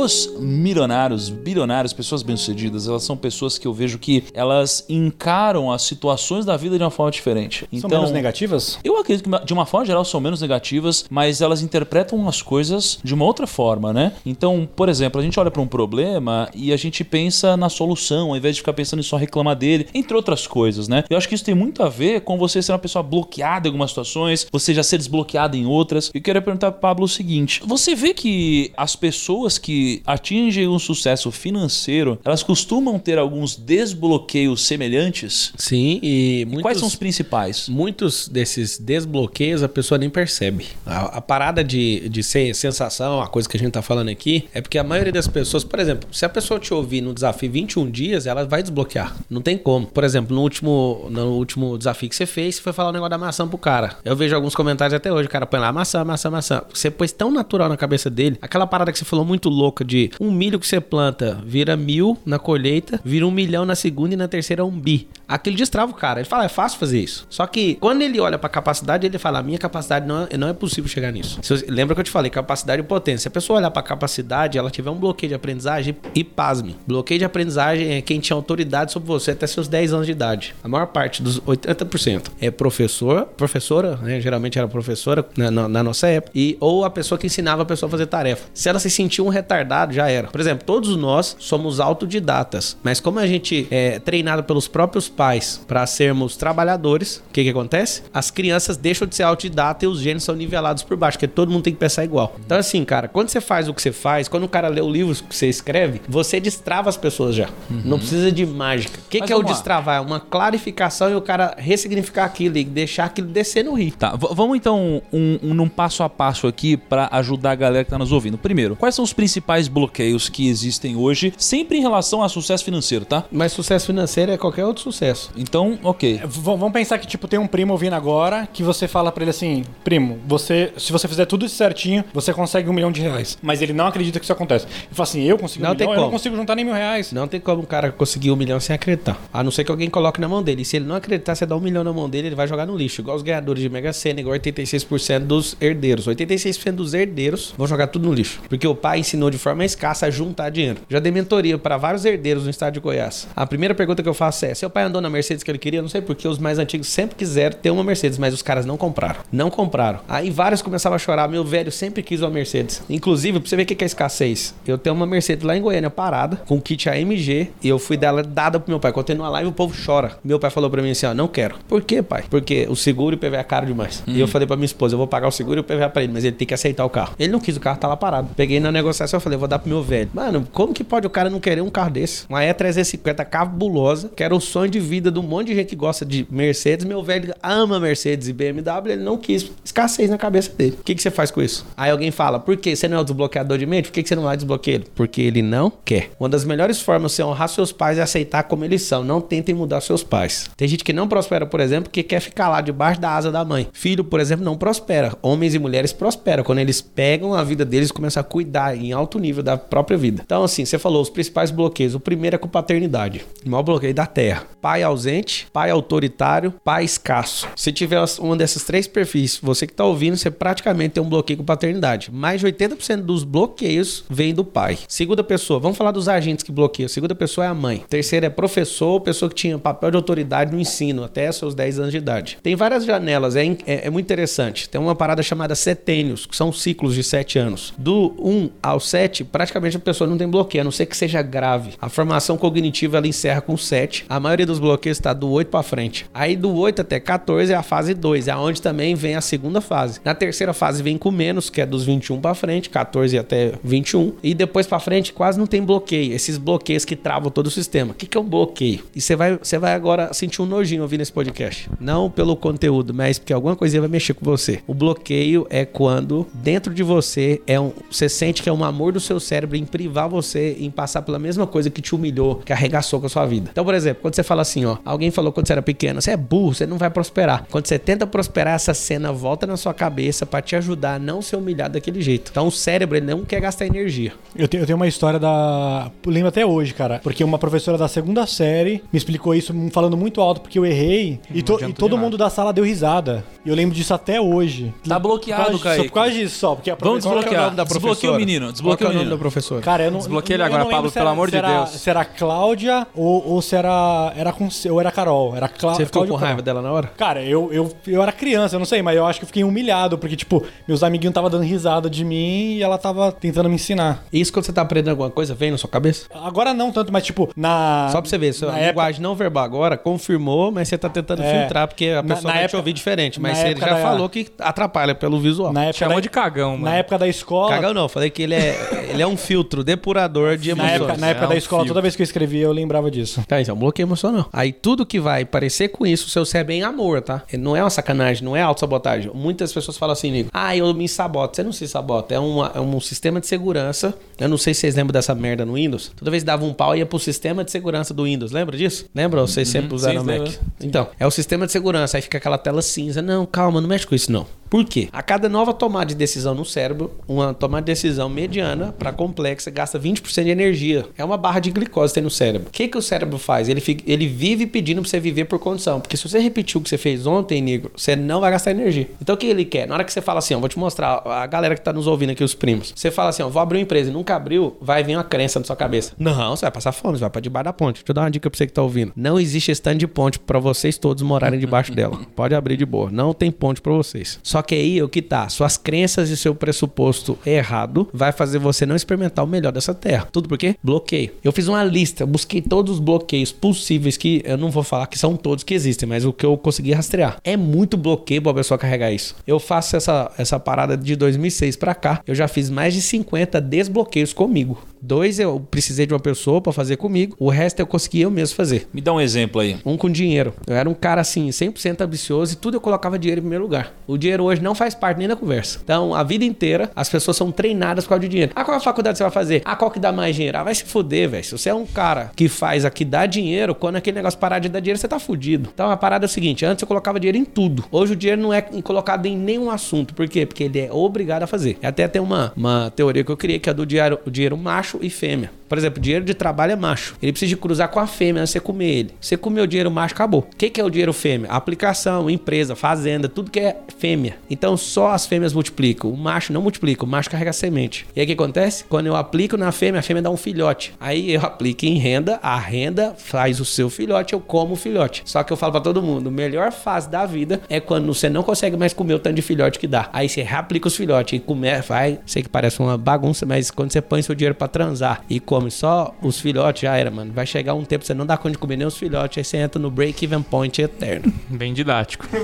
Os 0.04 0.33
milionários, 0.44 1.30
bilionários, 1.30 1.94
pessoas 1.94 2.22
bem-sucedidas, 2.24 2.88
elas 2.88 3.04
são 3.04 3.16
pessoas 3.18 3.58
que 3.58 3.68
eu 3.68 3.74
vejo 3.74 3.98
que 3.98 4.24
elas 4.34 4.86
encaram 4.90 5.72
as 5.72 5.82
situações 5.84 6.46
da 6.46 6.58
vida 6.58 6.78
de 6.78 6.84
uma 6.84 6.90
forma 6.92 7.12
diferente. 7.12 7.60
São 7.62 7.68
Então, 7.72 7.90
menos 7.90 8.12
negativas? 8.12 8.80
eu 8.84 8.98
acredito 8.98 9.30
que, 9.30 9.46
de 9.46 9.54
uma 9.54 9.66
forma 9.66 9.86
geral, 9.86 10.04
são 10.06 10.20
menos 10.20 10.42
negativas, 10.42 11.06
mas 11.10 11.42
elas 11.42 11.62
interpretam 11.62 12.28
as 12.28 12.42
coisas 12.42 13.00
de 13.04 13.14
uma 13.14 13.26
outra 13.26 13.48
forma, 13.48 13.94
né? 13.94 14.14
Então, 14.26 14.68
por 14.76 14.90
exemplo, 14.90 15.20
a 15.20 15.24
gente 15.24 15.40
olha 15.40 15.52
para 15.52 15.62
um 15.62 15.68
problema 15.68 16.50
e 16.54 16.72
a 16.74 16.78
gente 16.78 17.04
pensa 17.04 17.56
na 17.58 17.70
solução, 17.70 18.30
ao 18.30 18.38
invés 18.38 18.56
de 18.56 18.62
ficar 18.62 18.74
pensando 18.74 19.00
em 19.00 19.04
só 19.04 19.18
reclamar 19.18 19.56
dele, 19.56 19.88
entre 19.94 20.16
outras 20.16 20.48
coisas, 20.48 20.88
né? 20.88 21.04
Eu 21.10 21.18
acho 21.18 21.28
que 21.28 21.36
isso 21.36 21.44
tem 21.46 21.56
muito 21.56 21.84
a 21.84 21.90
ver 21.90 22.22
com 22.22 22.38
você 22.38 22.62
ser 22.62 22.72
uma 22.72 22.80
pessoa 22.80 23.04
bloqueada 23.04 23.68
em 23.68 23.70
algumas 23.70 23.92
situações, 23.92 24.48
você 24.52 24.74
já 24.74 24.84
ser 24.84 24.98
desbloqueado 24.98 25.56
em 25.56 25.66
outras. 25.66 26.10
E 26.14 26.18
eu 26.18 26.22
queria 26.22 26.42
perguntar 26.42 26.72
para 26.72 26.80
Pablo 26.80 27.06
o 27.06 27.08
seguinte: 27.10 27.62
você 27.66 27.96
vê 27.96 28.14
que 28.14 28.72
as 28.76 28.96
pessoas 28.96 29.58
que 29.58 30.02
atingem 30.06 30.33
um 30.42 30.80
sucesso 30.80 31.32
financeiro, 31.32 32.20
elas 32.24 32.44
costumam 32.44 32.98
ter 33.00 33.18
alguns 33.18 33.56
desbloqueios 33.56 34.66
semelhantes? 34.66 35.54
Sim, 35.58 36.00
e 36.02 36.24
E 36.42 36.46
muitos... 36.46 36.62
quais 36.64 36.78
são 36.78 36.88
os 36.88 36.96
principais? 36.96 37.68
Muitos 37.70 38.28
desses 38.28 38.78
desbloqueios 38.78 39.64
a 39.64 39.70
pessoa 39.70 39.98
nem 39.98 40.10
percebe. 40.10 40.68
A, 40.86 41.18
a 41.18 41.22
parada 41.22 41.64
de, 41.64 42.08
de 42.10 42.24
ser 42.24 42.54
sensação, 42.56 43.22
a 43.22 43.28
coisa 43.28 43.48
que 43.48 43.58
a 43.58 43.60
gente 43.60 43.72
tá 43.72 43.82
falando 43.82 44.10
aqui, 44.10 44.46
é 44.54 44.62
porque 44.62 44.78
a 44.78 44.84
maioria 44.84 45.12
das 45.12 45.28
pessoas, 45.28 45.64
por 45.64 45.80
exemplo, 45.80 46.08
se 46.12 46.26
a 46.26 46.30
pessoa 46.30 46.60
te 46.60 46.74
ouvir 46.74 47.02
no 47.02 47.14
desafio 47.14 47.52
21 47.52 47.90
dias, 47.92 48.26
ela 48.26 48.46
vai 48.46 48.62
desbloquear. 48.62 49.16
Não 49.30 49.42
tem 49.42 49.58
como. 49.58 49.88
Por 49.88 50.04
exemplo, 50.04 50.36
no 50.36 50.42
último, 50.42 51.08
no 51.10 51.32
último 51.34 51.78
desafio 51.78 52.10
que 52.10 52.16
você 52.16 52.26
fez, 52.26 52.56
você 52.56 52.62
foi 52.62 52.74
falar 52.74 52.90
o 52.90 52.94
negócio 52.94 53.10
da 53.12 53.18
maçã 53.18 53.48
pro 53.48 53.58
cara. 53.58 53.98
Eu 54.04 54.16
vejo 54.16 54.36
alguns 54.36 54.56
comentários 54.56 54.94
até 54.94 55.12
hoje, 55.12 55.28
o 55.28 55.32
cara 55.32 55.46
põe 55.46 55.60
lá 55.60 55.72
maçã, 55.72 56.04
maçã, 56.04 56.30
maçã. 56.30 56.62
Você 56.74 56.90
pôs 56.90 57.12
tão 57.12 57.32
natural 57.32 57.70
na 57.70 57.78
cabeça 57.78 58.10
dele, 58.10 58.38
aquela 58.42 58.66
parada 58.66 58.92
que 58.92 58.98
você 58.98 59.06
falou 59.06 59.26
muito 59.26 59.50
louca 59.50 59.84
de 59.84 60.12
um 60.24 60.32
milho 60.32 60.60
que 60.60 60.68
você 60.68 60.80
planta 60.82 61.40
vira 61.46 61.76
mil 61.76 62.18
na 62.26 62.40
colheita, 62.40 63.00
vira 63.04 63.26
um 63.28 63.32
milhão 63.32 63.66
na 63.66 63.76
segunda 63.76 64.14
e 64.14 64.18
na 64.18 64.28
terceira 64.28 64.64
um 64.66 64.72
bi. 64.72 65.08
Aquilo 65.28 65.56
destrava 65.56 65.92
o 65.92 65.96
cara. 65.96 66.20
Ele 66.20 66.30
fala, 66.30 66.46
é 66.46 66.50
fácil 66.50 66.78
fazer 66.80 67.00
isso. 67.00 67.26
Só 67.30 67.46
que 67.48 67.76
quando 67.76 68.02
ele 68.02 68.20
olha 68.20 68.38
pra 68.38 68.50
capacidade, 68.50 69.06
ele 69.08 69.18
fala, 69.18 69.40
a 69.40 69.44
minha 69.44 69.58
capacidade 69.58 70.06
não 70.08 70.28
é, 70.30 70.38
não 70.38 70.48
é 70.48 70.54
possível 70.54 70.90
chegar 70.90 71.12
nisso. 71.12 71.40
Você- 71.42 71.66
lembra 71.70 71.96
que 71.96 72.02
eu 72.02 72.06
te 72.06 72.12
falei, 72.12 72.30
capacidade 72.30 72.82
e 72.82 72.84
potência. 72.86 73.20
Se 73.24 73.28
a 73.28 73.32
pessoa 73.32 73.58
olhar 73.60 73.72
pra 73.72 73.82
capacidade, 73.82 74.58
ela 74.58 74.70
tiver 74.70 74.90
um 74.92 74.96
bloqueio 74.96 75.30
de 75.30 75.36
aprendizagem, 75.36 75.96
e 76.14 76.24
pasme. 76.24 76.76
Bloqueio 76.86 77.20
de 77.20 77.26
aprendizagem 77.26 77.94
é 77.94 78.02
quem 78.02 78.20
tinha 78.20 78.36
autoridade 78.36 78.92
sobre 78.92 79.08
você 79.08 79.32
até 79.32 79.48
seus 79.48 79.68
10 79.68 79.94
anos 79.94 80.06
de 80.06 80.12
idade. 80.12 80.54
A 80.64 80.68
maior 80.68 80.88
parte 80.88 81.22
dos 81.24 81.40
80% 81.40 82.30
é 82.40 82.52
professor, 82.52 83.26
professora, 83.38 83.96
né? 83.98 84.20
Geralmente 84.22 84.58
era 84.60 84.68
professora 84.68 85.26
na, 85.38 85.50
na- 85.50 85.68
na 85.68 85.84
nossa 85.84 86.08
época, 86.08 86.32
e 86.36 86.58
ou 86.60 86.84
a 86.86 86.90
pessoa 86.90 87.18
que 87.18 87.26
ensinava 87.28 87.62
a 87.64 87.66
pessoa 87.66 87.88
a 87.88 87.92
fazer 87.92 88.06
tarefa. 88.08 88.46
Se 88.54 88.70
ela 88.70 88.80
se 88.80 88.90
sentiu 88.90 89.26
um 89.26 89.30
retardado, 89.30 89.94
já. 89.94 90.04
Por 90.22 90.40
exemplo, 90.40 90.66
todos 90.66 90.96
nós 90.96 91.36
somos 91.40 91.80
autodidatas, 91.80 92.78
mas 92.84 93.00
como 93.00 93.20
a 93.20 93.28
gente 93.28 93.68
é 93.72 94.00
treinado 94.00 94.44
pelos 94.44 94.68
próprios 94.68 95.10
pais 95.10 95.62
para 95.68 95.86
sermos 95.86 96.36
trabalhadores, 96.38 97.18
o 97.18 97.34
que 97.34 97.44
que 97.44 97.50
acontece? 97.50 98.04
As 98.14 98.30
crianças 98.30 98.78
deixam 98.78 99.08
de 99.08 99.16
ser 99.16 99.24
autodidata 99.24 99.86
e 99.86 99.88
os 99.88 100.00
genes 100.00 100.24
são 100.24 100.36
nivelados 100.36 100.84
por 100.84 100.98
baixo, 100.98 101.18
porque 101.18 101.28
todo 101.28 101.52
mundo 101.52 101.64
tem 101.64 101.74
que 101.74 101.80
pensar 101.80 102.04
igual. 102.04 102.36
Então 102.46 102.58
assim, 102.58 102.84
cara, 102.86 103.08
quando 103.08 103.30
você 103.30 103.42
faz 103.42 103.68
o 103.68 103.74
que 103.74 103.82
você 103.82 103.92
faz, 103.92 104.28
quando 104.28 104.44
o 104.44 104.50
cara 104.50 104.68
lê 104.68 104.82
o 104.82 104.90
livro 104.90 105.14
que 105.16 105.36
você 105.36 105.48
escreve, 105.48 106.02
você 106.08 106.40
destrava 106.40 106.90
as 106.90 106.98
pessoas 106.98 107.36
já. 107.36 107.50
Não 107.70 107.98
precisa 107.98 108.32
de 108.32 108.46
mágica. 108.46 109.00
O 109.00 109.10
que, 109.10 109.22
que 109.22 109.34
é 109.34 109.36
o 109.36 109.42
lá. 109.42 109.46
destravar? 109.46 109.98
É 109.98 110.02
uma 110.02 110.20
clarificação 110.20 111.10
e 111.10 111.16
o 111.16 111.22
cara 111.22 111.56
ressignificar 111.58 112.26
aquilo 112.26 112.58
e 112.58 112.64
deixar 112.64 113.06
aquilo 113.06 113.28
descer 113.28 113.64
no 113.64 113.74
rio. 113.74 113.94
Tá, 113.98 114.16
vamos 114.16 114.58
então 114.58 115.02
um, 115.12 115.40
um, 115.42 115.54
num 115.54 115.70
passo 115.70 116.04
a 116.04 116.10
passo 116.10 116.48
aqui 116.48 116.78
pra 116.78 117.10
ajudar 117.12 117.52
a 117.52 117.56
galera 117.56 117.84
que 117.84 117.90
tá 117.90 117.98
nos 117.98 118.12
ouvindo. 118.12 118.38
Primeiro, 118.38 118.76
quais 118.76 118.96
são 118.96 119.04
os 119.04 119.14
principais 119.14 119.68
bloqueios 119.68 120.03
que 120.32 120.48
existem 120.48 120.96
hoje, 120.96 121.34
sempre 121.38 121.78
em 121.78 121.82
relação 121.82 122.22
a 122.24 122.30
sucesso 122.30 122.64
financeiro, 122.64 123.06
tá? 123.06 123.24
Mas 123.32 123.52
sucesso 123.52 123.86
financeiro 123.88 124.32
é 124.32 124.38
qualquer 124.38 124.66
outro 124.66 124.84
sucesso. 124.84 125.32
Então, 125.38 125.78
ok. 125.84 126.18
V- 126.18 126.28
vamos 126.42 126.72
pensar 126.72 126.98
que, 126.98 127.08
tipo, 127.08 127.28
tem 127.28 127.40
um 127.40 127.48
primo 127.48 127.74
ouvindo 127.74 127.94
agora 127.94 128.48
que 128.52 128.64
você 128.64 128.88
fala 128.88 129.12
pra 129.12 129.24
ele 129.24 129.32
assim: 129.32 129.64
primo, 129.84 130.20
você, 130.28 130.72
se 130.78 130.92
você 130.92 131.08
fizer 131.08 131.26
tudo 131.26 131.46
isso 131.46 131.56
certinho, 131.56 132.04
você 132.14 132.34
consegue 132.34 132.70
um 132.70 132.74
milhão 132.74 132.92
de 132.92 133.02
reais. 133.02 133.38
Mas 133.42 133.62
ele 133.62 133.74
não 133.74 133.88
acredita 133.88 134.20
que 134.20 134.26
isso 134.26 134.34
acontece. 134.34 134.66
Ele 134.66 134.88
fala 134.92 135.08
assim: 135.10 135.24
eu 135.24 135.38
consigo 135.38 135.64
Não 135.64 135.72
um 135.72 135.76
tem 135.76 135.88
milhão, 135.88 135.94
eu 135.94 136.02
não 136.02 136.08
como. 136.10 136.18
consigo 136.20 136.36
juntar 136.36 136.56
nem 136.56 136.66
mil 136.66 136.74
reais. 136.74 137.12
Não 137.12 137.28
tem 137.28 137.40
como 137.40 137.62
um 137.62 137.66
cara 137.66 137.92
conseguir 137.92 138.32
um 138.32 138.36
milhão 138.36 138.60
sem 138.60 138.76
acreditar. 138.76 139.20
A 139.34 139.44
não 139.44 139.52
ser 139.52 139.64
que 139.64 139.72
alguém 139.72 139.90
coloque 139.90 140.20
na 140.20 140.28
mão 140.28 140.42
dele. 140.44 140.62
E 140.62 140.66
se 140.66 140.76
ele 140.78 140.86
não 140.86 140.96
acreditar, 140.96 141.36
você 141.36 141.46
dá 141.46 141.56
um 141.56 141.60
milhão 141.60 141.84
na 141.84 141.94
mão 141.94 142.10
dele, 142.10 142.28
ele 142.28 142.36
vai 142.36 142.48
jogar 142.48 142.66
no 142.66 142.76
lixo. 142.76 143.02
Igual 143.02 143.16
os 143.18 143.24
ganhadores 143.24 143.62
de 143.62 143.70
Mega 143.70 143.94
Sena, 143.94 144.20
igual 144.20 144.36
86% 144.38 145.20
dos 145.20 145.56
herdeiros. 145.62 146.08
86% 146.08 146.72
dos 146.74 146.94
herdeiros 146.94 147.54
vão 147.58 147.68
jogar 147.68 147.88
tudo 147.88 148.08
no 148.08 148.14
lixo. 148.14 148.42
Porque 148.50 148.68
o 148.68 148.76
pai 148.76 149.00
ensinou 149.00 149.30
de 149.30 149.38
forma 149.38 149.64
escassa 149.66 149.93
a 150.02 150.10
juntar 150.10 150.50
dinheiro. 150.50 150.80
Já 150.90 151.00
dei 151.00 151.12
mentoria 151.12 151.58
para 151.58 151.78
vários 151.78 152.06
herdeiros 152.06 152.44
no 152.44 152.50
estado 152.50 152.74
de 152.74 152.80
Goiás. 152.80 153.28
A 153.36 153.46
primeira 153.46 153.76
pergunta 153.76 154.02
que 154.02 154.10
eu 154.10 154.14
faço 154.14 154.46
é: 154.46 154.54
seu 154.54 154.70
pai 154.70 154.84
andou 154.84 155.02
na 155.02 155.10
Mercedes 155.10 155.44
que 155.44 155.52
ele 155.52 155.58
queria? 155.58 155.82
Não 155.82 155.90
sei 155.90 156.02
porque 156.02 156.28
os 156.28 156.38
mais 156.38 156.60
antigos 156.60 156.88
sempre 156.88 157.16
quiseram 157.16 157.58
ter 157.58 157.70
uma 157.70 157.84
Mercedes, 157.84 158.18
mas 158.18 158.34
os 158.34 158.42
caras 158.42 158.66
não 158.66 158.78
compraram. 158.78 159.22
Não 159.32 159.50
compraram. 159.50 160.00
Aí 160.08 160.30
vários 160.30 160.62
começavam 160.62 160.96
a 160.96 161.00
chorar: 161.00 161.28
meu 161.28 161.44
velho 161.44 161.72
sempre 161.72 162.02
quis 162.02 162.22
uma 162.22 162.30
Mercedes. 162.30 162.82
Inclusive, 162.90 163.40
pra 163.40 163.50
você 163.50 163.56
ver 163.56 163.64
o 163.64 163.66
que 163.66 163.84
é 163.84 163.88
escassez, 163.88 164.56
eu 164.66 164.78
tenho 164.78 164.96
uma 164.96 165.06
Mercedes 165.06 165.46
lá 165.46 165.56
em 165.56 165.62
Goiânia 165.62 165.90
parada, 165.90 166.38
com 166.48 166.60
kit 166.60 166.90
AMG, 166.90 167.52
e 167.62 167.70
eu 167.70 167.78
fui 167.78 167.98
dela 167.98 168.24
dada 168.24 168.60
pro 168.60 168.72
meu 168.72 168.80
pai. 168.80 168.92
Quando 168.92 169.10
eu 169.10 169.16
numa 169.18 169.30
live, 169.30 169.50
o 169.50 169.54
povo 169.54 169.76
chora. 169.86 170.18
Meu 170.24 170.40
pai 170.40 170.50
falou 170.50 170.70
pra 170.70 170.82
mim 170.82 170.92
assim: 170.92 171.06
ó, 171.06 171.14
não 171.14 171.28
quero. 171.28 171.56
Por 171.68 171.82
quê, 171.82 172.02
pai? 172.02 172.24
Porque 172.30 172.66
o 172.70 172.76
seguro 172.76 173.16
e 173.16 173.18
o 173.18 173.20
PVA 173.20 173.38
é 173.38 173.44
caro 173.44 173.66
demais. 173.66 174.04
E 174.08 174.20
eu 174.20 174.28
falei 174.28 174.48
pra 174.48 174.56
minha 174.56 174.66
esposa: 174.66 174.94
eu 174.94 174.98
vou 174.98 175.08
pagar 175.08 175.28
o 175.28 175.32
seguro 175.32 175.60
e 175.60 175.62
o 175.62 175.64
PVA 175.64 175.90
pra 175.90 176.04
ele, 176.04 176.14
mas 176.14 176.24
ele 176.24 176.36
tem 176.36 176.48
que 176.48 176.54
aceitar 176.54 176.86
o 176.86 176.90
carro. 176.90 177.14
Ele 177.20 177.32
não 177.32 177.40
quis, 177.40 177.58
o 177.58 177.60
carro 177.60 177.78
tá 177.78 177.88
lá 177.88 177.98
parado. 177.98 178.30
Peguei 178.36 178.60
na 178.60 178.72
negociação 178.72 179.20
e 179.20 179.22
falei: 179.22 179.38
vou 179.38 179.48
dar 179.48 179.60
pro 179.60 179.70
meu 179.70 179.83
velho. 179.84 180.10
Mano, 180.14 180.48
como 180.52 180.74
que 180.74 180.84
pode 180.84 181.06
o 181.06 181.10
cara 181.10 181.30
não 181.30 181.40
querer 181.40 181.62
um 181.62 181.70
carro 181.70 181.92
desse? 181.92 182.26
Uma 182.28 182.42
E350 182.42 183.26
cabulosa, 183.26 184.10
que 184.16 184.24
era 184.24 184.36
o 184.36 184.40
sonho 184.40 184.70
de 184.70 184.80
vida 184.80 185.12
de 185.12 185.20
um 185.20 185.24
monte 185.24 185.48
de 185.48 185.56
gente 185.56 185.70
que 185.70 185.76
gosta 185.76 186.06
de 186.06 186.26
Mercedes. 186.30 186.86
Meu 186.86 187.04
velho 187.04 187.34
ama 187.42 187.80
Mercedes 187.80 188.28
e 188.28 188.34
BMW, 188.34 188.94
ele 188.94 189.04
não 189.04 189.18
quis. 189.18 189.52
Escassez 189.64 190.10
na 190.10 190.18
cabeça 190.18 190.52
dele. 190.52 190.78
O 190.80 190.84
que, 190.84 190.96
que 190.96 191.02
você 191.02 191.12
faz 191.12 191.32
com 191.32 191.42
isso? 191.42 191.66
Aí 191.76 191.92
alguém 191.92 192.12
fala: 192.12 192.40
por 192.40 192.58
quê? 192.58 192.76
Você 192.76 192.88
não 192.88 192.98
é 192.98 193.02
o 193.02 193.04
desbloqueador 193.04 193.58
de 193.58 193.66
mente? 193.66 193.90
Por 193.90 193.94
que, 193.94 194.04
que 194.04 194.10
você 194.10 194.16
não 194.16 194.24
vai 194.24 194.36
desbloquear 194.36 194.76
ele? 194.76 194.86
Porque 194.96 195.22
ele 195.22 195.42
não 195.42 195.72
quer. 195.84 196.12
Uma 196.20 196.30
das 196.30 196.46
melhores 196.46 196.82
formas 196.82 197.12
de 197.12 197.18
você 197.18 197.24
honrar 197.24 197.50
seus 197.50 197.72
pais 197.72 197.98
é 197.98 198.02
aceitar 198.02 198.44
como 198.44 198.66
eles 198.66 198.82
são. 198.82 199.04
Não 199.04 199.22
tentem 199.22 199.54
mudar 199.54 199.82
seus 199.82 200.04
pais. 200.04 200.50
Tem 200.56 200.68
gente 200.68 200.84
que 200.84 200.94
não 200.94 201.08
prospera, 201.08 201.46
por 201.46 201.60
exemplo, 201.60 201.90
que 201.92 202.04
quer 202.04 202.20
ficar 202.20 202.50
lá 202.50 202.62
debaixo 202.62 203.00
da 203.00 203.12
asa 203.12 203.32
da 203.32 203.44
mãe. 203.44 203.68
Filho, 203.74 204.04
por 204.04 204.20
exemplo, 204.20 204.46
não 204.46 204.58
prospera. 204.58 205.14
Homens 205.22 205.54
e 205.54 205.60
mulheres 205.60 205.92
prosperam 205.92 206.44
quando 206.44 206.60
eles 206.60 206.82
pegam 206.82 207.34
a 207.34 207.44
vida 207.44 207.66
deles 207.66 207.90
e 207.90 207.94
começam 207.94 208.22
a 208.22 208.24
cuidar 208.24 208.78
em 208.78 208.92
alto 208.92 209.20
nível 209.20 209.44
da 209.44 209.58
própria 209.64 209.98
vida. 209.98 210.22
Então, 210.26 210.44
assim, 210.44 210.66
você 210.66 210.78
falou 210.78 211.02
os 211.02 211.10
principais 211.10 211.52
bloqueios. 211.52 211.96
O 211.96 212.00
primeiro 212.00 212.36
é 212.36 212.40
com 212.40 212.48
paternidade. 212.48 213.26
O 213.46 213.50
maior 213.50 213.64
bloqueio 213.64 213.94
da 213.94 214.06
terra. 214.06 214.46
Pai 214.62 214.84
ausente, 214.84 215.48
pai 215.52 215.70
autoritário, 215.70 216.54
pai 216.64 216.84
escasso. 216.84 217.48
Se 217.56 217.72
tiver 217.72 218.04
um 218.22 218.36
desses 218.38 218.64
três 218.64 218.88
perfis, 218.88 219.40
você 219.42 219.66
que 219.68 219.74
tá 219.74 219.86
ouvindo, 219.86 220.18
você 220.18 220.30
praticamente 220.30 220.94
tem 220.94 221.04
um 221.04 221.10
bloqueio 221.10 221.38
com 221.38 221.46
paternidade. 221.46 222.12
Mais 222.12 222.42
de 222.42 222.48
80% 222.48 223.02
dos 223.02 223.24
bloqueios 223.24 224.04
vem 224.10 224.34
do 224.34 224.44
pai. 224.44 224.78
Segunda 224.88 225.24
pessoa, 225.24 225.60
vamos 225.60 225.78
falar 225.78 225.92
dos 225.92 226.08
agentes 226.08 226.44
que 226.44 226.52
bloqueiam. 226.52 226.88
Segunda 226.88 227.16
pessoa 227.16 227.46
é 227.46 227.48
a 227.48 227.54
mãe. 227.54 227.84
Terceira 227.90 228.28
é 228.28 228.30
professor, 228.30 229.00
pessoa 229.02 229.30
que 229.30 229.36
tinha 229.36 229.58
papel 229.58 229.92
de 229.92 229.98
autoridade 229.98 230.52
no 230.52 230.60
ensino 230.60 231.04
até 231.04 231.32
seus 231.32 231.56
10 231.56 231.80
anos 231.80 231.92
de 231.92 231.98
idade. 231.98 232.38
Tem 232.42 232.56
várias 232.56 232.86
janelas, 232.86 233.36
é, 233.36 233.46
é, 233.66 233.88
é 233.88 233.90
muito 233.90 234.06
interessante. 234.06 234.70
Tem 234.70 234.80
uma 234.80 234.96
parada 234.96 235.24
chamada 235.24 235.56
setênios, 235.56 236.26
que 236.26 236.36
são 236.36 236.52
ciclos 236.52 236.96
de 236.96 237.04
7 237.04 237.40
anos. 237.40 237.74
Do 237.78 238.14
1 238.20 238.50
ao 238.62 238.80
7, 238.80 239.24
praticamente 239.24 239.53
a 239.58 239.80
pessoa 239.80 240.10
não 240.10 240.18
tem 240.18 240.28
bloqueio, 240.28 240.62
a 240.62 240.66
não 240.66 240.72
ser 240.72 240.86
que 240.86 240.96
seja 240.96 241.22
grave. 241.22 241.74
A 241.82 241.90
formação 241.90 242.38
cognitiva 242.38 242.98
ela 242.98 243.08
encerra 243.08 243.42
com 243.42 243.58
7. 243.58 244.06
A 244.10 244.20
maioria 244.20 244.46
dos 244.46 244.60
bloqueios 244.60 244.98
está 244.98 245.14
do 245.14 245.30
8 245.30 245.50
para 245.50 245.64
frente. 245.64 246.06
Aí 246.14 246.36
do 246.36 246.54
8 246.54 246.82
até 246.82 247.00
14 247.00 247.52
é 247.52 247.56
a 247.56 247.64
fase 247.64 247.94
2, 247.94 248.28
é 248.28 248.36
onde 248.36 248.62
também 248.62 248.96
vem 248.96 249.16
a 249.16 249.22
segunda 249.22 249.62
fase. 249.62 250.00
Na 250.04 250.14
terceira 250.14 250.54
fase 250.54 250.82
vem 250.82 250.98
com 250.98 251.12
menos, 251.12 251.50
que 251.50 251.62
é 251.62 251.66
dos 251.66 251.84
21 251.84 252.20
para 252.20 252.36
frente, 252.36 252.70
14 252.70 253.18
até 253.18 253.54
21. 253.64 254.14
E 254.24 254.34
depois 254.34 254.68
para 254.68 254.80
frente 254.80 255.14
quase 255.14 255.38
não 255.38 255.48
tem 255.48 255.62
bloqueio. 255.62 256.14
Esses 256.14 256.38
bloqueios 256.38 256.86
que 256.86 256.96
travam 256.96 257.30
todo 257.30 257.48
o 257.48 257.52
sistema. 257.52 257.92
O 257.92 257.96
que, 257.96 258.08
que 258.08 258.18
é 258.18 258.22
um 258.22 258.28
bloqueio? 258.28 258.84
E 258.96 259.02
você 259.02 259.16
vai, 259.16 259.38
você 259.38 259.58
vai 259.58 259.74
agora 259.74 260.14
sentir 260.14 260.42
um 260.42 260.46
nojinho 260.46 260.82
ouvindo 260.82 261.02
esse 261.02 261.12
podcast. 261.12 261.70
Não 261.80 262.10
pelo 262.10 262.36
conteúdo, 262.36 262.94
mas 262.94 263.20
porque 263.20 263.34
alguma 263.34 263.56
coisinha 263.56 263.82
vai 263.82 263.90
mexer 263.90 264.14
com 264.14 264.26
você. 264.26 264.62
O 264.68 264.74
bloqueio 264.74 265.48
é 265.50 265.66
quando 265.66 266.28
dentro 266.34 266.74
de 266.74 266.84
você 266.84 267.42
é 267.48 267.60
um, 267.60 267.72
você 267.90 268.10
sente 268.10 268.42
que 268.42 268.50
é 268.50 268.54
um 268.54 268.64
amor 268.64 268.92
do 268.92 269.00
seu 269.00 269.20
cérebro 269.44 269.58
em 269.58 269.66
privar 269.66 270.08
você 270.08 270.56
em 270.60 270.72
passar 270.72 271.02
pela 271.02 271.20
mesma 271.20 271.46
coisa 271.46 271.70
que 271.70 271.82
te 271.82 271.94
humilhou, 271.94 272.36
que 272.46 272.54
arregaçou 272.54 273.00
com 273.00 273.06
a 273.08 273.10
sua 273.10 273.26
vida. 273.26 273.50
Então, 273.52 273.66
por 273.66 273.74
exemplo, 273.74 274.02
quando 274.02 274.16
você 274.16 274.24
fala 274.24 274.42
assim, 274.42 274.64
ó, 274.66 274.78
alguém 274.86 275.12
falou 275.12 275.32
quando 275.34 275.48
você 275.48 275.54
era 275.54 275.62
pequeno, 275.62 276.02
você 276.02 276.12
é 276.12 276.18
burro, 276.18 276.54
você 276.54 276.66
não 276.66 276.78
vai 276.78 276.90
prosperar. 276.90 277.46
Quando 277.52 277.66
você 277.68 277.78
tenta 277.78 278.08
prosperar, 278.08 278.54
essa 278.56 278.74
cena 278.74 279.12
volta 279.12 279.46
na 279.46 279.58
sua 279.58 279.74
cabeça 279.74 280.26
para 280.26 280.42
te 280.42 280.56
ajudar 280.56 280.96
a 280.96 281.00
não 281.00 281.22
ser 281.22 281.36
humilhado 281.36 281.74
daquele 281.74 282.02
jeito. 282.02 282.30
Então, 282.32 282.48
o 282.48 282.52
cérebro 282.52 282.98
ele 282.98 283.06
não 283.06 283.24
quer 283.26 283.42
gastar 283.42 283.66
energia. 283.66 284.14
Eu 284.36 284.48
tenho, 284.48 284.64
eu 284.64 284.66
tenho 284.68 284.76
uma 284.78 284.88
história 284.88 285.20
da. 285.20 285.92
Lembro 286.06 286.30
até 286.30 286.46
hoje, 286.46 286.74
cara. 286.74 287.00
Porque 287.04 287.24
uma 287.24 287.38
professora 287.38 287.78
da 287.78 287.88
segunda 287.88 288.26
série 288.26 288.84
me 288.92 288.98
explicou 288.98 289.36
isso 289.36 289.54
falando 289.72 289.98
muito 289.98 290.22
alto 290.22 290.42
porque 290.42 290.58
eu 290.58 290.66
errei. 290.66 291.20
E, 291.34 291.42
to, 291.42 291.60
e 291.68 291.74
todo 291.74 291.98
mundo 291.98 292.18
da 292.18 292.30
sala 292.30 292.54
deu 292.54 292.64
risada. 292.64 293.24
E 293.46 293.50
eu 293.50 293.56
lembro 293.56 293.76
disso 293.76 293.94
até 293.94 294.22
hoje. 294.22 294.74
Tá 294.88 294.98
bloqueado, 294.98 295.60
cara. 295.60 295.78
Só 295.78 295.84
por 295.84 295.92
causa 295.92 296.12
disso, 296.12 296.38
só. 296.40 296.56
Porque 296.56 296.70
a 296.72 296.76
Vamos 296.76 297.04
professora- 297.04 297.16
desbloquear. 297.22 297.56
da 297.56 297.64
Desbloqueia 297.64 297.92
o 297.92 297.96
professora? 297.96 298.18
menino. 298.20 298.46
Qual 298.46 298.52
Desbloqueia 298.54 298.78
que 298.78 298.84
é 298.84 298.88
o 298.88 298.90
o 298.90 298.94
nome 298.94 299.04
da 299.06 299.10
menino. 299.16 299.20
Professora? 299.34 299.62
Cara, 299.62 299.84
eu 299.84 299.92
não. 299.92 300.00
Desbloqueia 300.00 300.36
ele 300.36 300.44
agora, 300.44 300.66
Pablo, 300.66 300.92
pelo 300.92 301.10
amor 301.10 301.30
de 301.32 301.42
Deus. 301.42 301.70
Se 301.72 301.90
era 301.90 302.06
Cláudia 302.06 302.88
ou, 302.96 303.28
ou 303.34 303.42
se 303.42 303.56
era. 303.56 304.14
Era 304.16 304.32
com, 304.32 304.48
ou 304.70 304.80
era 304.80 304.92
Carol. 304.92 305.36
Era 305.36 305.48
Clá, 305.48 305.74
Você 305.74 305.86
ficou 305.86 306.02
Cláudia 306.04 306.20
com 306.20 306.26
raiva 306.26 306.42
dela 306.42 306.62
na 306.62 306.72
hora? 306.72 306.88
Cara, 306.98 307.22
eu, 307.24 307.52
eu, 307.52 307.72
eu 307.88 308.02
era 308.02 308.12
criança, 308.12 308.56
eu 308.56 308.60
não 308.60 308.66
sei, 308.66 308.82
mas 308.82 308.96
eu 308.96 309.06
acho 309.06 309.20
que 309.20 309.24
eu 309.24 309.28
fiquei 309.28 309.44
humilhado, 309.44 309.98
porque, 309.98 310.16
tipo, 310.16 310.44
meus 310.68 310.84
amiguinhos 310.84 311.12
estavam 311.12 311.30
dando 311.30 311.44
risada 311.44 311.90
de 311.90 312.04
mim 312.06 312.54
e 312.56 312.64
ela 312.64 312.78
tava 312.78 313.12
tentando 313.12 313.50
me 313.50 313.56
ensinar. 313.56 314.04
Isso 314.12 314.32
quando 314.32 314.46
você 314.46 314.54
tá 314.54 314.62
aprendendo 314.62 314.92
alguma 314.92 315.10
coisa, 315.10 315.34
vem 315.34 315.52
na 315.52 315.58
sua 315.58 315.70
cabeça? 315.70 316.06
Agora 316.14 316.54
não 316.54 316.72
tanto, 316.72 316.92
mas, 316.92 317.04
tipo, 317.04 317.30
na. 317.36 317.90
Só 317.92 318.02
pra 318.02 318.10
você 318.10 318.18
ver, 318.18 318.34
sua 318.34 318.52
na 318.52 318.58
época- 318.58 318.70
linguagem 318.72 319.02
não 319.02 319.16
verbal 319.16 319.44
agora 319.44 319.78
confirmou, 319.78 320.52
mas 320.52 320.68
você 320.68 320.78
tá 320.78 320.90
tentando 320.90 321.22
É. 321.24 321.40
filtrar, 321.42 321.68
porque 321.68 321.88
a 321.88 322.02
Na- 322.02 322.16
pessoa 322.16 322.30
na 322.34 322.40
vai 322.40 322.42
te 322.42 322.46
época- 322.46 322.58
ouvir 322.58 322.74
diferente. 322.74 323.20
Mas 323.20 323.38
na 323.38 323.44
você 323.44 323.56
já 323.56 323.66
da- 323.74 323.82
falou 323.82 324.10
que 324.10 324.28
atrapalha 324.40 324.96
pelo 324.96 325.20
visual. 325.20 325.52
Na 325.54 325.66
época, 325.66 325.78
Chamou 325.80 325.96
da, 325.96 326.02
de 326.02 326.10
cagão, 326.10 326.52
mano. 326.52 326.64
na 326.66 326.76
época 326.76 326.98
da 326.98 327.08
escola. 327.08 327.50
Cagão 327.50 327.74
não, 327.74 327.88
falei 327.90 328.10
que 328.10 328.22
ele 328.22 328.36
é, 328.36 328.88
ele 328.90 329.02
é 329.02 329.08
um 329.08 329.18
filtro 329.24 329.64
depurador 329.64 330.38
de 330.38 330.54
Na 330.54 330.64
emoções. 330.64 330.76
época, 330.82 330.98
na 330.98 331.08
época 331.10 331.26
É 331.26 331.30
da 331.30 331.36
um 331.36 331.38
escola, 331.38 331.64
fio. 331.64 331.70
toda 331.74 331.82
vez 331.82 331.96
que 331.96 332.02
eu 332.02 332.04
escrevia, 332.04 332.42
eu 332.46 332.52
lembrava 332.52 332.90
disso. 332.92 333.24
Tá, 333.28 333.42
então, 333.42 333.56
bloqueio 333.56 333.86
emocional. 333.86 334.28
Aí 334.32 334.52
tudo 334.52 334.86
que 334.86 335.00
vai 335.00 335.26
parecer 335.26 335.70
com 335.70 335.86
isso, 335.86 336.08
o 336.08 336.10
seu 336.10 336.26
cérebro 336.26 336.54
é 336.54 336.58
em 336.58 336.64
amor, 336.64 337.02
tá? 337.02 337.24
Não 337.38 337.56
é 337.56 337.64
uma 337.64 337.70
sacanagem, 337.70 338.24
não 338.24 338.36
é 338.36 338.42
autossabotagem. 338.42 339.12
Muitas 339.14 339.52
pessoas 339.54 339.78
falam 339.78 339.94
assim, 339.94 340.12
Nico, 340.12 340.30
ah, 340.34 340.56
eu 340.56 340.72
me 340.74 340.88
saboto. 340.88 341.36
Você 341.36 341.44
não 341.44 341.52
se 341.52 341.68
sabota, 341.68 342.14
é, 342.14 342.20
uma- 342.20 342.52
é 342.56 342.60
um 342.60 342.80
sistema 342.80 343.20
de 343.20 343.28
segurança. 343.28 343.94
Eu 344.20 344.30
não 344.30 344.38
sei 344.38 344.54
se 344.54 344.62
vocês 344.62 344.76
lembram 344.76 344.94
dessa 344.94 345.14
merda 345.16 345.46
no 345.46 345.54
Windows. 345.54 345.92
Toda 345.96 346.12
vez 346.12 346.24
que 346.24 346.28
dava 346.28 346.46
um 346.46 346.54
pau, 346.54 346.76
ia 346.76 346.86
pro 346.86 347.00
sistema 347.00 347.44
de 347.44 347.52
segurança 347.52 347.94
do 347.94 348.04
Windows. 348.04 348.32
Lembra 348.32 348.56
disso? 348.58 348.86
Lembra? 348.94 349.22
Ou 349.22 349.28
Vocês 349.28 349.48
sempre 349.48 349.74
usaram 349.74 350.04
sim, 350.04 350.10
o 350.12 350.20
Mac. 350.20 350.34
Então, 350.62 350.88
é 351.00 351.08
o 351.08 351.12
sistema 351.12 351.46
de 351.46 351.52
segurança. 351.52 351.98
Aí 351.98 352.02
fica 352.02 352.18
aquela 352.18 352.38
tela 352.38 352.62
cinza. 352.62 353.02
Não, 353.02 353.26
calma, 353.26 353.60
não 353.62 353.68
mexe 353.68 353.86
com 353.88 353.96
isso, 353.96 354.12
não. 354.12 354.26
Por 354.54 354.64
quê? 354.66 354.88
A 354.94 355.02
cada 355.02 355.28
nova 355.28 355.52
tomada 355.52 355.88
de 355.88 355.96
decisão 355.96 356.36
no 356.36 356.46
cérebro, 356.46 356.92
uma 357.08 357.34
tomada 357.34 357.64
de 357.66 357.72
decisão 357.72 358.08
mediana 358.08 358.72
para 358.78 358.94
complexa 358.94 359.50
gasta 359.50 359.80
20% 359.80 360.24
de 360.24 360.30
energia. 360.30 360.86
É 360.96 361.04
uma 361.04 361.18
barra 361.18 361.40
de 361.40 361.50
glicose 361.50 361.92
que 361.92 361.96
tem 361.96 362.04
no 362.04 362.12
cérebro. 362.12 362.50
O 362.50 362.52
que, 362.52 362.68
que 362.68 362.78
o 362.78 362.82
cérebro 362.82 363.18
faz? 363.18 363.50
Ele, 363.50 363.60
fica- 363.60 363.84
ele 363.92 364.06
vive 364.06 364.46
pedindo 364.46 364.80
pra 364.80 364.88
você 364.88 365.00
viver 365.00 365.26
por 365.26 365.40
condição. 365.40 365.82
Porque 365.82 365.98
se 365.98 366.08
você 366.08 366.20
repetir 366.20 366.58
o 366.58 366.62
que 366.62 366.70
você 366.70 366.78
fez 366.78 367.08
ontem, 367.08 367.42
negro, 367.42 367.72
você 367.76 367.96
não 367.96 368.22
vai 368.22 368.30
gastar 368.30 368.52
energia. 368.52 368.88
Então 369.02 369.16
o 369.16 369.18
que 369.18 369.26
ele 369.26 369.44
quer? 369.44 369.68
Na 369.68 369.74
hora 369.74 369.84
que 369.84 369.92
você 369.92 370.02
fala 370.04 370.20
assim, 370.20 370.36
ó, 370.36 370.40
vou 370.40 370.48
te 370.48 370.60
mostrar, 370.60 371.02
a 371.04 371.26
galera 371.26 371.56
que 371.56 371.62
tá 371.62 371.74
nos 371.74 371.88
ouvindo 371.88 372.12
aqui, 372.12 372.24
os 372.24 372.36
primos. 372.36 372.72
Você 372.76 372.92
fala 372.92 373.10
assim, 373.10 373.24
ó, 373.24 373.30
vou 373.30 373.42
abrir 373.42 373.58
uma 373.58 373.64
empresa 373.64 373.90
e 373.90 373.94
nunca 373.94 374.16
abriu, 374.16 374.56
vai 374.62 374.84
vir 374.84 374.96
uma 374.96 375.04
crença 375.04 375.40
na 375.40 375.46
sua 375.46 375.56
cabeça. 375.56 375.94
Não, 375.98 376.36
você 376.36 376.42
vai 376.46 376.52
passar 376.52 376.72
fome, 376.74 376.96
você 376.96 377.02
vai 377.02 377.10
pra 377.10 377.20
debaixo 377.22 377.46
da 377.46 377.54
ponte. 377.54 377.78
Deixa 377.78 377.86
eu 377.90 377.96
dar 377.96 378.02
uma 378.02 378.12
dica 378.12 378.30
pra 378.30 378.38
você 378.38 378.46
que 378.46 378.54
tá 378.54 378.62
ouvindo. 378.62 378.92
Não 378.96 379.20
existe 379.20 379.52
stand 379.52 379.78
de 379.78 379.88
ponte 379.88 380.20
pra 380.20 380.38
vocês 380.38 380.78
todos 380.78 381.02
morarem 381.02 381.40
debaixo 381.40 381.72
dela. 381.74 382.00
Pode 382.16 382.36
abrir 382.36 382.56
de 382.56 382.68
boa. 382.68 382.92
Não 382.92 383.16
tem 383.16 383.32
ponte 383.32 383.60
pra 383.60 383.74
vocês. 383.74 384.20
Só 384.22 384.43
que 384.44 384.56
aí 384.56 384.82
o 384.82 384.90
que 384.90 385.02
tá? 385.02 385.28
Suas 385.30 385.58
crenças 385.58 386.10
e 386.10 386.18
seu 386.18 386.36
pressuposto 386.36 387.18
errado 387.26 387.88
vai 387.94 388.12
fazer 388.12 388.40
você 388.40 388.66
não 388.66 388.76
experimentar 388.76 389.26
o 389.26 389.28
melhor 389.28 389.52
dessa 389.52 389.74
terra. 389.74 390.08
Tudo 390.12 390.30
por 390.30 390.38
quê? 390.38 390.56
Bloqueio. 390.64 391.12
Eu 391.24 391.32
fiz 391.32 391.48
uma 391.48 391.64
lista, 391.64 392.06
busquei 392.06 392.42
todos 392.42 392.74
os 392.76 392.80
bloqueios 392.80 393.32
possíveis 393.32 393.98
que 393.98 394.22
eu 394.26 394.38
não 394.38 394.52
vou 394.52 394.64
falar 394.64 394.88
que 394.88 395.00
são 395.00 395.16
todos 395.16 395.44
que 395.44 395.54
existem, 395.54 395.88
mas 395.88 396.06
o 396.06 396.14
que 396.14 396.26
eu 396.26 396.38
consegui 396.38 396.74
rastrear. 396.74 397.18
É 397.24 397.36
muito 397.38 397.78
bloqueio 397.78 398.22
pra 398.22 398.34
pessoa 398.34 398.58
carregar 398.58 398.92
isso. 398.92 399.16
Eu 399.26 399.40
faço 399.40 399.76
essa, 399.76 400.12
essa 400.18 400.40
parada 400.40 400.78
de 400.78 400.96
2006 400.96 401.56
pra 401.56 401.74
cá. 401.74 402.02
Eu 402.06 402.16
já 402.16 402.28
fiz 402.28 402.50
mais 402.50 402.74
de 402.74 402.82
50 402.82 403.40
desbloqueios 403.42 404.14
comigo. 404.14 404.62
Dois 404.86 405.18
eu 405.18 405.40
precisei 405.50 405.86
de 405.86 405.94
uma 405.94 406.00
pessoa 406.00 406.42
pra 406.42 406.52
fazer 406.52 406.76
comigo, 406.76 407.16
o 407.18 407.30
resto 407.30 407.62
eu 407.62 407.66
consegui 407.66 408.02
eu 408.02 408.12
mesmo 408.12 408.36
fazer. 408.36 408.68
Me 408.74 408.82
dá 408.82 408.92
um 408.92 409.00
exemplo 409.00 409.40
aí. 409.40 409.58
Um 409.66 409.78
com 409.78 409.90
dinheiro. 409.90 410.34
Eu 410.46 410.56
era 410.56 410.70
um 410.70 410.74
cara 410.74 411.00
assim, 411.00 411.30
100% 411.30 411.80
ambicioso 411.80 412.34
e 412.34 412.36
tudo 412.36 412.58
eu 412.58 412.62
colocava 412.62 413.00
dinheiro 413.00 413.20
em 413.20 413.24
primeiro 413.24 413.46
lugar. 413.46 413.74
O 413.88 413.98
dinheiro 413.98 414.23
hoje 414.24 414.42
não 414.42 414.56
faz 414.56 414.74
parte 414.74 414.98
nem 414.98 415.08
da 415.08 415.16
conversa. 415.16 415.60
Então, 415.64 415.94
a 415.94 416.04
vida 416.04 416.26
inteira, 416.26 416.72
as 416.76 416.90
pessoas 416.90 417.18
são 417.18 417.32
treinadas 417.32 417.84
por 417.84 417.90
causa 417.90 418.02
de 418.02 418.10
dinheiro. 418.10 418.32
Ah, 418.36 418.44
qual 418.44 418.58
a 418.58 418.60
faculdade 418.60 418.98
você 418.98 419.04
vai 419.04 419.12
fazer? 419.12 419.42
Ah, 419.46 419.56
qual 419.56 419.72
que 419.72 419.80
dá 419.80 419.92
mais 419.92 420.16
dinheiro? 420.16 420.38
Ah, 420.38 420.44
vai 420.44 420.56
se 420.56 420.64
fuder, 420.64 421.10
velho. 421.10 421.24
Se 421.24 421.32
você 421.32 421.50
é 421.50 421.54
um 421.54 421.66
cara 421.66 422.12
que 422.16 422.28
faz 422.28 422.66
aqui, 422.66 422.86
dá 422.86 423.06
dinheiro, 423.06 423.54
quando 423.56 423.76
aquele 423.76 423.96
negócio 423.96 424.20
parar 424.20 424.40
de 424.40 424.50
dar 424.50 424.60
dinheiro, 424.60 424.80
você 424.80 424.88
tá 424.88 425.00
fudido. 425.00 425.50
Então, 425.54 425.70
a 425.70 425.78
parada 425.78 426.06
é 426.06 426.08
o 426.08 426.10
seguinte: 426.10 426.46
antes 426.46 426.62
eu 426.62 426.68
colocava 426.68 427.00
dinheiro 427.00 427.18
em 427.18 427.26
tudo. 427.26 427.66
Hoje 427.72 427.94
o 427.94 427.96
dinheiro 427.96 428.22
não 428.22 428.34
é 428.34 428.42
colocado 428.42 429.06
em 429.06 429.18
nenhum 429.18 429.50
assunto. 429.50 429.94
Por 429.94 430.08
quê? 430.08 430.26
Porque 430.26 430.44
ele 430.44 430.60
é 430.60 430.72
obrigado 430.72 431.24
a 431.24 431.28
fazer. 431.28 431.58
Até 431.64 431.88
tem 431.88 432.02
uma, 432.02 432.34
uma 432.36 432.72
teoria 432.76 433.04
que 433.04 433.12
eu 433.12 433.18
criei 433.18 433.40
que 433.40 433.50
é 433.50 433.54
do 433.54 433.66
dinheiro, 433.66 434.00
o 434.06 434.12
dinheiro 434.12 434.38
macho 434.38 434.80
e 434.82 434.90
fêmea. 434.90 435.32
Por 435.54 435.58
exemplo, 435.60 435.80
dinheiro 435.80 436.04
de 436.04 436.16
trabalho 436.16 436.54
é 436.54 436.56
macho. 436.56 436.96
Ele 437.00 437.12
precisa 437.12 437.30
de 437.30 437.38
cruzar 437.38 437.68
com 437.68 437.80
a 437.80 437.86
fêmea 437.86 438.24
de 438.24 438.30
você 438.30 438.40
comer 438.40 438.70
ele. 438.70 438.90
Você 439.00 439.16
comeu 439.16 439.44
o 439.44 439.48
dinheiro 439.48 439.70
macho, 439.70 439.94
acabou. 439.94 440.22
O 440.22 440.36
que, 440.36 440.50
que 440.50 440.60
é 440.60 440.64
o 440.64 440.70
dinheiro 440.70 440.92
fêmea? 440.92 441.30
Aplicação, 441.30 442.10
empresa, 442.10 442.56
fazenda, 442.56 443.08
tudo 443.08 443.30
que 443.30 443.40
é 443.40 443.58
fêmea. 443.78 444.13
Então 444.30 444.56
só 444.58 444.92
as 444.92 445.06
fêmeas 445.06 445.34
multiplicam. 445.34 445.92
O 445.92 445.98
macho 445.98 446.34
não 446.34 446.42
multiplica, 446.42 446.84
o 446.84 446.88
macho 446.88 447.10
carrega 447.10 447.34
semente. 447.34 447.86
E 447.96 448.00
aí 448.00 448.06
o 448.06 448.08
que 448.08 448.14
acontece? 448.14 448.64
Quando 448.66 448.88
eu 448.88 448.96
aplico 448.96 449.38
na 449.38 449.52
fêmea, 449.52 449.80
a 449.80 449.84
fêmea 449.84 450.02
dá 450.02 450.10
um 450.10 450.18
filhote. 450.18 450.74
Aí 450.80 451.14
eu 451.14 451.22
aplico 451.22 451.66
em 451.66 451.78
renda, 451.78 452.20
a 452.22 452.38
renda 452.38 452.94
faz 452.98 453.40
o 453.40 453.46
seu 453.46 453.70
filhote, 453.70 454.14
eu 454.14 454.20
como 454.20 454.54
o 454.54 454.56
filhote. 454.56 455.04
Só 455.06 455.24
que 455.24 455.32
eu 455.32 455.38
falo 455.38 455.54
pra 455.54 455.62
todo 455.62 455.82
mundo, 455.82 456.10
a 456.10 456.12
melhor 456.12 456.52
fase 456.52 456.90
da 456.90 457.06
vida 457.06 457.42
é 457.50 457.60
quando 457.60 457.86
você 457.94 458.10
não 458.10 458.24
consegue 458.24 458.58
mais 458.58 458.74
comer 458.74 458.94
o 458.96 459.00
tanto 459.00 459.16
de 459.16 459.22
filhote 459.22 459.60
que 459.60 459.68
dá. 459.68 459.90
Aí 459.94 460.10
você 460.10 460.22
reaplica 460.22 460.68
os 460.68 460.76
filhotes 460.76 461.18
e 461.18 461.22
come, 461.22 461.50
vai, 461.62 462.00
sei 462.06 462.24
que 462.24 462.30
parece 462.30 462.60
uma 462.60 462.78
bagunça, 462.78 463.26
mas 463.26 463.52
quando 463.52 463.72
você 463.72 463.82
põe 463.82 464.02
seu 464.02 464.16
dinheiro 464.16 464.36
pra 464.36 464.48
transar 464.48 465.04
e 465.10 465.20
come 465.20 465.52
só 465.52 465.94
os 466.02 466.20
filhotes, 466.20 466.62
já 466.62 466.76
era, 466.76 466.90
mano. 466.90 467.12
Vai 467.14 467.26
chegar 467.26 467.54
um 467.54 467.64
tempo 467.64 467.82
que 467.82 467.88
você 467.88 467.94
não 467.94 468.06
dá 468.06 468.18
conta 468.18 468.32
de 468.32 468.38
comer 468.38 468.58
nem 468.58 468.68
os 468.68 468.78
filhotes, 468.78 469.18
aí 469.18 469.24
você 469.24 469.38
entra 469.38 469.62
no 469.62 469.70
break-even 469.70 470.22
point 470.22 470.62
eterno. 470.62 471.14
Bem 471.30 471.54
didático. 471.54 472.08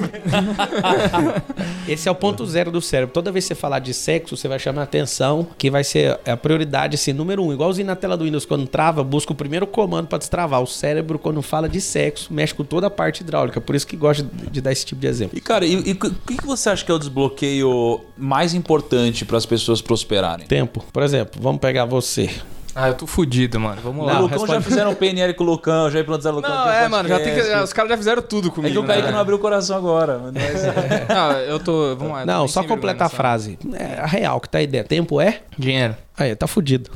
Esse 1.87 2.07
é 2.07 2.11
o 2.11 2.15
ponto 2.15 2.45
zero 2.45 2.71
do 2.71 2.81
cérebro. 2.81 3.13
Toda 3.13 3.31
vez 3.31 3.45
que 3.45 3.49
você 3.49 3.55
falar 3.55 3.79
de 3.79 3.93
sexo, 3.93 4.37
você 4.37 4.47
vai 4.47 4.59
chamar 4.59 4.83
atenção, 4.83 5.47
que 5.57 5.69
vai 5.69 5.83
ser 5.83 6.19
a 6.25 6.37
prioridade, 6.37 6.95
assim, 6.95 7.13
número 7.13 7.43
um. 7.43 7.51
Igualzinho 7.51 7.87
na 7.87 7.95
tela 7.95 8.15
do 8.15 8.23
Windows, 8.23 8.45
quando 8.45 8.67
trava, 8.67 9.03
busca 9.03 9.33
o 9.33 9.35
primeiro 9.35 9.65
comando 9.65 10.07
pra 10.07 10.17
destravar. 10.17 10.61
O 10.61 10.67
cérebro, 10.67 11.17
quando 11.17 11.41
fala 11.41 11.67
de 11.67 11.81
sexo, 11.81 12.31
mexe 12.31 12.53
com 12.53 12.63
toda 12.63 12.87
a 12.87 12.89
parte 12.89 13.21
hidráulica. 13.21 13.59
Por 13.59 13.75
isso 13.75 13.87
que 13.87 13.95
gosta 13.95 14.23
de, 14.51 14.61
dar 14.61 14.71
esse 14.71 14.85
tipo 14.85 15.01
de 15.01 15.07
exemplo. 15.07 15.37
E 15.37 15.41
cara, 15.41 15.65
e 15.65 15.89
e 15.89 15.91
o 15.93 15.95
que 15.95 16.37
que 16.37 16.45
você 16.45 16.69
acha 16.69 16.85
que 16.85 16.91
é 16.91 16.93
o 16.93 16.99
desbloqueio 16.99 18.01
mais 18.17 18.53
importante 18.53 19.25
para 19.25 19.37
as 19.37 19.45
pessoas 19.45 19.81
prosperarem? 19.81 20.45
Tempo. 20.45 20.83
Por 20.91 21.03
exemplo, 21.03 21.41
vamos 21.41 21.59
pegar 21.59 21.85
você. 21.85 22.29
Ah, 22.75 22.87
eu 22.89 22.93
tô 22.93 23.07
fudido, 23.07 23.59
mano. 23.59 23.81
Vamos 23.83 24.05
lá. 24.05 24.13
o 24.19 24.21
Lucão 24.23 24.37
responde- 24.39 24.53
já 24.53 24.61
fizeram 24.61 24.93
PNL 24.95 25.33
com 25.33 25.43
o 25.43 25.47
Lucão, 25.47 25.89
já 25.89 25.99
implantaram 25.99 26.37
o 26.37 26.39
Lucão. 26.39 26.53
Não, 26.55 26.71
é, 26.71 26.87
mano, 26.87 27.09
já 27.09 27.19
tem 27.19 27.33
que, 27.33 27.41
os 27.41 27.73
caras 27.73 27.89
já 27.91 27.97
fizeram 27.97 28.21
tudo 28.21 28.47
É 28.49 28.51
comigo. 28.51 28.73
que 28.73 28.79
o 28.79 28.85
Kaique 28.85 29.07
né? 29.07 29.11
não 29.11 29.19
abriu 29.19 29.37
o 29.37 29.39
coração 29.39 29.75
agora. 29.77 30.19
Mas... 30.33 30.63
Não, 31.09 31.31
eu 31.39 31.59
tô. 31.59 31.95
Vamos 31.95 32.13
lá. 32.13 32.25
Não, 32.25 32.47
só 32.47 32.63
completa 32.63 33.05
a 33.05 33.09
frase. 33.09 33.57
É 33.73 33.99
a 34.01 34.05
real 34.05 34.39
que 34.39 34.47
tá 34.49 34.59
a 34.59 34.61
ideia. 34.61 34.83
Tempo 34.83 35.19
é? 35.19 35.39
Dinheiro. 35.57 35.95
Aí, 36.19 36.35
tá 36.35 36.47
fudido. 36.47 36.91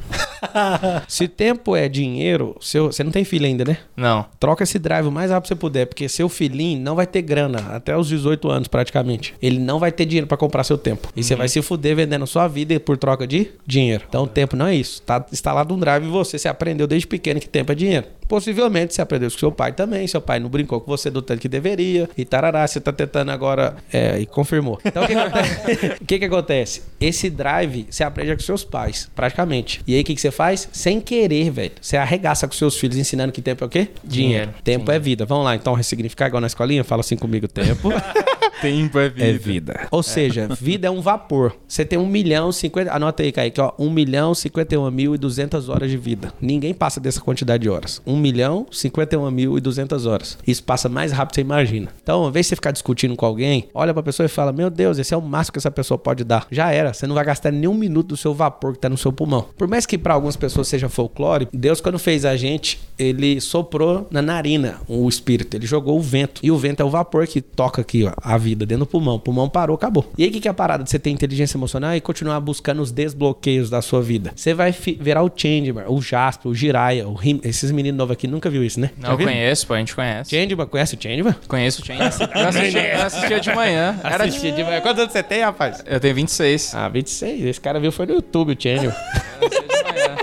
Se 1.08 1.30
tempo 1.30 1.78
é 1.78 1.88
dinheiro, 1.88 2.58
seu, 2.60 2.88
você 2.88 3.04
não 3.04 3.12
tem 3.12 3.24
filho 3.24 3.46
ainda, 3.46 3.64
né? 3.64 3.78
Não. 3.96 4.26
Troca 4.38 4.64
esse 4.64 4.78
drive 4.78 5.08
o 5.08 5.12
mais 5.12 5.32
rápido 5.32 5.44
que 5.44 5.48
você 5.48 5.56
puder, 5.56 5.86
porque 5.86 6.10
seu 6.10 6.28
filhinho 6.28 6.82
não 6.82 6.94
vai 6.94 7.08
ter 7.08 7.22
grana 7.22 7.60
até 7.70 7.96
os 7.96 8.10
18 8.10 8.50
anos 8.50 8.68
praticamente. 8.68 9.34
Ele 9.42 9.60
não 9.60 9.80
vai 9.80 9.94
ter 9.94 10.06
dinheiro 10.06 10.28
pra 10.28 10.36
comprar 10.36 10.66
seu 10.66 10.78
tempo. 10.78 11.08
E 11.16 11.24
você 11.24 11.36
vai 11.36 11.48
se 11.48 11.62
fuder 11.62 11.96
vendendo 11.96 12.28
sua 12.28 12.50
vida 12.50 12.78
por 12.82 12.98
troca 12.98 13.26
de 13.26 13.52
dinheiro. 13.66 14.04
Então, 14.10 14.28
tempo 14.28 14.58
não 14.58 14.68
é 14.68 14.76
isso. 14.76 15.02
Tá 15.02 15.26
instalado 15.32 15.74
um 15.74 15.80
drive 15.80 16.06
em 16.06 16.12
você, 16.12 16.38
você 16.38 16.50
aprendeu 16.50 16.86
desde 16.86 17.08
pequeno 17.08 17.40
que 17.40 17.48
tempo 17.48 17.72
é 17.72 17.76
dinheiro. 17.76 18.06
Possivelmente 18.34 18.96
você 18.96 19.02
aprendeu 19.04 19.28
isso 19.28 19.38
com 19.38 19.42
seu 19.42 19.52
pai 19.52 19.74
também. 19.74 20.08
Seu 20.08 20.20
pai 20.20 20.40
não 20.40 20.50
brincou 20.50 20.82
com 20.82 20.90
você 20.90 21.12
do 21.12 21.22
tanto 21.22 21.40
que 21.40 21.48
deveria. 21.48 22.10
E 22.18 22.26
tarará, 22.26 22.66
você 22.66 22.82
tá 22.82 22.92
tentando 22.92 23.30
agora. 23.30 23.76
É, 23.94 24.18
e 24.18 24.26
confirmou. 24.26 24.80
Então 24.84 25.04
o 25.04 25.06
que, 25.08 25.14
acontece? 25.14 25.88
o 26.02 26.06
que 26.08 26.18
que 26.18 26.26
acontece? 26.26 26.82
Esse 27.00 27.30
drive 27.30 27.86
você 27.92 28.04
aprende 28.04 28.34
com 28.34 28.42
seus 28.42 28.64
pais, 28.64 29.08
praticamente. 29.16 29.84
E 29.86 29.94
aí 29.94 30.02
o 30.02 30.04
que, 30.04 30.16
que 30.16 30.20
você 30.22 30.32
faz? 30.32 30.68
Sem 30.72 31.00
querer, 31.00 31.52
velho. 31.52 31.74
Você 31.80 31.96
arregaça 31.96 32.48
com 32.48 32.56
seus 32.56 32.76
filhos 32.76 32.98
ensinando 32.98 33.32
que 33.32 33.40
tempo 33.40 33.64
é 33.64 33.68
o 33.68 33.70
quê? 33.70 33.90
Dinheiro. 34.04 34.52
Tempo 34.64 34.92
é 34.92 34.98
vida. 34.98 35.28
Vamos 35.28 35.46
lá, 35.46 35.56
então, 35.56 35.76
ressignificar 35.76 36.26
igual 36.26 36.42
na 36.42 36.48
escolinha? 36.48 36.84
Fala 36.84 37.02
assim 37.02 37.16
comigo: 37.16 37.48
tempo 37.48 37.90
Tempo 38.62 39.00
é 39.00 39.10
vida. 39.10 39.26
é 39.26 39.34
vida. 39.34 39.88
Ou 39.92 40.04
seja, 40.04 40.48
vida 40.60 40.88
é 40.88 40.92
um 40.92 41.02
vapor. 41.02 41.56
Você 41.68 41.84
tem 41.84 41.98
um 42.00 42.06
milhão, 42.06 42.52
cinquenta. 42.52 42.94
Anota 42.94 43.24
aí, 43.24 43.32
Kaique, 43.32 43.60
ó. 43.60 43.74
Um 43.78 43.90
milhão, 43.90 44.34
cinquenta 44.34 44.76
e 44.76 44.78
uma 44.78 44.92
mil 44.92 45.16
e 45.16 45.18
duzentas 45.18 45.70
horas 45.70 45.90
de 45.90 45.98
vida. 45.98 46.34
Ninguém 46.42 46.74
passa 46.74 47.00
dessa 47.00 47.22
quantidade 47.22 47.64
de 47.64 47.70
horas. 47.70 48.02
Um 48.06 48.18
milhão, 48.18 48.66
cinquenta 48.72 49.16
e 49.16 49.18
uma 49.18 49.32
mil 49.32 49.58
e 49.58 49.62
duzentas 49.62 50.06
horas. 50.06 50.38
Isso 50.46 50.64
passa 50.64 50.88
mais 50.88 51.12
rápido 51.12 51.32
que 51.32 51.36
você 51.36 51.42
imagina. 51.42 51.90
Então, 52.02 52.22
uma 52.22 52.32
vez 52.32 52.48
você 52.48 52.56
ficar 52.56 52.72
discutindo 52.72 53.16
com 53.16 53.26
alguém, 53.26 53.68
olha 53.74 53.94
pra 53.94 54.04
pessoa 54.04 54.26
e 54.26 54.30
fala: 54.30 54.52
Meu 54.52 54.70
Deus, 54.70 54.98
esse 54.98 55.14
é 55.14 55.18
o 55.18 55.22
máximo 55.22 55.54
que 55.54 55.60
essa 55.60 55.72
pessoa 55.72 55.98
pode 55.98 56.24
dar. 56.24 56.48
Já 56.52 56.72
era. 56.72 56.94
Você 56.94 57.08
não 57.08 57.16
vai 57.16 57.26
gastar 57.26 57.52
nem 57.52 57.68
um 57.68 57.74
minuto 57.74 58.10
do 58.10 58.18
seu 58.18 58.34
vapor 58.34 58.74
que 58.74 58.80
tá 58.80 58.90
no 58.90 58.98
seu 58.98 59.12
pulmão. 59.12 59.48
Por 59.58 59.68
mais 59.68 59.86
que 59.86 59.98
pra 59.98 60.14
algumas 60.14 60.36
pessoas 60.36 60.68
seja 60.68 60.90
folclore, 60.90 61.48
Deus, 61.52 61.82
quando 61.82 62.00
fez 62.00 62.26
a 62.26 62.36
gente, 62.36 62.80
ele 62.98 63.42
soprou 63.42 64.08
na 64.12 64.22
narina 64.22 64.80
o 64.88 65.08
espírito. 65.08 65.56
Ele 65.56 65.66
jogou 65.66 65.98
o 65.98 66.02
vento. 66.02 66.42
E 66.44 66.52
o 66.52 66.58
vento 66.58 66.82
é 66.82 66.86
o 66.86 66.90
vapor 66.90 67.28
que 67.28 67.42
toca 67.42 67.82
aqui, 67.82 68.04
ó, 68.06 68.14
a 68.22 68.38
vida 68.44 68.66
dentro 68.66 68.86
do 68.86 68.88
pulmão. 68.88 69.16
O 69.16 69.20
pulmão 69.20 69.50
parou, 69.50 69.76
acabou. 69.76 70.12
E 70.18 70.24
aí, 70.24 70.30
o 70.30 70.32
que, 70.32 70.40
que 70.42 70.48
é 70.48 70.52
a 70.52 70.54
parada 70.54 70.84
de 70.84 70.90
você 70.90 71.00
ter 71.00 71.10
inteligência 71.10 71.58
emocional 71.58 71.96
e 71.96 72.02
continuar 72.02 72.40
buscando 72.40 72.82
os 72.82 72.92
desbloqueios 72.92 73.70
da 73.70 73.82
sua 73.82 74.02
vida? 74.02 74.32
Você 74.36 74.54
vai 74.54 74.72
virar 74.72 75.24
o 75.24 75.32
Changeman, 75.34 75.86
o 75.88 76.02
Jasper, 76.02 76.52
o 76.52 76.56
Jiraiya, 76.56 77.08
o 77.08 77.14
Rim... 77.14 77.40
Esses 77.44 77.72
meninos 77.72 77.98
novos 77.98 78.14
aqui 78.14 78.28
nunca 78.28 78.50
viu 78.50 78.64
isso, 78.64 78.80
né? 78.80 78.92
Não, 78.98 79.12
eu 79.12 79.18
conheço, 79.18 79.66
pô, 79.68 79.74
a 79.74 79.80
gente 79.80 79.96
conhece. 79.96 80.30
Changeman, 80.30 80.68
conhece 80.68 80.96
o 80.96 81.02
Changeman? 81.02 81.36
Conheço 81.48 81.82
o 81.82 81.86
Chain. 81.86 81.98
Eu 82.34 82.48
assistia, 82.48 82.94
eu 82.96 83.02
assistia 83.02 83.40
de 83.40 83.54
manhã. 83.54 84.00
Era 84.04 84.24
Assistia 84.26 84.52
de 84.52 84.64
manhã. 84.64 84.82
Quantos 84.82 85.02
anos 85.02 85.14
você 85.14 85.24
tem, 85.24 85.42
rapaz? 85.42 85.84
Eu 85.86 86.00
tenho 86.00 86.16
26. 86.16 86.74
Ah, 86.76 86.90
26. 86.90 87.46
Esse 87.46 87.62
cara 87.62 87.80
viu 87.80 87.92
foi 87.92 88.06
no 88.06 88.14
YouTube, 88.16 88.54
o 88.54 88.62
Changeman. 88.62 88.94
Eu 89.42 89.48
assistia 89.48 89.68
de 89.68 89.84
manhã. 89.84 90.16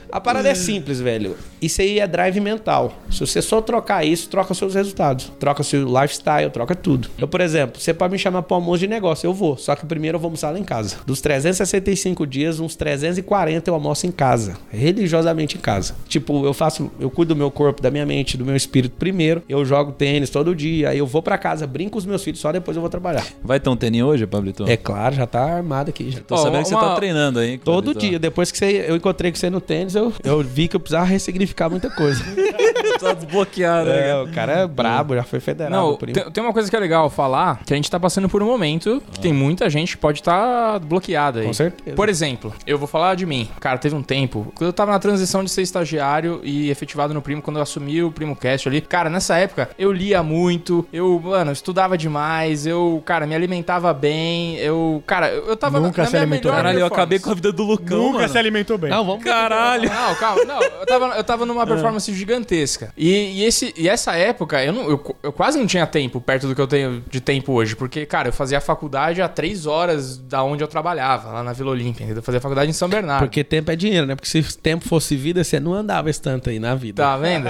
A 0.12 0.20
parada 0.20 0.48
é 0.48 0.54
simples, 0.54 1.00
velho. 1.00 1.36
Isso 1.60 1.80
aí 1.80 1.98
é 1.98 2.06
drive 2.06 2.38
mental. 2.40 2.92
Se 3.10 3.20
você 3.20 3.40
só 3.42 3.60
trocar 3.60 4.04
isso, 4.06 4.28
troca 4.28 4.54
seus 4.54 4.74
resultados. 4.74 5.32
Troca 5.38 5.62
seu 5.62 5.84
lifestyle, 5.86 6.50
troca 6.50 6.74
tudo. 6.74 7.08
Eu, 7.18 7.26
por 7.26 7.40
exemplo, 7.40 7.80
você 7.80 7.92
pode 7.94 8.12
me 8.12 8.18
chamar 8.18 8.42
pra 8.42 8.56
um 8.56 8.60
almoço 8.60 8.78
de 8.80 8.86
negócio, 8.88 9.26
eu 9.26 9.34
vou. 9.34 9.56
Só 9.56 9.74
que 9.74 9.84
primeiro 9.86 10.16
eu 10.16 10.20
vou 10.20 10.28
almoçar 10.28 10.50
lá 10.50 10.58
em 10.58 10.64
casa. 10.64 10.96
Dos 11.06 11.20
365 11.20 12.26
dias, 12.26 12.60
uns 12.60 12.76
340 12.76 13.68
eu 13.70 13.74
almoço 13.74 14.06
em 14.06 14.10
casa. 14.12 14.56
Religiosamente 14.70 15.56
em 15.56 15.60
casa. 15.60 15.94
Tipo, 16.08 16.44
eu 16.46 16.54
faço, 16.54 16.90
eu 17.00 17.10
cuido 17.10 17.34
do 17.34 17.38
meu 17.38 17.50
corpo, 17.50 17.82
da 17.82 17.90
minha 17.90 18.06
mente, 18.06 18.36
do 18.36 18.44
meu 18.44 18.54
espírito 18.56 18.94
primeiro. 18.98 19.42
Eu 19.48 19.64
jogo 19.64 19.92
tênis 19.92 20.30
todo 20.30 20.54
dia. 20.54 20.90
Aí 20.90 20.98
eu 20.98 21.06
vou 21.06 21.22
pra 21.22 21.36
casa, 21.38 21.66
brinco 21.66 21.92
com 21.92 21.98
os 21.98 22.06
meus 22.06 22.22
filhos, 22.22 22.40
só 22.40 22.52
depois 22.52 22.76
eu 22.76 22.80
vou 22.80 22.90
trabalhar. 22.90 23.24
Vai 23.42 23.58
ter 23.60 23.70
um 23.70 23.76
teninho 23.76 24.06
hoje, 24.06 24.26
Pablito? 24.26 24.64
É 24.68 24.76
claro, 24.76 25.14
já 25.14 25.26
tá 25.26 25.42
armado 25.42 25.90
aqui. 25.90 26.10
Já. 26.10 26.20
Tô 26.20 26.34
Ó, 26.34 26.38
sabendo 26.38 26.62
que 26.62 26.68
você 26.68 26.74
uma- 26.74 26.88
tá 26.90 26.94
treinando 26.96 27.38
aí. 27.38 27.58
Todo 27.58 27.86
Pablito. 27.86 28.00
dia, 28.00 28.18
depois 28.18 28.50
que 28.52 28.58
você, 28.58 28.84
eu 28.88 28.96
encontrei 28.96 29.30
com 29.30 29.38
você 29.38 29.48
no 29.48 29.60
tênis, 29.60 29.94
eu, 29.98 30.12
eu 30.22 30.42
vi 30.42 30.68
que 30.68 30.76
eu 30.76 30.80
precisava 30.80 31.04
ressignificar 31.06 31.68
muita 31.68 31.90
coisa. 31.90 32.22
tá 32.98 33.12
desbloqueado, 33.12 33.88
né? 33.90 34.10
É, 34.10 34.16
o 34.16 34.28
cara 34.28 34.52
é 34.52 34.66
brabo, 34.66 35.14
já 35.14 35.22
foi 35.22 35.40
federado. 35.40 35.74
Não, 35.74 35.96
primo. 35.96 36.14
tem, 36.14 36.30
tem 36.30 36.42
uma 36.42 36.52
coisa 36.52 36.68
que 36.70 36.76
é 36.76 36.78
legal 36.78 37.08
falar, 37.10 37.60
que 37.64 37.72
a 37.72 37.76
gente 37.76 37.90
tá 37.90 37.98
passando 37.98 38.28
por 38.28 38.42
um 38.42 38.46
momento 38.46 39.02
que 39.12 39.20
tem 39.20 39.32
muita 39.32 39.68
gente 39.68 39.96
que 39.96 39.98
pode 39.98 40.20
estar 40.20 40.78
bloqueada 40.80 41.40
aí. 41.40 41.46
Com 41.46 41.52
certeza. 41.52 41.96
Por 41.96 42.08
exemplo, 42.08 42.52
eu 42.66 42.78
vou 42.78 42.88
falar 42.88 43.14
de 43.14 43.26
mim. 43.26 43.48
Cara, 43.60 43.78
teve 43.78 43.94
um 43.94 44.02
tempo, 44.02 44.52
quando 44.54 44.68
eu 44.68 44.72
tava 44.72 44.92
na 44.92 44.98
transição 44.98 45.44
de 45.44 45.50
ser 45.50 45.62
estagiário 45.62 46.40
e 46.42 46.70
efetivado 46.70 47.12
no 47.12 47.22
Primo, 47.22 47.42
quando 47.42 47.56
eu 47.56 47.62
assumi 47.62 48.02
o 48.02 48.10
Primo 48.10 48.36
Cast 48.36 48.68
ali. 48.68 48.80
Cara, 48.80 49.10
nessa 49.10 49.36
época, 49.36 49.70
eu 49.78 49.92
lia 49.92 50.22
muito, 50.22 50.86
eu, 50.92 51.20
mano, 51.22 51.52
estudava 51.52 51.96
demais, 51.96 52.66
eu, 52.66 53.02
cara, 53.04 53.26
me 53.26 53.34
alimentava 53.34 53.92
bem, 53.92 54.56
eu, 54.56 55.02
cara, 55.06 55.28
eu 55.28 55.56
tava 55.56 55.80
Nunca 55.80 56.02
na, 56.02 56.04
na 56.04 56.06
se 56.06 56.12
minha 56.12 56.22
alimentou 56.22 56.50
melhor 56.50 56.62
Caralho, 56.62 56.80
eu 56.80 56.86
acabei 56.86 57.18
com 57.18 57.30
a 57.30 57.34
vida 57.34 57.52
do 57.52 57.64
Lucão, 57.64 57.98
Nunca 57.98 58.18
mano. 58.18 58.28
se 58.28 58.38
alimentou 58.38 58.78
bem. 58.78 58.90
Não, 58.90 59.04
vamos 59.04 59.24
Caralho. 59.24 59.85
Não, 59.88 60.14
calma, 60.16 60.44
não, 60.44 60.62
eu 60.62 60.86
tava, 60.86 61.06
eu 61.16 61.24
tava 61.24 61.46
numa 61.46 61.66
performance 61.66 62.12
gigantesca. 62.14 62.92
E, 62.96 63.40
e 63.40 63.44
esse, 63.44 63.72
e 63.76 63.88
essa 63.88 64.14
época, 64.14 64.62
eu, 64.64 64.72
não, 64.72 64.88
eu, 64.90 65.16
eu 65.22 65.32
quase 65.32 65.58
não 65.58 65.66
tinha 65.66 65.86
tempo 65.86 66.20
perto 66.20 66.46
do 66.48 66.54
que 66.54 66.60
eu 66.60 66.66
tenho 66.66 67.02
de 67.10 67.20
tempo 67.20 67.52
hoje. 67.52 67.74
Porque, 67.76 68.04
cara, 68.06 68.28
eu 68.28 68.32
fazia 68.32 68.58
a 68.58 68.60
faculdade 68.60 69.20
a 69.22 69.28
três 69.28 69.66
horas 69.66 70.16
da 70.18 70.42
onde 70.42 70.62
eu 70.62 70.68
trabalhava, 70.68 71.30
lá 71.30 71.42
na 71.42 71.52
Vila 71.52 71.70
Olímpia. 71.70 72.04
entendeu? 72.04 72.16
Eu 72.18 72.22
fazia 72.22 72.40
faculdade 72.40 72.70
em 72.70 72.74
São 72.74 72.88
Bernardo. 72.88 73.24
Porque 73.24 73.42
tempo 73.44 73.70
é 73.70 73.76
dinheiro, 73.76 74.06
né? 74.06 74.14
Porque 74.14 74.28
se 74.28 74.58
tempo 74.58 74.86
fosse 74.88 75.16
vida, 75.16 75.42
você 75.44 75.58
não 75.60 75.72
andava 75.74 76.10
esse 76.10 76.20
tanto 76.20 76.50
aí 76.50 76.58
na 76.58 76.74
vida. 76.74 77.02
Tá 77.02 77.16
vendo? 77.16 77.48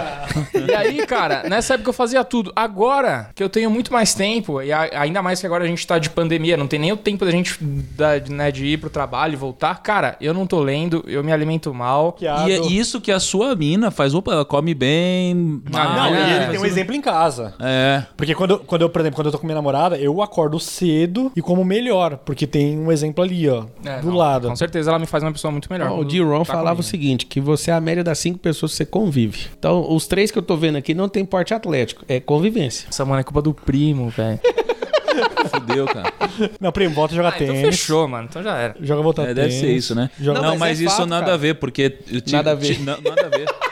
e 0.69 0.75
aí, 0.75 1.07
cara, 1.07 1.45
nessa 1.49 1.75
época 1.75 1.91
eu 1.91 1.95
fazia 1.95 2.25
tudo. 2.25 2.53
Agora 2.55 3.31
que 3.35 3.43
eu 3.43 3.49
tenho 3.49 3.71
muito 3.71 3.93
mais 3.93 4.15
tempo, 4.15 4.61
e 4.63 4.73
a- 4.73 4.89
ainda 5.01 5.23
mais 5.23 5.41
que 5.41 5.47
agora 5.47 5.65
a 5.65 5.67
gente 5.67 5.87
tá 5.87 5.99
de 5.99 6.11
pandemia, 6.11 6.57
não 6.57 6.67
tem 6.67 6.79
nem 6.79 6.93
o 6.93 6.97
tempo 6.97 7.25
da 7.25 7.31
gente 7.31 7.57
da- 7.63 8.19
né, 8.29 8.51
de 8.51 8.67
ir 8.67 8.79
pro 8.79 8.91
trabalho 8.91 9.33
e 9.35 9.37
voltar. 9.37 9.81
Cara, 9.83 10.17
eu 10.21 10.33
não 10.35 10.47
tô 10.47 10.61
lendo, 10.61 11.05
eu 11.07 11.23
me 11.23 11.33
alimento 11.33 11.73
mal. 11.73 12.17
E 12.47 12.53
é 12.53 12.61
isso 12.67 13.01
que 13.01 13.11
a 13.13 13.21
sua 13.21 13.55
mina 13.55 13.91
faz. 13.91 14.15
Opa, 14.15 14.33
ela 14.33 14.45
come 14.45 14.75
bem. 14.75 15.63
Ah, 15.73 15.97
Não, 15.97 16.15
é, 16.15 16.31
e 16.31 16.37
ele 16.37 16.47
tem 16.53 16.61
um 16.61 16.65
exemplo 16.65 16.95
em 16.95 17.01
casa. 17.01 17.55
É. 17.61 18.03
Porque 18.17 18.35
quando, 18.35 18.59
quando 18.59 18.83
eu, 18.83 18.89
por 18.89 19.01
exemplo, 19.01 19.17
quando 19.17 19.27
eu 19.27 19.33
tô 19.33 19.39
com 19.39 19.47
minha 19.47 19.57
namorada, 19.57 19.97
eu 19.97 20.23
acordo 20.23 20.59
cedo 20.59 21.33
e 21.37 21.43
como 21.43 21.65
melhor. 21.65 22.19
Porque 22.25 22.47
tem 22.47 22.79
um 22.79 22.91
exemplo 22.91 23.23
ali, 23.23 23.49
ó. 23.49 23.65
É, 23.85 24.01
do 24.01 24.09
não, 24.09 24.17
lado. 24.17 24.49
Com 24.49 24.57
certeza 24.57 24.91
ela 24.91 24.99
me 24.99 25.07
faz 25.07 25.23
uma 25.23 25.33
pessoa 25.33 25.51
muito 25.51 25.71
melhor. 25.71 25.99
O 25.99 26.05
D-Ron 26.05 26.45
Tá 26.45 26.55
falava 26.55 26.81
o 26.81 26.83
seguinte: 26.83 27.27
que 27.27 27.41
você 27.41 27.71
é 27.71 27.75
a 27.75 27.81
média 27.81 28.03
das 28.03 28.19
cinco 28.19 28.39
pessoas 28.39 28.73
que 28.73 28.79
você 28.79 28.87
convive. 28.87 29.47
Então, 29.59 29.93
os 29.95 30.07
três 30.07 30.31
que 30.31 30.39
eu 30.39 30.43
tô 30.43 30.57
vendo 30.57 30.77
aqui 30.77 30.95
não 30.95 31.09
tem 31.09 31.25
porte 31.25 31.55
atlético, 31.55 32.05
é 32.09 32.21
convivência. 32.21 32.89
Essa 32.89 33.05
mano 33.05 33.21
é 33.21 33.25
culpa 33.25 33.43
do 33.43 33.53
primo, 33.55 34.09
velho. 34.09 34.41
Fudeu, 35.67 35.87
cara. 35.87 36.13
Não, 36.61 36.71
primo, 36.73 36.95
volta 36.95 37.15
a 37.15 37.17
jogar 37.17 37.33
Ah, 37.33 37.37
então 37.43 37.55
tênis. 37.55 37.79
fechou, 37.81 38.07
mano. 38.09 38.27
Então 38.31 38.43
já 38.43 38.57
era. 38.57 38.77
Joga 38.81 39.03
voltar 39.03 39.23
É, 39.23 39.35
tênis. 39.35 39.37
deve 39.37 39.53
ser 39.61 39.73
isso, 39.75 39.95
né? 39.95 40.11
Joga... 40.21 40.41
Não, 40.41 40.45
Não, 40.47 40.51
mas, 40.59 40.61
mas 40.61 40.81
é 40.81 40.85
isso 40.85 40.97
fato, 40.97 41.07
nada 41.09 41.23
cara. 41.25 41.35
a 41.35 41.39
ver, 41.39 41.55
porque. 41.55 41.91
te- 41.91 42.33
Nada 42.33 42.53
a 42.53 42.55
ver. 42.55 42.75
te- 42.77 42.83
não- 42.83 43.01
nada 43.01 43.27
a 43.27 43.29
ver. 43.37 43.47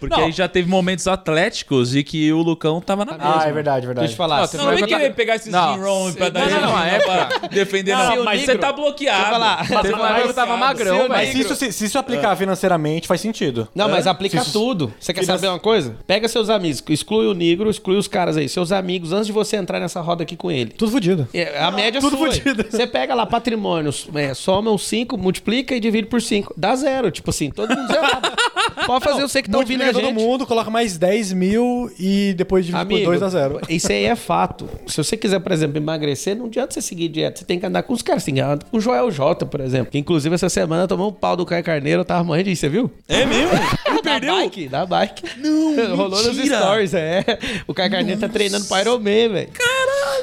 Porque 0.00 0.16
Não. 0.16 0.24
aí 0.24 0.32
já 0.32 0.48
teve 0.48 0.68
momentos 0.68 1.06
atléticos 1.06 1.94
e 1.94 2.02
que 2.02 2.32
o 2.32 2.38
Lucão 2.42 2.80
tava 2.80 3.04
na 3.04 3.12
mesma. 3.12 3.42
Ah, 3.42 3.48
é 3.48 3.52
verdade, 3.52 3.86
verdade. 3.86 4.06
Deixa 4.08 4.12
eu 4.12 4.14
te 4.14 4.16
falar. 4.16 4.40
Não, 4.40 4.48
Não, 4.54 4.64
não 4.64 4.70
vem 4.72 4.80
Não, 4.80 4.88
querer 4.88 5.14
pegar 5.14 5.36
esses 5.36 5.52
não. 5.52 5.74
Jim 5.74 5.80
Rohn 5.80 6.12
pra 6.14 6.24
Não, 6.26 6.32
dar 6.32 6.48
não, 6.50 6.60
não, 6.62 6.70
pra 6.72 6.80
a 6.80 6.86
época- 6.86 7.48
defender, 7.48 7.92
Não, 7.94 8.16
não. 8.16 8.24
mas 8.24 8.40
você 8.42 8.56
tá 8.58 8.72
bloqueado. 8.72 9.18
Deixa 9.18 9.28
eu 9.28 9.32
falar. 9.34 9.56
Mas 9.70 9.82
Teve 9.82 9.94
uma 9.94 10.08
época 10.10 10.28
eu 10.28 10.34
tava 10.34 10.56
magrão, 10.56 10.84
Seu 10.96 11.08
velho. 11.08 11.08
Mas 11.10 11.28
se 11.30 11.40
isso, 11.40 11.54
se, 11.54 11.72
se 11.72 11.84
isso 11.84 11.98
aplicar 11.98 12.34
financeiramente, 12.36 13.06
faz 13.06 13.20
sentido. 13.20 13.68
Não, 13.74 13.88
mas 13.88 14.06
É? 14.06 14.10
aplica 14.10 14.38
isso- 14.38 14.52
tudo. 14.52 14.92
Você 14.98 15.12
quer 15.12 15.24
saber 15.24 15.48
uma 15.48 15.58
coisa? 15.60 15.96
Pega 16.06 16.26
seus 16.28 16.48
amigos, 16.48 16.82
exclui 16.88 17.26
o 17.26 17.34
negro, 17.34 17.68
exclui 17.68 17.96
os 17.98 18.08
caras 18.08 18.36
aí, 18.36 18.48
seus 18.48 18.72
amigos, 18.72 19.12
antes 19.12 19.26
de 19.26 19.32
você 19.32 19.56
entrar 19.56 19.78
nessa 19.80 20.00
roda 20.00 20.22
aqui 20.22 20.36
com 20.36 20.50
ele. 20.50 20.70
Tudo 20.70 20.90
fodido. 20.92 21.28
É, 21.34 21.58
a 21.62 21.70
média 21.70 22.00
tudo 22.00 22.16
sua. 22.16 22.28
aí. 22.28 22.40
fudido. 22.40 22.64
Você 22.70 22.86
pega 22.86 23.14
lá 23.14 23.26
patrimônios, 23.26 24.08
é, 24.14 24.32
soma 24.34 24.70
os 24.70 24.86
5, 24.86 25.16
multiplica 25.18 25.74
e 25.74 25.80
divide 25.80 26.06
por 26.06 26.22
5. 26.22 26.54
Dá 26.56 26.74
zero. 26.74 27.10
Tipo 27.10 27.30
assim, 27.30 27.50
todo 27.50 27.76
mundo 27.76 27.86
zerado. 27.88 28.30
Pode 28.86 29.04
fazer 29.04 29.22
você 29.22 29.42
que 29.42 29.50
tá 29.50 29.58
ouvindo 29.58 29.82
a 29.90 29.92
Multiplica 29.92 30.08
gente. 30.08 30.14
todo 30.14 30.30
mundo, 30.30 30.46
coloca 30.46 30.70
mais 30.70 30.96
10 30.96 31.32
mil 31.32 31.90
e 31.98 32.34
depois 32.36 32.64
divide 32.64 32.84
por 32.84 32.94
Amigo, 32.94 33.10
2 33.10 33.22
a 33.22 33.28
0. 33.28 33.60
Isso 33.68 33.90
aí 33.90 34.04
é 34.04 34.16
fato. 34.16 34.68
Se 34.86 34.96
você 34.96 35.16
quiser, 35.16 35.40
por 35.40 35.52
exemplo, 35.52 35.76
emagrecer, 35.78 36.36
não 36.36 36.46
adianta 36.46 36.74
você 36.74 36.82
seguir 36.82 37.08
dieta. 37.08 37.38
Você 37.38 37.44
tem 37.44 37.58
que 37.58 37.66
andar 37.66 37.82
com 37.82 37.92
os 37.92 38.02
caras. 38.02 38.22
Você 38.22 38.26
tem 38.26 38.34
que 38.34 38.40
andar 38.40 38.64
com 38.64 38.76
o 38.76 38.80
Joel 38.80 39.10
J, 39.10 39.46
por 39.46 39.60
exemplo. 39.60 39.90
Que 39.90 39.98
inclusive 39.98 40.34
essa 40.34 40.48
semana 40.48 40.86
tomou 40.86 41.08
um 41.10 41.12
pau 41.12 41.36
do 41.36 41.44
Caio 41.46 41.64
Carneiro. 41.64 42.00
Eu 42.00 42.04
tava 42.04 42.24
morrendo 42.24 42.44
de 42.46 42.52
ir, 42.52 42.56
você 42.56 42.68
viu? 42.68 42.90
É 43.08 43.24
mesmo? 43.26 43.50
Ele 44.10 44.20
Da 44.20 44.26
perdeu? 44.26 44.34
bike, 44.36 44.68
da 44.68 44.86
bike. 44.86 45.22
Não, 45.38 45.76
Rolou 45.96 46.22
nos 46.22 46.36
stories, 46.36 46.94
é. 46.94 47.24
O 47.66 47.74
Caio 47.74 47.90
Carneiro 47.90 48.20
tá 48.20 48.28
treinando 48.28 48.64
pro 48.66 48.78
Iron 48.78 48.98
Man, 48.98 49.32
velho. 49.32 49.48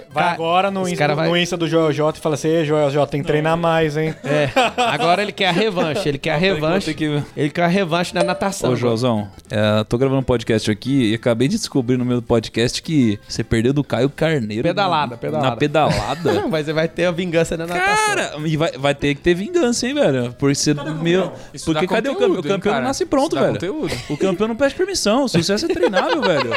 Vai 0.10 0.24
Cara, 0.24 0.34
agora 0.36 0.72
no, 0.72 0.88
Insta, 0.88 0.98
cara 0.98 1.16
vai- 1.16 1.28
no 1.30 1.38
Insta 1.38 1.58
do 1.58 1.68
Joel 1.68 1.92
J 1.92 2.18
e 2.18 2.22
fala 2.22 2.36
assim: 2.36 2.48
Ei, 2.48 2.66
Joel 2.66 2.90
J, 2.90 3.06
tem 3.08 3.22
que 3.22 3.28
treinar 3.28 3.58
mais, 3.58 3.98
hein? 3.98 4.14
É. 4.24 4.50
Agora 4.78 5.22
ele 5.22 5.32
quer 5.32 5.48
a 5.48 5.52
revanche. 5.52 6.08
Ele 6.08 6.18
quer 6.18 6.32
a 6.32 6.38
revanche. 6.38 6.94
Que- 6.94 7.22
Ele 7.36 7.50
quer 7.50 7.64
a 7.64 7.68
revanche 7.68 8.14
na 8.14 8.24
natação. 8.24 8.72
Ô, 8.72 8.76
Joãozão, 8.76 9.28
é, 9.50 9.84
tô 9.84 9.98
gravando 9.98 10.20
um 10.22 10.24
podcast 10.24 10.70
aqui 10.72 11.12
e 11.12 11.16
acabei 11.16 11.48
de 11.48 11.58
descobrir 11.58 11.98
no 11.98 12.06
meu 12.06 12.22
podcast 12.22 12.82
que 12.82 13.20
você 13.28 13.44
perdeu 13.44 13.74
do 13.74 13.84
Caio 13.84 14.10
Carneiro. 14.10 14.64
Pedalada, 14.64 15.12
na- 15.12 15.18
pedalada. 15.18 15.50
Na 15.50 15.56
pedalada. 15.56 16.34
Não, 16.34 16.50
mas 16.50 16.66
você 16.66 16.74
vai 16.74 16.88
ter 16.88 17.06
a 17.06 17.12
vingança 17.12 17.56
na 17.58 17.68
natação. 17.68 18.06
Cara, 18.08 18.34
e 18.46 18.58
vai, 18.58 18.72
vai 18.74 18.96
ter 18.96 19.14
que 19.16 19.22
ter 19.22 19.34
vingança, 19.34 19.88
hein, 19.88 19.94
velho? 19.94 20.34
Porque 20.38 20.56
você. 20.56 20.74
Meu, 20.74 21.32
porque 21.66 21.88
cadê 21.88 22.10
o 22.10 22.16
campeão? 22.16 22.40
O 22.40 22.44
campeão 22.44 22.76
não 22.76 22.82
nasce 22.84 23.06
pronto, 23.06 23.36
velho. 23.36 23.54
conteúdo. 23.54 23.77
O 24.10 24.18
campeão 24.18 24.48
não 24.48 24.56
pede 24.56 24.74
permissão. 24.76 25.24
O 25.26 25.28
sucesso 25.30 25.66
é 25.66 25.70
treinável, 25.70 26.22
velho. 26.22 26.52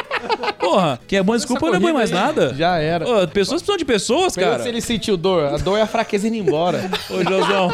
Porra, 0.59 0.99
quem 1.07 1.19
é 1.19 1.23
bom 1.23 1.35
desculpa 1.35 1.67
não 1.67 1.75
é 1.75 1.79
bom 1.79 1.93
mais 1.93 2.11
nada. 2.11 2.53
Já 2.53 2.77
era. 2.77 3.05
Ô, 3.05 3.27
pessoas 3.27 3.61
precisam 3.61 3.77
de 3.77 3.85
pessoas, 3.85 4.33
Pergunta 4.35 4.51
cara. 4.57 4.63
se 4.63 4.69
ele 4.69 4.81
sentiu 4.81 5.17
dor. 5.17 5.45
A 5.53 5.57
dor 5.57 5.77
é 5.77 5.81
a 5.81 5.87
fraqueza 5.87 6.27
indo 6.27 6.37
embora. 6.37 6.89
Ô, 7.09 7.23
Joãozão. 7.23 7.71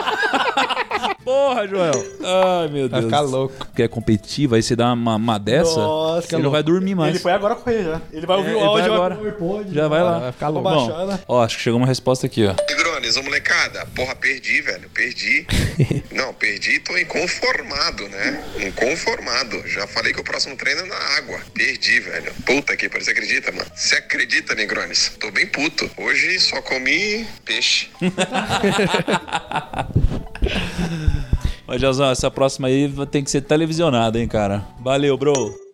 Porra, 1.24 1.68
Joel. 1.68 2.06
Ai, 2.24 2.68
meu 2.70 2.88
Vai 2.90 3.02
Deus. 3.02 3.06
ficar 3.12 3.22
louco. 3.22 3.54
Quer 3.76 3.90
competir, 3.90 4.48
vai 4.48 4.62
se 4.62 4.76
dar 4.76 4.94
uma, 4.94 5.16
uma 5.16 5.38
dessa, 5.38 5.78
Nossa, 5.80 6.34
ele 6.36 6.44
não 6.44 6.50
vai 6.52 6.64
dormir 6.64 6.96
mais. 6.96 7.10
Ele 7.12 7.20
foi 7.20 7.34
agora 7.34 7.56
correr 7.56 7.84
já. 7.84 8.02
Ele 8.14 8.26
vai 8.26 8.38
ouvir 8.38 8.52
É, 8.52 8.56
o 8.56 8.60
vai 8.60 8.68
áudio 8.68 8.94
agora. 8.94 9.16
vai 9.16 9.32
pro. 9.34 9.66
Já 9.72 9.88
vai 9.90 10.04
lá. 10.04 10.20
Vai 10.20 10.32
ficar 10.32 10.48
louco. 10.48 10.70
baixar, 10.70 11.06
né? 11.06 11.20
Ó, 11.28 11.44
acho 11.44 11.58
que 11.58 11.64
chegou 11.64 11.78
uma 11.80 11.88
resposta 11.88 12.26
aqui, 12.26 12.46
ó. 12.48 12.54
Ô 12.98 13.24
molecada, 13.24 13.86
porra, 13.96 14.16
perdi, 14.16 14.62
velho, 14.62 14.90
perdi. 14.90 15.46
Não, 16.12 16.34
perdi 16.34 16.72
e 16.72 16.80
tô 16.80 16.98
inconformado, 16.98 18.08
né? 18.10 18.44
Inconformado. 18.66 19.68
Já 19.68 19.86
falei 19.86 20.14
que 20.14 20.20
o 20.20 20.24
próximo 20.24 20.56
treino 20.56 20.82
é 20.82 20.86
na 20.86 20.96
água. 20.96 21.40
Perdi, 21.54 22.00
velho. 22.00 22.34
Puta 22.46 22.76
que 22.76 22.90
pariu, 22.90 23.06
você 23.06 23.12
acredita, 23.12 23.52
mano? 23.52 23.70
Você 23.76 23.96
acredita, 23.96 24.56
Negrones? 24.56 25.12
Tô 25.20 25.30
bem 25.30 25.46
puto. 25.46 25.90
Hoje 25.96 26.40
só 26.40 26.62
comi 26.62 27.28
peixe. 27.46 27.90
Ô, 31.68 31.78
Jazão, 31.78 32.10
essa 32.10 32.32
próxima 32.32 32.68
aí 32.68 32.92
tem 33.12 33.24
que 33.24 33.30
ser 33.30 33.42
televisionada, 33.42 34.20
hein, 34.20 34.28
cara. 34.28 34.66
Valeu, 34.80 35.16
bro. 35.18 35.67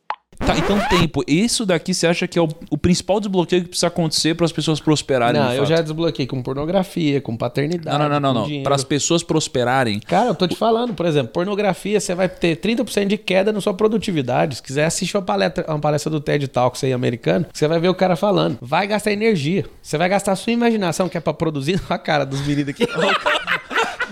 Tá, 0.45 0.57
então 0.57 0.77
tempo. 0.89 1.23
Isso 1.25 1.65
daqui 1.65 1.93
você 1.93 2.05
acha 2.05 2.27
que 2.27 2.37
é 2.37 2.41
o, 2.41 2.49
o 2.69 2.77
principal 2.77 3.19
desbloqueio 3.19 3.63
que 3.63 3.69
precisa 3.69 3.87
acontecer 3.87 4.35
para 4.35 4.45
as 4.45 4.51
pessoas 4.51 4.79
prosperarem? 4.79 5.39
Não, 5.39 5.53
eu 5.53 5.59
fato? 5.59 5.69
já 5.69 5.81
desbloqueei 5.81 6.27
com 6.27 6.41
pornografia, 6.41 7.21
com 7.21 7.37
paternidade. 7.37 7.97
Não, 7.97 8.09
não, 8.09 8.19
não, 8.19 8.33
não. 8.33 8.47
não. 8.47 8.63
Para 8.63 8.75
as 8.75 8.83
pessoas 8.83 9.23
prosperarem. 9.23 9.99
Cara, 10.01 10.29
eu 10.29 10.35
tô 10.35 10.45
te 10.47 10.55
falando, 10.55 10.93
por 10.93 11.05
exemplo, 11.05 11.31
pornografia, 11.31 11.99
você 11.99 12.13
vai 12.13 12.27
ter 12.27 12.57
30% 12.57 13.07
de 13.07 13.17
queda 13.17 13.53
na 13.53 13.61
sua 13.61 13.73
produtividade. 13.73 14.57
Se 14.57 14.63
quiser 14.63 14.85
assistir 14.85 15.15
uma 15.15 15.23
palestra, 15.23 15.65
uma 15.67 15.79
palestra 15.79 16.09
do 16.09 16.19
TED 16.19 16.47
Talks 16.49 16.83
aí 16.83 16.91
americano, 16.91 17.45
você 17.53 17.67
vai 17.67 17.79
ver 17.79 17.89
o 17.89 17.95
cara 17.95 18.15
falando. 18.17 18.57
Vai 18.61 18.85
gastar 18.85 19.11
energia. 19.11 19.65
Você 19.81 19.97
vai 19.97 20.09
gastar 20.09 20.33
a 20.33 20.35
sua 20.35 20.51
imaginação, 20.51 21.07
que 21.07 21.17
é 21.17 21.21
pra 21.21 21.33
produzir 21.33 21.81
a 21.89 21.97
cara 21.97 22.25
dos 22.25 22.41
meninos 22.45 22.69
aqui. 22.69 22.83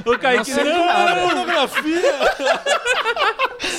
Ô, 0.05 0.17
Kaique, 0.17 0.51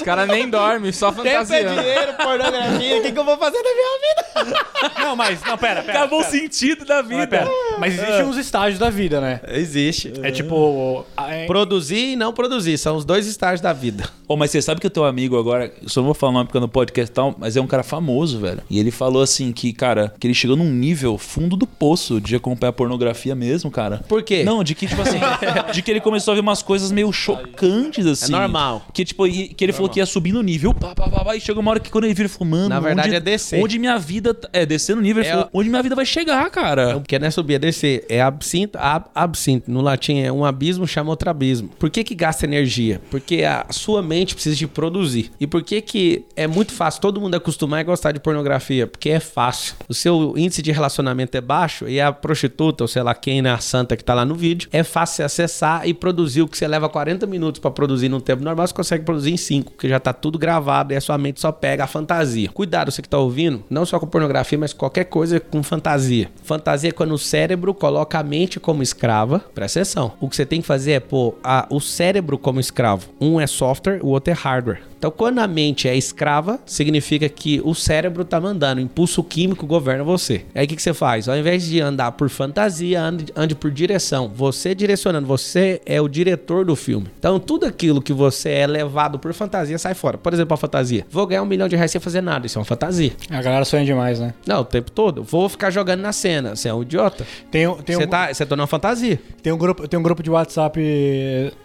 Os 0.02 0.04
caras 0.04 0.28
nem 0.28 0.48
dormem, 0.48 0.90
só 0.92 1.12
Tempo 1.12 1.28
é 1.28 1.44
dinheiro, 1.64 2.14
pornografia. 2.20 2.98
O 2.98 3.02
que, 3.02 3.12
que 3.12 3.18
eu 3.18 3.24
vou 3.24 3.36
fazer 3.38 3.58
na 3.58 3.70
minha 3.72 4.52
vida? 4.52 4.92
Não, 4.98 5.14
mas, 5.16 5.40
não, 5.42 5.56
pera, 5.56 5.82
pera. 5.82 5.98
acabou 6.00 6.20
o 6.20 6.24
pera. 6.24 6.30
sentido 6.36 6.84
da 6.84 6.96
Mas, 7.02 7.08
vida. 7.08 7.26
pera. 7.28 7.48
Mas 7.78 7.94
existem 7.94 8.24
uns 8.24 8.36
estágios 8.36 8.78
da 8.78 8.90
vida, 8.90 9.20
né? 9.20 9.40
Existe. 9.48 10.12
É 10.22 10.30
tipo. 10.30 11.04
é- 11.16 11.46
Produzir 11.46 12.12
e 12.12 12.16
não 12.16 12.32
produzir. 12.32 12.76
São 12.78 12.96
os 12.96 13.04
dois 13.04 13.26
estágios 13.26 13.60
da 13.60 13.72
vida. 13.72 14.08
Ô, 14.26 14.36
mas 14.36 14.50
você 14.50 14.60
sabe 14.62 14.80
que 14.80 14.86
o 14.86 14.90
teu 14.90 15.04
amigo 15.04 15.38
agora, 15.38 15.72
eu 15.82 15.88
só 15.88 16.00
não 16.00 16.06
vou 16.06 16.14
falar 16.14 16.30
o 16.30 16.34
nome 16.34 16.46
porque 16.46 16.58
é 16.58 16.60
no 16.60 16.68
podcast 16.68 17.10
e 17.10 17.14
tal, 17.14 17.34
mas 17.38 17.56
é 17.56 17.60
um 17.60 17.66
cara 17.66 17.82
famoso, 17.82 18.40
velho. 18.40 18.62
E 18.68 18.78
ele 18.78 18.90
falou 18.90 19.22
assim 19.22 19.52
que, 19.52 19.72
cara, 19.72 20.12
que 20.18 20.26
ele 20.26 20.34
chegou 20.34 20.56
num 20.56 20.70
nível 20.70 21.18
fundo 21.18 21.56
do 21.56 21.66
poço 21.66 22.20
de 22.20 22.34
acompanhar 22.34 22.72
pornografia 22.72 23.34
mesmo, 23.34 23.70
cara. 23.70 24.00
Por 24.08 24.22
quê? 24.22 24.42
Não, 24.42 24.64
de 24.64 24.74
que, 24.74 24.86
tipo 24.86 25.02
assim, 25.02 25.18
de 25.72 25.82
que 25.82 25.90
ele 25.90 26.00
começou 26.00 26.32
a 26.32 26.34
ver 26.34 26.40
umas 26.40 26.62
coisas 26.62 26.90
meio 26.90 27.12
chocantes, 27.12 28.06
assim. 28.06 28.32
É 28.34 28.38
normal. 28.38 28.82
Que, 28.92 29.04
tipo, 29.04 29.26
e- 29.26 29.48
que 29.48 29.62
ele 29.64 29.72
falou 29.72 29.88
que 29.92 30.00
ia 30.00 30.06
subir 30.06 30.32
no 30.32 30.42
nível, 30.42 30.72
pá, 30.74 30.94
pá, 30.94 31.08
pá, 31.08 31.24
pá, 31.24 31.36
e 31.36 31.40
chegou 31.40 31.60
uma 31.62 31.70
hora 31.70 31.80
que 31.80 31.90
quando 31.90 32.04
ele 32.04 32.14
vira, 32.14 32.26
ele 32.26 32.32
falou, 32.32 32.50
mano, 32.50 32.68
Na 32.68 32.80
verdade, 32.80 33.08
onde, 33.08 33.16
é 33.16 33.20
descer. 33.20 33.62
Onde 33.62 33.78
minha 33.78 33.98
vida. 33.98 34.34
tá- 34.34 34.48
É, 34.52 34.64
descer 34.66 34.94
no 34.96 35.02
nível, 35.02 35.22
ele 35.22 35.28
É 35.28 35.32
falou, 35.32 35.50
onde 35.52 35.68
minha 35.68 35.82
vida 35.82 35.94
vai 35.94 36.04
chegar, 36.06 36.48
cara. 36.50 36.94
Porque 36.94 37.18
não 37.18 37.26
é 37.26 37.30
subir, 37.30 37.54
é 37.54 37.58
descer. 37.58 38.04
É 38.08 38.20
absinto, 38.20 38.78
ab, 38.78 39.06
absinto. 39.14 39.70
No 39.70 39.80
latim 39.80 40.18
é 40.20 40.32
um 40.32 40.44
abismo, 40.44 40.86
chama 40.86 41.10
outro 41.10 41.28
abismo. 41.30 41.68
Por 41.78 41.90
que 41.90 42.02
que 42.04 42.14
gasta 42.14 42.44
energia? 42.46 43.00
Porque 43.10 43.42
a 43.44 43.66
sua 43.70 44.02
mente 44.02 44.34
precisa 44.34 44.56
de 44.56 44.66
produzir. 44.66 45.30
E 45.40 45.46
por 45.46 45.62
que 45.62 45.80
que 45.80 46.24
é 46.36 46.46
muito 46.46 46.72
fácil 46.72 47.00
todo 47.00 47.20
mundo 47.20 47.34
acostumar 47.34 47.80
a 47.80 47.82
gostar 47.82 48.12
de 48.12 48.20
pornografia? 48.20 48.86
Porque 48.86 49.10
é 49.10 49.20
fácil. 49.20 49.74
O 49.88 49.94
seu 49.94 50.34
índice 50.36 50.62
de 50.62 50.72
relacionamento 50.72 51.36
é 51.36 51.40
baixo 51.40 51.88
e 51.88 52.00
a 52.00 52.12
prostituta, 52.12 52.84
ou 52.84 52.88
sei 52.88 53.02
lá 53.02 53.14
quem, 53.14 53.42
né, 53.42 53.50
a 53.50 53.58
santa 53.58 53.96
que 53.96 54.04
tá 54.04 54.14
lá 54.14 54.24
no 54.24 54.34
vídeo, 54.34 54.68
é 54.72 54.82
fácil 54.82 55.24
acessar 55.24 55.86
e 55.86 55.92
produzir 55.94 56.42
o 56.42 56.48
que 56.48 56.56
você 56.56 56.66
leva 56.66 56.88
40 56.88 57.26
minutos 57.26 57.60
pra 57.60 57.70
produzir 57.70 58.08
num 58.08 58.20
tempo 58.20 58.42
normal, 58.42 58.66
você 58.66 58.74
consegue 58.74 59.04
produzir 59.04 59.32
em 59.32 59.36
5, 59.36 59.72
porque 59.82 59.88
já 59.88 59.98
tá 59.98 60.12
tudo 60.12 60.38
gravado 60.38 60.92
e 60.92 60.96
a 60.96 61.00
sua 61.00 61.18
mente 61.18 61.40
só 61.40 61.50
pega 61.50 61.82
a 61.82 61.86
fantasia. 61.88 62.48
Cuidado, 62.54 62.92
você 62.92 63.02
que 63.02 63.08
tá 63.08 63.18
ouvindo, 63.18 63.64
não 63.68 63.84
só 63.84 63.98
com 63.98 64.06
pornografia, 64.06 64.56
mas 64.56 64.72
qualquer 64.72 65.06
coisa 65.06 65.40
com 65.40 65.60
fantasia. 65.60 66.30
Fantasia 66.44 66.90
é 66.90 66.92
quando 66.92 67.10
o 67.14 67.18
cérebro 67.18 67.74
coloca 67.74 68.16
a 68.16 68.22
mente 68.22 68.60
como 68.60 68.80
escrava. 68.80 69.40
Presta 69.52 69.80
atenção. 69.80 70.12
O 70.20 70.28
que 70.28 70.36
você 70.36 70.46
tem 70.46 70.60
que 70.60 70.66
fazer 70.68 70.92
é 70.92 71.00
pôr 71.00 71.34
a- 71.42 71.66
o 71.68 71.80
cérebro 71.80 72.38
como 72.38 72.60
escravo. 72.60 73.08
Um 73.20 73.40
é 73.40 73.46
software, 73.48 73.98
o 74.04 74.10
outro 74.10 74.30
é 74.32 74.36
hardware. 74.36 74.82
Então, 75.02 75.10
quando 75.10 75.40
a 75.40 75.48
mente 75.48 75.88
é 75.88 75.96
escrava, 75.96 76.60
significa 76.64 77.28
que 77.28 77.60
o 77.64 77.74
cérebro 77.74 78.24
tá 78.24 78.40
mandando, 78.40 78.80
o 78.80 78.84
impulso 78.84 79.24
químico 79.24 79.66
governa 79.66 80.04
você. 80.04 80.44
Aí 80.54 80.64
o 80.64 80.68
que, 80.68 80.76
que 80.76 80.82
você 80.82 80.94
faz? 80.94 81.28
Ao 81.28 81.36
invés 81.36 81.64
de 81.64 81.80
andar 81.80 82.12
por 82.12 82.30
fantasia, 82.30 83.02
ande, 83.02 83.26
ande 83.34 83.56
por 83.56 83.72
direção. 83.72 84.30
Você 84.32 84.76
direcionando, 84.76 85.26
você 85.26 85.80
é 85.84 86.00
o 86.00 86.06
diretor 86.06 86.64
do 86.64 86.76
filme. 86.76 87.08
Então, 87.18 87.40
tudo 87.40 87.66
aquilo 87.66 88.00
que 88.00 88.12
você 88.12 88.50
é 88.50 88.64
levado 88.64 89.18
por 89.18 89.34
fantasia 89.34 89.76
sai 89.76 89.92
fora. 89.92 90.16
Por 90.16 90.32
exemplo, 90.32 90.54
a 90.54 90.56
fantasia. 90.56 91.04
Vou 91.10 91.26
ganhar 91.26 91.42
um 91.42 91.46
milhão 91.46 91.66
de 91.66 91.74
reais 91.74 91.90
sem 91.90 92.00
fazer 92.00 92.20
nada. 92.20 92.46
Isso 92.46 92.56
é 92.56 92.60
uma 92.60 92.64
fantasia. 92.64 93.10
A 93.28 93.42
galera 93.42 93.64
sonha 93.64 93.84
demais, 93.84 94.20
né? 94.20 94.32
Não, 94.46 94.60
o 94.60 94.64
tempo 94.64 94.92
todo. 94.92 95.24
Vou 95.24 95.48
ficar 95.48 95.70
jogando 95.70 96.00
na 96.00 96.12
cena. 96.12 96.54
Você 96.54 96.68
é 96.68 96.74
um 96.74 96.82
idiota. 96.82 97.26
Tem, 97.50 97.66
tem, 97.78 97.96
Você 97.96 98.04
um, 98.04 98.08
tá, 98.08 98.32
você 98.32 98.46
tá 98.46 98.54
numa 98.54 98.68
fantasia. 98.68 99.18
tem, 99.42 99.52
um 99.52 99.58
grupo, 99.58 99.88
tem 99.88 99.98
um 99.98 100.02
grupo 100.04 100.22
de 100.22 100.30
WhatsApp 100.30 100.80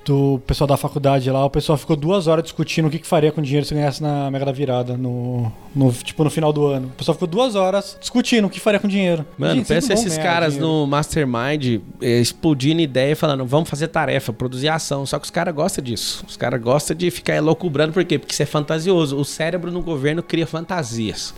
do 0.03 0.41
pessoal 0.47 0.67
da 0.67 0.75
faculdade 0.75 1.29
lá. 1.29 1.45
O 1.45 1.51
pessoal 1.51 1.77
ficou 1.77 1.95
duas 1.95 2.25
horas 2.25 2.43
discutindo 2.43 2.88
o 2.88 2.89
que, 2.89 2.97
que 2.97 3.05
faria 3.05 3.26
com 3.32 3.41
o 3.41 3.43
dinheiro 3.43 3.65
se 3.65 3.73
ganhasse 3.73 4.01
na 4.01 4.30
Mega 4.32 4.45
da 4.45 4.51
Virada. 4.51 4.97
No, 4.97 5.51
no, 5.75 5.91
tipo, 5.91 6.23
no 6.23 6.30
final 6.30 6.51
do 6.51 6.65
ano. 6.65 6.88
O 6.88 6.91
pessoal 6.91 7.13
ficou 7.15 7.28
duas 7.28 7.55
horas 7.55 7.97
discutindo 7.99 8.45
o 8.45 8.49
que 8.49 8.59
faria 8.59 8.80
com 8.80 8.88
dinheiro. 8.88 9.25
Mano, 9.38 9.55
Gente, 9.55 9.67
pensa 9.67 9.93
esses 9.93 10.17
caras 10.17 10.53
dinheiro. 10.53 10.75
no 10.75 10.88
Mastermind 10.88 11.82
eh, 12.01 12.19
explodindo 12.19 12.82
ideia 12.82 13.11
e 13.11 13.15
falando, 13.15 13.45
vamos 13.45 13.69
fazer 13.69 13.88
tarefa, 13.88 14.34
produzir 14.34 14.69
ação. 14.69 15.05
Só 15.05 15.19
que 15.19 15.25
os 15.25 15.32
caras 15.32 15.53
gostam 15.53 15.84
disso. 15.84 16.23
Os 16.28 16.38
caras 16.38 16.61
gostam 16.61 16.95
de 16.95 17.09
ficar 17.11 17.36
elocubrando, 17.36 17.93
por 17.93 18.03
quê? 18.03 18.17
Porque 18.17 18.34
isso 18.34 18.43
é 18.43 18.45
fantasioso. 18.45 19.17
O 19.17 19.25
cérebro 19.25 19.71
no 19.71 19.82
governo 19.82 20.23
cria 20.23 20.47
fantasias. 20.47 21.34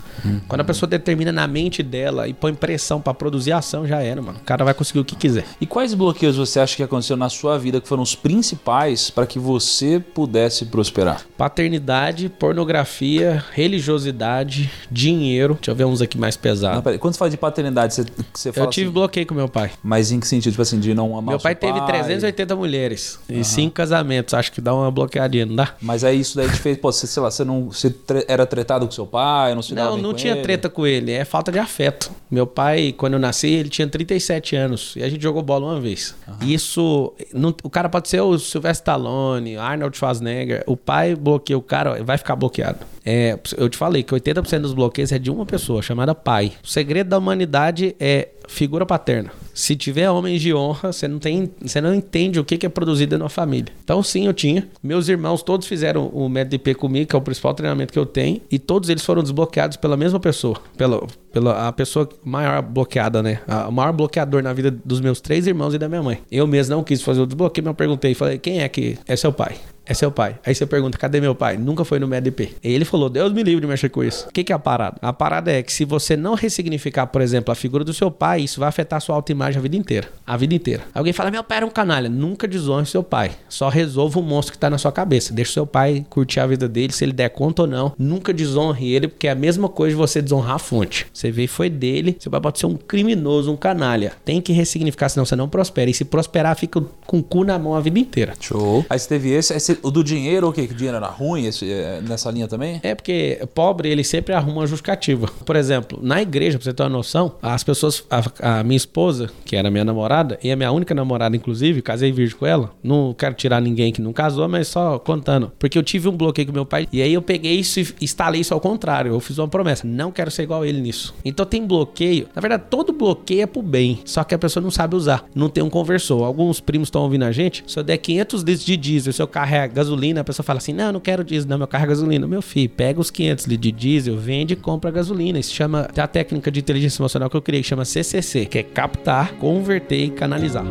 Quando 0.48 0.60
a 0.60 0.64
pessoa 0.64 0.88
determina 0.88 1.32
na 1.32 1.46
mente 1.46 1.82
dela 1.82 2.28
e 2.28 2.32
põe 2.34 2.54
pressão 2.54 3.00
pra 3.00 3.14
produzir 3.14 3.52
ação, 3.52 3.86
já 3.86 4.00
era, 4.02 4.20
mano. 4.20 4.38
O 4.38 4.44
cara 4.44 4.64
vai 4.64 4.74
conseguir 4.74 5.00
o 5.00 5.04
que 5.04 5.16
quiser. 5.16 5.44
E 5.60 5.66
quais 5.66 5.94
bloqueios 5.94 6.36
você 6.36 6.60
acha 6.60 6.76
que 6.76 6.82
aconteceu 6.82 7.16
na 7.16 7.28
sua 7.28 7.58
vida 7.58 7.80
que 7.80 7.88
foram 7.88 8.02
os 8.02 8.14
principais 8.14 9.10
para 9.10 9.26
que 9.26 9.38
você 9.38 10.00
pudesse 10.00 10.66
prosperar? 10.66 11.22
paternidade, 11.36 11.79
pornografia, 12.28 13.42
religiosidade, 13.52 14.70
dinheiro. 14.90 15.54
Deixa 15.54 15.70
eu 15.70 15.74
ver 15.74 15.84
uns 15.84 16.00
aqui 16.00 16.18
mais 16.18 16.36
Não, 16.36 16.42
pesados. 16.42 16.82
peraí, 16.82 16.98
quando 16.98 17.14
você 17.14 17.18
fala 17.18 17.30
de 17.30 17.36
paternidade, 17.36 17.94
você, 17.94 18.04
você 18.32 18.52
fala 18.52 18.66
Eu 18.66 18.70
tive 18.70 18.86
assim, 18.86 18.94
bloqueio 18.94 19.26
com 19.26 19.34
meu 19.34 19.48
pai. 19.48 19.70
Mas 19.82 20.12
em 20.12 20.20
que 20.20 20.26
sentido? 20.26 20.52
Tipo 20.52 20.62
assim, 20.62 20.78
de 20.78 20.94
não 20.94 21.16
amar 21.16 21.32
Meu 21.32 21.40
pai 21.40 21.54
teve 21.54 21.80
380 21.80 22.56
mulheres 22.56 23.18
e 23.28 23.42
cinco 23.44 23.74
casamentos. 23.74 24.34
Acho 24.34 24.52
que 24.52 24.60
dá 24.60 24.74
uma 24.74 24.90
bloqueadinha, 24.90 25.46
não 25.46 25.56
dá? 25.56 25.74
Mas 25.80 26.04
aí 26.04 26.20
isso 26.20 26.36
daí 26.36 26.48
te 26.48 26.56
fez, 26.58 26.76
pô, 26.78 26.92
você, 26.92 27.06
sei 27.06 27.22
lá, 27.22 27.30
você 27.30 27.44
não 27.44 27.70
você 27.70 27.90
tre- 27.90 28.24
era 28.28 28.44
tretado 28.46 28.84
com 28.86 28.92
seu 28.92 29.06
pai, 29.06 29.54
não 29.54 29.62
se 29.62 29.74
Não, 29.74 29.96
não 29.96 30.14
tinha 30.14 30.32
ele? 30.34 30.42
treta 30.42 30.68
com 30.68 30.86
ele, 30.86 31.12
é 31.12 31.24
falta 31.24 31.50
de 31.50 31.58
afeto. 31.58 32.10
Meu 32.30 32.46
pai, 32.46 32.94
quando 32.96 33.14
eu 33.14 33.18
nasci, 33.18 33.48
ele 33.48 33.68
tinha 33.68 33.88
37 33.88 34.54
anos 34.56 34.94
e 34.96 35.02
a 35.02 35.08
gente 35.08 35.22
jogou 35.22 35.42
bola 35.42 35.66
uma 35.72 35.80
vez. 35.80 36.14
Isso, 36.42 37.12
não- 37.34 37.54
o 37.62 37.70
cara 37.70 37.88
pode 37.88 38.08
ser 38.08 38.20
o 38.20 38.38
Sylvester 38.38 38.80
Stallone, 38.80 39.56
Arnold 39.56 39.96
Schwarzenegger, 39.96 40.62
o 40.66 40.76
pai 40.76 41.14
bloqueia 41.16 41.58
o 41.58 41.62
cara, 41.62 42.02
vai 42.04 42.16
ficar 42.16 42.36
bloqueado. 42.36 42.78
É, 43.04 43.38
eu 43.56 43.68
te 43.68 43.76
falei 43.76 44.02
que 44.02 44.12
80% 44.14 44.60
dos 44.62 44.74
bloqueios 44.74 45.10
é 45.10 45.18
de 45.18 45.30
uma 45.30 45.46
pessoa, 45.46 45.80
chamada 45.82 46.14
pai. 46.14 46.52
O 46.62 46.68
segredo 46.68 47.08
da 47.08 47.18
humanidade 47.18 47.96
é 47.98 48.28
figura 48.46 48.84
paterna. 48.84 49.30
Se 49.54 49.76
tiver 49.76 50.10
homens 50.10 50.40
de 50.42 50.52
honra, 50.54 50.92
você 50.92 51.06
não 51.08 51.18
tem, 51.18 51.50
você 51.60 51.80
não 51.80 51.94
entende 51.94 52.38
o 52.40 52.44
que 52.44 52.64
é 52.64 52.68
produzido 52.68 53.16
numa 53.18 53.28
família. 53.28 53.72
Então 53.84 54.02
sim, 54.02 54.26
eu 54.26 54.34
tinha. 54.34 54.68
Meus 54.82 55.08
irmãos 55.08 55.42
todos 55.42 55.66
fizeram 55.66 56.06
o 56.12 56.28
MedDP 56.28 56.74
comigo, 56.74 57.06
que 57.08 57.16
é 57.16 57.18
o 57.18 57.22
principal 57.22 57.54
treinamento 57.54 57.92
que 57.92 57.98
eu 57.98 58.06
tenho, 58.06 58.40
e 58.50 58.58
todos 58.58 58.88
eles 58.88 59.04
foram 59.04 59.22
desbloqueados 59.22 59.76
pela 59.76 59.96
mesma 59.96 60.18
pessoa, 60.20 60.60
pela, 60.76 61.06
pela 61.32 61.68
a 61.68 61.72
pessoa 61.72 62.08
maior 62.24 62.62
bloqueada, 62.62 63.22
né? 63.22 63.40
A- 63.46 63.68
O 63.68 63.72
maior 63.72 63.92
bloqueador 63.92 64.42
na 64.42 64.52
vida 64.52 64.70
dos 64.84 65.00
meus 65.00 65.20
três 65.20 65.46
irmãos 65.46 65.74
e 65.74 65.78
da 65.78 65.88
minha 65.88 66.02
mãe. 66.02 66.18
Eu 66.30 66.46
mesmo 66.46 66.74
não 66.74 66.82
quis 66.82 67.02
fazer 67.02 67.20
o 67.20 67.26
desbloqueio, 67.26 67.64
mas 67.64 67.70
eu 67.72 67.76
perguntei, 67.76 68.14
falei, 68.14 68.38
quem 68.38 68.60
é 68.62 68.68
que 68.68 68.98
é 69.06 69.14
seu 69.16 69.32
pai? 69.32 69.56
É 69.86 69.94
seu 69.94 70.12
pai. 70.12 70.38
Aí 70.46 70.54
você 70.54 70.64
pergunta, 70.66 70.96
cadê 70.96 71.20
meu 71.20 71.34
pai? 71.34 71.56
Nunca 71.56 71.84
foi 71.84 71.98
no 71.98 72.06
MedP. 72.06 72.54
E 72.62 72.72
ele 72.72 72.84
falou, 72.84 73.08
Deus 73.10 73.32
me 73.32 73.42
livre 73.42 73.60
de 73.62 73.66
mexer 73.66 73.88
com 73.88 74.04
isso. 74.04 74.28
O 74.28 74.32
que, 74.32 74.44
que 74.44 74.52
é 74.52 74.54
a 74.54 74.58
parada? 74.58 74.96
A 75.02 75.12
parada 75.12 75.50
é 75.50 75.62
que 75.64 75.72
se 75.72 75.84
você 75.84 76.16
não 76.16 76.34
ressignificar, 76.34 77.08
por 77.08 77.20
exemplo, 77.20 77.50
a 77.50 77.56
figura 77.56 77.82
do 77.82 77.92
seu 77.92 78.08
pai, 78.08 78.42
isso 78.42 78.60
vai 78.60 78.68
afetar 78.68 78.98
a 78.98 79.00
sua 79.00 79.16
autoimagem 79.16 79.58
a 79.58 79.62
vida 79.62 79.74
inteira. 79.74 80.08
A 80.24 80.36
vida 80.36 80.54
inteira. 80.54 80.82
Alguém 80.94 81.12
fala, 81.12 81.28
meu 81.32 81.42
pai 81.42 81.56
era 81.56 81.66
um 81.66 81.70
canalha. 81.70 82.08
Nunca 82.08 82.46
desonre 82.46 82.86
seu 82.86 83.02
pai. 83.02 83.32
Só 83.48 83.68
resolva 83.68 84.20
o 84.20 84.22
monstro 84.22 84.52
que 84.52 84.58
tá 84.58 84.70
na 84.70 84.78
sua 84.78 84.92
cabeça. 84.92 85.32
Deixa 85.34 85.54
seu 85.54 85.66
pai 85.66 86.06
curtir 86.08 86.38
a 86.38 86.46
vida 86.46 86.68
dele, 86.68 86.92
se 86.92 87.02
ele 87.04 87.12
der 87.12 87.30
conta 87.30 87.62
ou 87.62 87.68
não. 87.68 87.92
Nunca 87.98 88.32
desonre 88.32 88.92
ele, 88.92 89.08
porque 89.08 89.26
é 89.26 89.30
a 89.32 89.34
mesma 89.34 89.68
coisa 89.68 89.96
de 89.96 89.98
você 89.98 90.22
desonrar 90.22 90.54
a 90.54 90.58
fonte. 90.60 91.06
Você 91.20 91.30
vê, 91.30 91.46
foi 91.46 91.68
dele. 91.68 92.16
Seu 92.18 92.30
pai 92.30 92.40
pode 92.40 92.58
ser 92.58 92.64
um 92.66 92.74
criminoso, 92.76 93.52
um 93.52 93.56
canalha. 93.56 94.12
Tem 94.24 94.40
que 94.40 94.52
ressignificar, 94.52 95.08
senão 95.10 95.26
você 95.26 95.36
não 95.36 95.48
prospera. 95.48 95.90
E 95.90 95.94
se 95.94 96.04
prosperar, 96.04 96.56
fica 96.56 96.80
com 97.06 97.18
o 97.18 97.22
cu 97.22 97.44
na 97.44 97.58
mão 97.58 97.74
a 97.74 97.80
vida 97.80 97.98
inteira. 97.98 98.32
Show. 98.40 98.84
Aí 98.88 98.98
você 98.98 99.08
teve 99.08 99.30
esse, 99.30 99.52
esse- 99.54 99.78
o 99.82 99.90
do 99.90 100.02
dinheiro, 100.02 100.48
o 100.48 100.52
quê? 100.52 100.66
Que 100.66 100.72
o 100.72 100.76
dinheiro 100.76 100.96
era 100.96 101.08
ruim 101.08 101.44
esse, 101.44 101.70
é, 101.70 102.00
nessa 102.00 102.30
linha 102.30 102.48
também? 102.48 102.80
É 102.82 102.94
porque 102.94 103.38
pobre, 103.54 103.90
ele 103.90 104.02
sempre 104.02 104.32
arruma 104.34 104.60
uma 104.60 104.66
justificativa. 104.66 105.26
Por 105.44 105.56
exemplo, 105.56 105.98
na 106.02 106.22
igreja, 106.22 106.58
pra 106.58 106.64
você 106.64 106.72
ter 106.72 106.82
uma 106.82 106.88
noção, 106.88 107.34
as 107.42 107.62
pessoas. 107.62 108.02
A, 108.10 108.60
a 108.60 108.64
minha 108.64 108.76
esposa, 108.78 109.30
que 109.44 109.56
era 109.56 109.70
minha 109.70 109.84
namorada, 109.84 110.38
e 110.42 110.50
a 110.50 110.56
minha 110.56 110.72
única 110.72 110.94
namorada, 110.94 111.36
inclusive, 111.36 111.82
casei 111.82 112.12
virgem 112.12 112.36
com 112.38 112.46
ela. 112.46 112.72
Não 112.82 113.12
quero 113.12 113.34
tirar 113.34 113.60
ninguém 113.60 113.92
que 113.92 114.00
não 114.00 114.12
casou, 114.12 114.48
mas 114.48 114.68
só 114.68 114.98
contando. 114.98 115.52
Porque 115.58 115.76
eu 115.76 115.82
tive 115.82 116.08
um 116.08 116.16
bloqueio 116.16 116.46
com 116.48 116.54
meu 116.54 116.64
pai, 116.64 116.88
e 116.90 117.02
aí 117.02 117.12
eu 117.12 117.20
peguei 117.20 117.56
isso 117.56 117.78
e 117.80 117.86
instalei 118.00 118.40
isso 118.40 118.54
ao 118.54 118.60
contrário. 118.60 119.12
Eu 119.12 119.20
fiz 119.20 119.36
uma 119.38 119.48
promessa: 119.48 119.86
não 119.86 120.10
quero 120.10 120.30
ser 120.30 120.44
igual 120.44 120.62
a 120.62 120.66
ele 120.66 120.80
nisso. 120.80 121.09
Então 121.24 121.46
tem 121.46 121.66
bloqueio. 121.66 122.28
Na 122.34 122.40
verdade, 122.40 122.64
todo 122.68 122.92
bloqueio 122.92 123.42
é 123.42 123.46
pro 123.46 123.62
bem, 123.62 124.00
só 124.04 124.24
que 124.24 124.34
a 124.34 124.38
pessoa 124.38 124.62
não 124.62 124.70
sabe 124.70 124.96
usar. 124.96 125.24
Não 125.34 125.48
tem 125.48 125.62
um 125.62 125.70
conversor. 125.70 126.24
Alguns 126.24 126.60
primos 126.60 126.86
estão 126.86 127.02
ouvindo 127.02 127.24
a 127.24 127.32
gente. 127.32 127.64
Se 127.66 127.78
eu 127.78 127.82
der 127.82 127.98
500 127.98 128.42
litros 128.42 128.64
de 128.64 128.76
diesel, 128.76 129.12
seu 129.12 129.26
carro 129.26 129.54
é 129.54 129.68
gasolina, 129.68 130.20
a 130.20 130.24
pessoa 130.24 130.44
fala 130.44 130.58
assim: 130.58 130.72
não, 130.72 130.86
eu 130.86 130.92
não 130.92 131.00
quero 131.00 131.24
diesel, 131.24 131.48
não, 131.48 131.58
meu 131.58 131.66
carro 131.66 131.84
é 131.84 131.88
gasolina. 131.88 132.26
Meu 132.26 132.42
filho, 132.42 132.70
pega 132.70 133.00
os 133.00 133.10
500 133.10 133.46
litros 133.46 133.62
de 133.62 133.72
diesel, 133.72 134.16
vende 134.16 134.54
e 134.54 134.56
compra 134.56 134.90
gasolina. 134.90 135.38
Isso 135.38 135.54
chama. 135.54 135.84
Tem 135.84 136.02
a 136.02 136.08
técnica 136.08 136.50
de 136.50 136.60
inteligência 136.60 137.00
emocional 137.00 137.28
que 137.28 137.36
eu 137.36 137.42
criei, 137.42 137.62
que 137.62 137.68
chama 137.68 137.84
CCC, 137.84 138.46
que 138.46 138.58
é 138.58 138.62
captar, 138.62 139.32
converter 139.34 140.04
e 140.04 140.10
canalizar. 140.10 140.64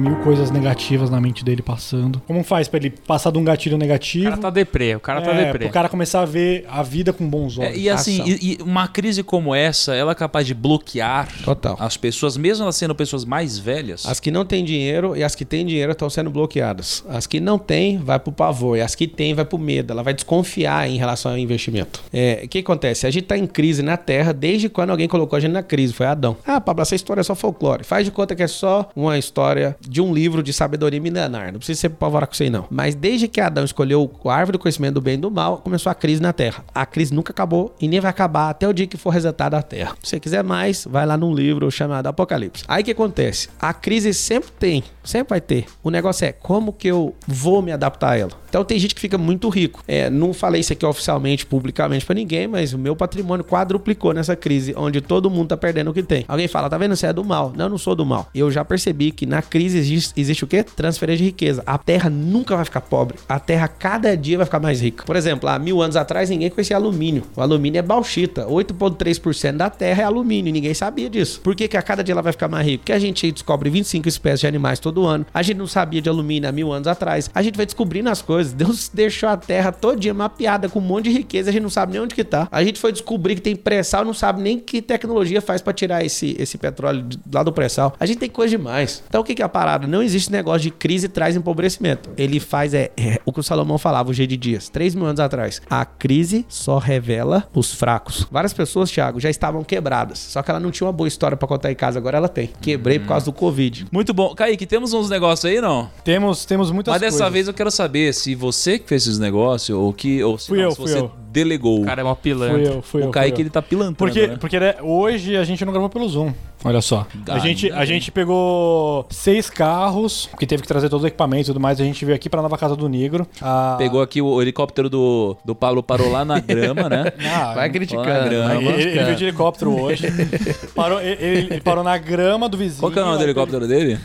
Mil 0.00 0.16
coisas 0.16 0.50
negativas 0.50 1.10
na 1.10 1.20
mente 1.20 1.44
dele 1.44 1.62
passando. 1.62 2.20
Como 2.26 2.42
faz 2.42 2.66
pra 2.68 2.78
ele 2.78 2.90
passar 2.90 3.30
de 3.30 3.38
um 3.38 3.44
gatilho 3.44 3.76
O 3.76 3.78
negativo? 3.78 4.24
cara 4.24 4.36
tá 4.38 4.50
deprê, 4.50 4.94
o 4.96 5.00
cara 5.00 5.20
tá 5.20 5.30
é, 5.32 5.44
deprê. 5.44 5.64
pro 5.66 5.70
cara 5.72 5.88
começar 5.88 6.22
a 6.22 6.24
ver 6.24 6.64
a 6.68 6.82
vida 6.82 7.12
com 7.12 7.28
bons 7.28 7.58
olhos. 7.58 7.74
É, 7.74 7.76
e 7.76 7.90
assim, 7.90 8.22
e, 8.26 8.58
e 8.58 8.62
uma 8.62 8.88
crise 8.88 9.22
como 9.22 9.54
essa, 9.54 9.94
ela 9.94 10.12
é 10.12 10.14
capaz 10.14 10.46
de 10.46 10.54
bloquear 10.54 11.28
Total. 11.44 11.76
as 11.78 11.96
pessoas, 11.96 12.36
mesmo 12.36 12.62
elas 12.64 12.76
sendo 12.76 12.94
pessoas 12.94 13.24
mais 13.24 13.58
velhas. 13.58 14.06
As 14.06 14.18
que 14.18 14.30
não 14.30 14.44
têm 14.44 14.64
dinheiro 14.64 15.16
e 15.16 15.22
as 15.22 15.34
que 15.34 15.44
têm 15.44 15.66
dinheiro 15.66 15.92
estão 15.92 16.08
sendo 16.08 16.30
bloqueadas. 16.30 17.04
As 17.08 17.26
que 17.26 17.38
não 17.38 17.58
têm, 17.58 17.98
vai 17.98 18.18
pro 18.18 18.32
pavor. 18.32 18.78
E 18.78 18.80
as 18.80 18.94
que 18.94 19.06
têm, 19.06 19.34
vai 19.34 19.44
pro 19.44 19.58
medo. 19.58 19.92
Ela 19.92 20.02
vai 20.02 20.14
desconfiar 20.14 20.88
em 20.88 20.96
relação 20.96 21.32
ao 21.32 21.38
investimento. 21.38 22.02
É, 22.12 22.40
o 22.44 22.48
que 22.48 22.58
acontece? 22.58 23.06
A 23.06 23.10
gente 23.10 23.24
tá 23.24 23.36
em 23.36 23.46
crise 23.46 23.82
na 23.82 23.96
Terra 23.96 24.32
desde 24.32 24.68
quando 24.68 24.90
alguém 24.90 25.08
colocou 25.08 25.36
a 25.36 25.40
gente 25.40 25.52
na 25.52 25.62
crise. 25.62 25.92
Foi 25.92 26.06
Adão. 26.06 26.36
Ah, 26.46 26.60
Pablo, 26.60 26.82
essa 26.82 26.94
história 26.94 27.20
é 27.20 27.24
só 27.24 27.34
folclore. 27.34 27.84
Faz 27.84 28.04
de 28.04 28.10
conta 28.10 28.34
que 28.34 28.42
é 28.42 28.48
só 28.48 28.88
uma 28.96 29.18
história 29.18 29.76
de 29.90 30.00
um 30.00 30.14
livro 30.14 30.42
de 30.42 30.52
sabedoria 30.52 31.00
milenar. 31.00 31.52
Não 31.52 31.58
precisa 31.58 31.80
ser 31.80 31.88
pavorar 31.90 32.28
com 32.28 32.32
isso 32.32 32.44
aí, 32.44 32.50
não. 32.50 32.66
Mas 32.70 32.94
desde 32.94 33.26
que 33.26 33.40
Adão 33.40 33.64
escolheu 33.64 34.08
a 34.24 34.32
árvore 34.32 34.56
do 34.56 34.60
conhecimento 34.60 34.94
do 34.94 35.00
bem 35.00 35.14
e 35.14 35.16
do 35.16 35.30
mal, 35.30 35.58
começou 35.58 35.90
a 35.90 35.94
crise 35.94 36.22
na 36.22 36.32
Terra. 36.32 36.64
A 36.72 36.86
crise 36.86 37.12
nunca 37.12 37.32
acabou 37.32 37.74
e 37.80 37.88
nem 37.88 37.98
vai 37.98 38.10
acabar 38.10 38.50
até 38.50 38.68
o 38.68 38.72
dia 38.72 38.86
que 38.86 38.96
for 38.96 39.10
resetada 39.10 39.58
a 39.58 39.62
Terra. 39.62 39.96
Se 40.02 40.10
você 40.10 40.20
quiser 40.20 40.44
mais, 40.44 40.86
vai 40.88 41.04
lá 41.04 41.16
num 41.16 41.34
livro 41.34 41.68
chamado 41.70 42.06
Apocalipse. 42.06 42.62
Aí 42.68 42.82
o 42.82 42.84
que 42.84 42.92
acontece? 42.92 43.48
A 43.58 43.74
crise 43.74 44.14
sempre 44.14 44.50
tem, 44.52 44.84
sempre 45.02 45.30
vai 45.30 45.40
ter. 45.40 45.66
O 45.82 45.90
negócio 45.90 46.24
é 46.24 46.32
como 46.32 46.72
que 46.72 46.86
eu 46.86 47.14
vou 47.26 47.60
me 47.60 47.72
adaptar 47.72 48.12
a 48.12 48.16
ela. 48.16 48.32
Então 48.50 48.64
tem 48.64 48.78
gente 48.78 48.94
que 48.94 49.00
fica 49.00 49.16
muito 49.16 49.48
rico. 49.48 49.82
É, 49.86 50.10
não 50.10 50.34
falei 50.34 50.60
isso 50.60 50.72
aqui 50.72 50.84
oficialmente, 50.84 51.46
publicamente 51.46 52.04
pra 52.04 52.14
ninguém, 52.14 52.48
mas 52.48 52.74
o 52.74 52.78
meu 52.78 52.96
patrimônio 52.96 53.44
quadruplicou 53.44 54.12
nessa 54.12 54.34
crise, 54.34 54.74
onde 54.76 55.00
todo 55.00 55.30
mundo 55.30 55.48
tá 55.48 55.56
perdendo 55.56 55.90
o 55.90 55.94
que 55.94 56.02
tem. 56.02 56.24
Alguém 56.26 56.48
fala, 56.48 56.68
tá 56.68 56.76
vendo? 56.76 56.96
Você 56.96 57.06
é 57.06 57.12
do 57.12 57.24
mal. 57.24 57.52
Não, 57.56 57.66
eu 57.66 57.70
não 57.70 57.78
sou 57.78 57.94
do 57.94 58.04
mal. 58.04 58.28
Eu 58.34 58.50
já 58.50 58.64
percebi 58.64 59.12
que 59.12 59.24
na 59.24 59.40
crise 59.40 59.78
existe, 59.78 60.12
existe 60.20 60.44
o 60.44 60.48
quê? 60.48 60.64
Transferência 60.64 61.18
de 61.18 61.24
riqueza. 61.24 61.62
A 61.64 61.78
terra 61.78 62.10
nunca 62.10 62.56
vai 62.56 62.64
ficar 62.64 62.80
pobre. 62.80 63.18
A 63.28 63.38
terra 63.38 63.68
cada 63.68 64.16
dia 64.16 64.36
vai 64.36 64.44
ficar 64.44 64.58
mais 64.58 64.80
rica. 64.80 65.04
Por 65.04 65.14
exemplo, 65.14 65.48
há 65.48 65.58
mil 65.58 65.80
anos 65.80 65.94
atrás 65.94 66.28
ninguém 66.28 66.50
conhecia 66.50 66.76
alumínio. 66.76 67.22
O 67.36 67.40
alumínio 67.40 67.78
é 67.78 67.82
bauxita. 67.82 68.46
8,3% 68.46 69.56
da 69.56 69.70
terra 69.70 70.02
é 70.02 70.04
alumínio. 70.04 70.52
Ninguém 70.52 70.74
sabia 70.74 71.08
disso. 71.08 71.40
Por 71.40 71.54
que, 71.54 71.68
que 71.68 71.76
a 71.76 71.82
cada 71.82 72.02
dia 72.02 72.12
ela 72.12 72.22
vai 72.22 72.32
ficar 72.32 72.48
mais 72.48 72.66
rica? 72.66 72.78
Porque 72.78 72.92
a 72.92 72.98
gente 72.98 73.30
descobre 73.30 73.70
25 73.70 74.08
espécies 74.08 74.40
de 74.40 74.46
animais 74.46 74.80
todo 74.80 75.06
ano. 75.06 75.24
A 75.32 75.42
gente 75.42 75.58
não 75.58 75.66
sabia 75.66 76.02
de 76.02 76.08
alumínio 76.08 76.48
há 76.48 76.52
mil 76.52 76.72
anos 76.72 76.88
atrás. 76.88 77.30
A 77.32 77.42
gente 77.42 77.56
vai 77.56 77.66
descobrindo 77.66 78.10
as 78.10 78.20
coisas. 78.20 78.39
Deus 78.52 78.90
deixou 78.92 79.28
a 79.28 79.36
terra 79.36 79.72
todinha 79.72 80.14
mapeada 80.14 80.68
com 80.68 80.78
um 80.78 80.82
monte 80.82 81.04
de 81.04 81.10
riqueza. 81.12 81.50
A 81.50 81.52
gente 81.52 81.62
não 81.62 81.70
sabe 81.70 81.92
nem 81.92 82.00
onde 82.00 82.14
que 82.14 82.24
tá. 82.24 82.48
A 82.50 82.62
gente 82.64 82.78
foi 82.80 82.92
descobrir 82.92 83.34
que 83.36 83.40
tem 83.40 83.54
pré-sal, 83.56 84.04
não 84.04 84.14
sabe 84.14 84.40
nem 84.42 84.58
que 84.58 84.80
tecnologia 84.82 85.40
faz 85.40 85.60
pra 85.62 85.72
tirar 85.72 86.04
esse, 86.04 86.36
esse 86.38 86.56
petróleo 86.58 87.02
de- 87.02 87.18
lá 87.32 87.42
do 87.42 87.52
pré-sal. 87.52 87.94
A 87.98 88.06
gente 88.06 88.18
tem 88.18 88.28
coisa 88.30 88.56
demais. 88.56 89.02
Então 89.08 89.20
o 89.20 89.24
que, 89.24 89.34
que 89.34 89.42
é 89.42 89.44
a 89.44 89.48
parada? 89.48 89.86
Não 89.86 90.02
existe 90.02 90.30
negócio 90.32 90.60
de 90.62 90.70
crise 90.70 91.08
traz 91.08 91.36
empobrecimento. 91.36 92.10
Ele 92.16 92.40
faz 92.40 92.74
é, 92.74 92.90
é 92.96 93.18
o 93.24 93.32
que 93.32 93.40
o 93.40 93.42
Salomão 93.42 93.78
falava, 93.78 94.10
o 94.10 94.14
G 94.14 94.26
de 94.26 94.36
Dias, 94.36 94.68
3 94.68 94.94
mil 94.94 95.06
anos 95.06 95.20
atrás. 95.20 95.60
A 95.68 95.84
crise 95.84 96.44
só 96.48 96.78
revela 96.78 97.48
os 97.54 97.72
fracos. 97.74 98.26
Várias 98.30 98.52
pessoas, 98.52 98.90
Thiago, 98.90 99.20
já 99.20 99.30
estavam 99.30 99.62
quebradas. 99.64 100.18
Só 100.18 100.42
que 100.42 100.50
ela 100.50 100.60
não 100.60 100.70
tinha 100.70 100.86
uma 100.86 100.92
boa 100.92 101.08
história 101.08 101.36
pra 101.36 101.46
contar 101.48 101.70
em 101.70 101.74
casa. 101.74 101.98
Agora 101.98 102.16
ela 102.16 102.28
tem. 102.28 102.50
Quebrei 102.60 102.98
por 102.98 103.08
causa 103.08 103.26
do 103.26 103.32
Covid. 103.32 103.86
Muito 103.92 104.12
bom. 104.14 104.34
Kaique, 104.34 104.66
temos 104.66 104.92
uns 104.92 105.08
negócios 105.10 105.44
aí, 105.44 105.60
não? 105.60 105.90
Temos, 106.04 106.44
temos 106.44 106.70
muitas 106.70 106.92
Mas 106.92 107.00
dessa 107.00 107.18
coisas. 107.18 107.32
vez 107.32 107.48
eu 107.48 107.54
quero 107.54 107.70
saber 107.70 108.12
se 108.14 108.29
você 108.34 108.78
que 108.78 108.88
fez 108.88 109.02
esses 109.06 109.18
negócios 109.18 109.76
ou 109.76 109.92
que 109.92 110.22
ou 110.22 110.38
se, 110.38 110.48
Fui 110.48 110.58
não, 110.58 110.64
eu, 110.64 110.70
se 110.70 110.76
fui 110.76 110.88
você 110.88 110.98
eu. 110.98 111.10
delegou. 111.30 111.82
O 111.82 111.84
cara 111.84 112.00
é 112.00 112.04
uma 112.04 112.16
pilantra. 112.16 112.56
Fui 112.58 112.66
eu, 112.66 112.82
fui 112.82 113.00
eu. 113.02 113.04
o 113.04 113.08
fui 113.08 113.12
Kaique 113.12 113.40
eu. 113.40 113.42
ele 113.42 113.50
tá 113.50 113.62
pilantando, 113.62 113.96
Porque, 113.96 114.26
né? 114.26 114.36
porque 114.40 114.60
né, 114.60 114.74
hoje 114.82 115.36
a 115.36 115.44
gente 115.44 115.64
não 115.64 115.72
gravou 115.72 115.88
pelo 115.88 116.08
Zoom. 116.08 116.32
Olha 116.64 116.80
só. 116.82 117.06
A 117.28 117.38
gente, 117.38 117.72
a 117.72 117.84
gente 117.84 118.12
pegou 118.12 119.06
seis 119.10 119.48
carros, 119.48 120.28
que 120.38 120.46
teve 120.46 120.62
que 120.62 120.68
trazer 120.68 120.88
todos 120.88 121.04
os 121.04 121.08
equipamentos 121.08 121.48
e 121.48 121.52
tudo 121.52 121.60
mais. 121.60 121.80
A 121.80 121.84
gente 121.84 122.04
veio 122.04 122.14
aqui 122.14 122.28
pra 122.28 122.42
nova 122.42 122.58
casa 122.58 122.76
do 122.76 122.88
Negro. 122.88 123.26
Ah, 123.40 123.76
Pegou 123.78 124.02
aqui 124.02 124.20
o 124.20 124.40
helicóptero 124.42 124.90
do, 124.90 125.36
do 125.44 125.54
Pablo, 125.54 125.82
parou 125.82 126.10
lá 126.10 126.24
na 126.24 126.38
grama, 126.38 126.88
né? 126.88 127.12
Ah, 127.30 127.54
Vai 127.54 127.70
criticando. 127.70 128.08
na 128.08 128.24
grama. 128.24 128.46
vai 128.48 128.56
Ele, 128.58 128.82
ele 128.82 129.04
veio 129.04 129.16
de 129.16 129.24
helicóptero 129.24 129.80
hoje. 129.80 130.06
parou, 130.74 131.00
ele, 131.00 131.48
ele 131.50 131.60
parou 131.60 131.84
na 131.84 131.96
grama 131.96 132.48
do 132.48 132.56
vizinho. 132.56 132.80
Qual 132.80 132.90
que 132.90 132.98
é 132.98 133.02
o 133.02 133.04
nome 133.04 133.18
do 133.18 133.24
helicóptero 133.24 133.68
dele? 133.68 133.98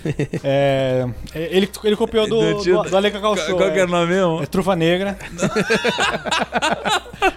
É, 0.44 1.08
ele, 1.34 1.70
ele 1.84 1.96
copiou 1.96 2.28
do, 2.28 2.64
do, 2.64 2.84
do, 2.84 2.98
Ale 2.98 3.12
Cacau 3.12 3.36
Show. 3.36 3.58
Qual 3.58 3.72
que 3.72 3.80
é 3.80 3.86
o 3.86 3.88
nome 3.88 4.08
mesmo? 4.08 4.44
É 4.44 4.46
trufa 4.46 4.76
negra. 4.76 5.18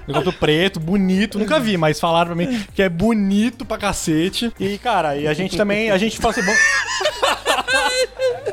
Helicóptero 0.07 0.37
preto, 0.39 0.81
bonito. 0.81 1.39
Nunca 1.39 1.61
vi, 1.61 1.77
mas 1.77 2.01
falaram 2.01 2.29
pra 2.29 2.35
mim 2.35 2.63
que 2.75 2.83
é 2.83 2.89
bonito 2.89 3.65
pra 3.65 3.79
cacete. 3.79 4.53
E, 4.59 4.79
cara, 4.79 5.08
e 5.17 5.27
a 5.27 5.35
gente 5.35 5.57
também. 5.57 5.91
A 5.91 5.99
gente 5.99 6.19
fala 6.19 6.33
assim. 6.33 6.45
Bom... 6.45 6.53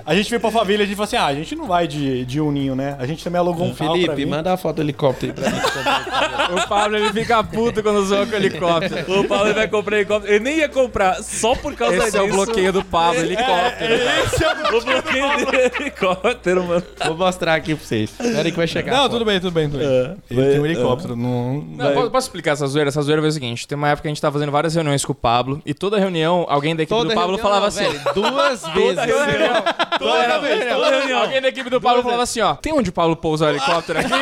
A 0.05 0.13
gente 0.13 0.29
veio 0.29 0.39
pra 0.39 0.51
família 0.51 0.83
e 0.83 0.83
a 0.83 0.85
gente 0.85 0.95
falou 0.95 1.05
assim: 1.05 1.15
ah, 1.15 1.25
a 1.25 1.33
gente 1.33 1.55
não 1.55 1.65
vai 1.65 1.87
de, 1.87 2.23
de 2.25 2.39
uninho, 2.39 2.75
né? 2.75 2.95
A 2.99 3.05
gente 3.07 3.23
também 3.23 3.39
alugou 3.39 3.65
um 3.65 3.73
carro 3.73 3.91
pra 4.03 4.13
Felipe, 4.13 4.25
manda 4.29 4.53
a 4.53 4.57
foto 4.57 4.75
do 4.77 4.81
helicóptero 4.83 5.33
aí 5.35 5.51
pra 5.51 6.49
mim. 6.49 6.61
O 6.61 6.67
Pablo 6.67 6.97
ele 6.97 7.11
fica 7.11 7.43
puto 7.43 7.81
quando 7.81 8.05
zoa 8.05 8.25
com 8.25 8.33
o 8.33 8.35
helicóptero. 8.35 9.19
O 9.19 9.27
Paulo 9.27 9.53
vai 9.53 9.67
comprar 9.67 9.95
helicóptero. 9.97 10.31
Ele 10.33 10.43
nem 10.43 10.57
ia 10.59 10.69
comprar 10.69 11.23
só 11.23 11.55
por 11.55 11.73
causa 11.75 11.95
Esse 11.95 12.05
disso. 12.05 12.17
é 12.17 12.21
o 12.21 12.27
bloqueio 12.29 12.71
do 12.73 12.83
Pablo, 12.85 13.19
helicóptero. 13.19 13.93
Esse 13.93 14.43
é 14.43 14.47
o 14.49 14.77
O 14.77 14.81
bloqueio 14.81 15.45
de 15.51 15.81
helicóptero, 15.81 16.63
mano. 16.63 16.83
Vou 17.05 17.17
mostrar 17.17 17.55
aqui 17.55 17.73
pra 17.75 17.83
vocês. 17.85 18.11
Espera 18.11 18.41
aí 18.43 18.51
que 18.51 18.57
vai 18.57 18.67
chegar. 18.67 18.91
Não, 18.95 19.09
tudo 19.09 19.25
bem, 19.25 19.39
tudo 19.39 19.51
bem, 19.53 19.69
tudo 19.69 19.79
bem. 19.79 19.87
É. 19.87 20.15
Ele 20.29 20.41
Vai- 20.41 20.51
tem 20.51 20.59
um 20.59 20.65
helicóptero. 20.65 21.15
Não, 21.15 21.63
Não, 21.75 21.93
posso, 21.93 22.11
posso 22.11 22.27
explicar 22.27 22.51
essa 22.51 22.67
zoeira? 22.67 22.89
Essa 22.89 23.01
zoeira 23.01 23.21
foi 23.21 23.29
o 23.29 23.31
seguinte: 23.31 23.67
tem 23.67 23.75
uma 23.77 23.89
época 23.89 24.03
que 24.03 24.07
a 24.07 24.11
gente 24.11 24.21
tava 24.21 24.33
fazendo 24.33 24.51
várias 24.51 24.75
reuniões 24.75 25.03
com 25.03 25.11
o 25.13 25.15
Pablo, 25.15 25.61
e 25.65 25.73
toda 25.73 25.97
reunião, 25.97 26.45
alguém 26.47 26.75
da 26.75 26.83
equipe 26.83 26.95
Toda 26.95 27.09
do 27.09 27.15
Pablo 27.15 27.37
reunião 27.37 27.43
falava 27.43 27.61
não, 27.61 27.67
assim. 27.67 27.97
velho, 27.97 28.13
duas 28.13 28.61
vezes. 28.73 28.95
Toda 28.95 29.04
reunião. 29.05 29.63
Toda 29.99 30.39
vez, 30.39 30.73
toda 30.73 30.89
reunião. 30.89 31.21
Alguém 31.21 31.41
da 31.41 31.47
equipe 31.47 31.69
do 31.69 31.81
Pablo 31.81 32.03
falava 32.03 32.23
assim, 32.23 32.41
ó. 32.41 32.55
Tem 32.55 32.73
onde 32.73 32.89
o 32.89 32.93
Pablo 32.93 33.15
pousa 33.15 33.45
o 33.45 33.49
helicóptero 33.49 33.99
aqui? 33.99 34.13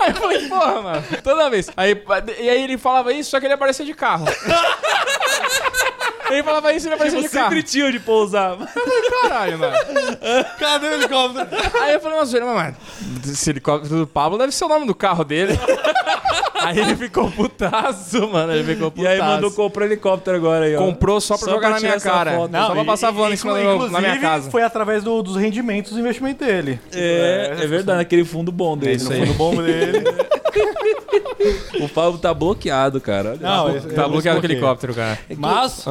Aí 0.00 0.10
eu 0.10 0.14
falei, 0.16 0.48
porra, 0.48 0.82
mano. 0.82 1.04
Toda 1.22 1.50
vez. 1.50 1.70
Aí, 1.76 2.02
e 2.38 2.48
aí 2.48 2.64
ele 2.64 2.78
falava 2.78 3.12
isso, 3.12 3.30
só 3.30 3.40
que 3.40 3.46
ele 3.46 3.54
aparecia 3.54 3.84
de 3.84 3.94
carro. 3.94 4.26
Ele 6.30 6.42
falava 6.42 6.72
isso 6.72 6.86
e 6.86 6.88
ele 6.88 6.94
aparecia 6.94 7.18
Eu 7.18 7.22
de 7.22 7.28
carro. 7.28 7.44
sempre 7.44 7.62
tinha 7.62 7.86
onde 7.86 8.00
pousar. 8.00 8.56
Caralho, 9.22 9.58
mano. 9.58 9.74
Cadê 10.58 10.88
o 10.88 10.92
helicóptero? 10.94 11.46
Aí 11.80 11.92
eu 11.94 12.00
falei, 12.00 12.18
mas, 12.18 12.32
mano, 12.32 12.76
esse 13.28 13.50
helicóptero 13.50 13.96
do 14.00 14.06
Pablo 14.06 14.38
deve 14.38 14.52
ser 14.52 14.64
o 14.64 14.68
nome 14.68 14.86
do 14.86 14.94
carro 14.94 15.22
dele. 15.22 15.52
aí 16.66 16.78
ele 16.78 16.96
ficou 16.96 17.30
putaço, 17.30 18.28
mano. 18.28 18.52
Ele 18.52 18.64
ficou 18.64 18.88
E 18.88 18.90
putaço. 18.90 19.08
aí 19.08 19.18
mandou 19.20 19.50
comprar 19.52 19.86
helicóptero 19.86 20.36
agora 20.36 20.64
aí, 20.66 20.74
ó. 20.76 20.78
Comprou 20.78 21.20
só 21.20 21.36
pra 21.36 21.44
Só 21.46 21.50
jogar 21.52 21.68
pra 21.68 21.76
na 21.76 21.80
minha 21.80 22.00
cara. 22.00 22.32
foto. 22.32 22.52
só 22.52 22.72
pra 22.74 22.84
passar 22.84 23.10
voando 23.10 23.34
em 23.34 23.36
cima 23.36 23.52
do 23.54 23.58
na 23.58 23.64
minha 23.64 23.74
inclusive, 23.86 24.18
casa. 24.20 24.50
foi 24.50 24.62
através 24.62 25.02
do- 25.02 25.22
dos 25.22 25.36
rendimentos 25.36 25.92
do 25.92 25.98
investimento 26.00 26.44
dele. 26.44 26.78
É, 26.92 27.56
é 27.62 27.66
verdade, 27.66 28.00
aquele 28.02 28.24
fundo 28.24 28.50
bom 28.52 28.76
dele. 28.76 29.02
No 29.02 29.10
fundo 29.10 29.34
bom 29.34 29.54
dele. 29.56 30.02
O 31.80 31.88
Pablo 31.88 32.18
tá 32.18 32.32
bloqueado, 32.32 33.00
cara. 33.00 33.36
Não, 33.40 33.66
Tá 33.66 33.72
eu 33.72 33.80
bloqueado 33.82 34.10
com 34.10 34.16
desbloqueei. 34.20 34.50
helicóptero, 34.52 34.94
cara. 34.94 35.18
Mas, 35.36 35.84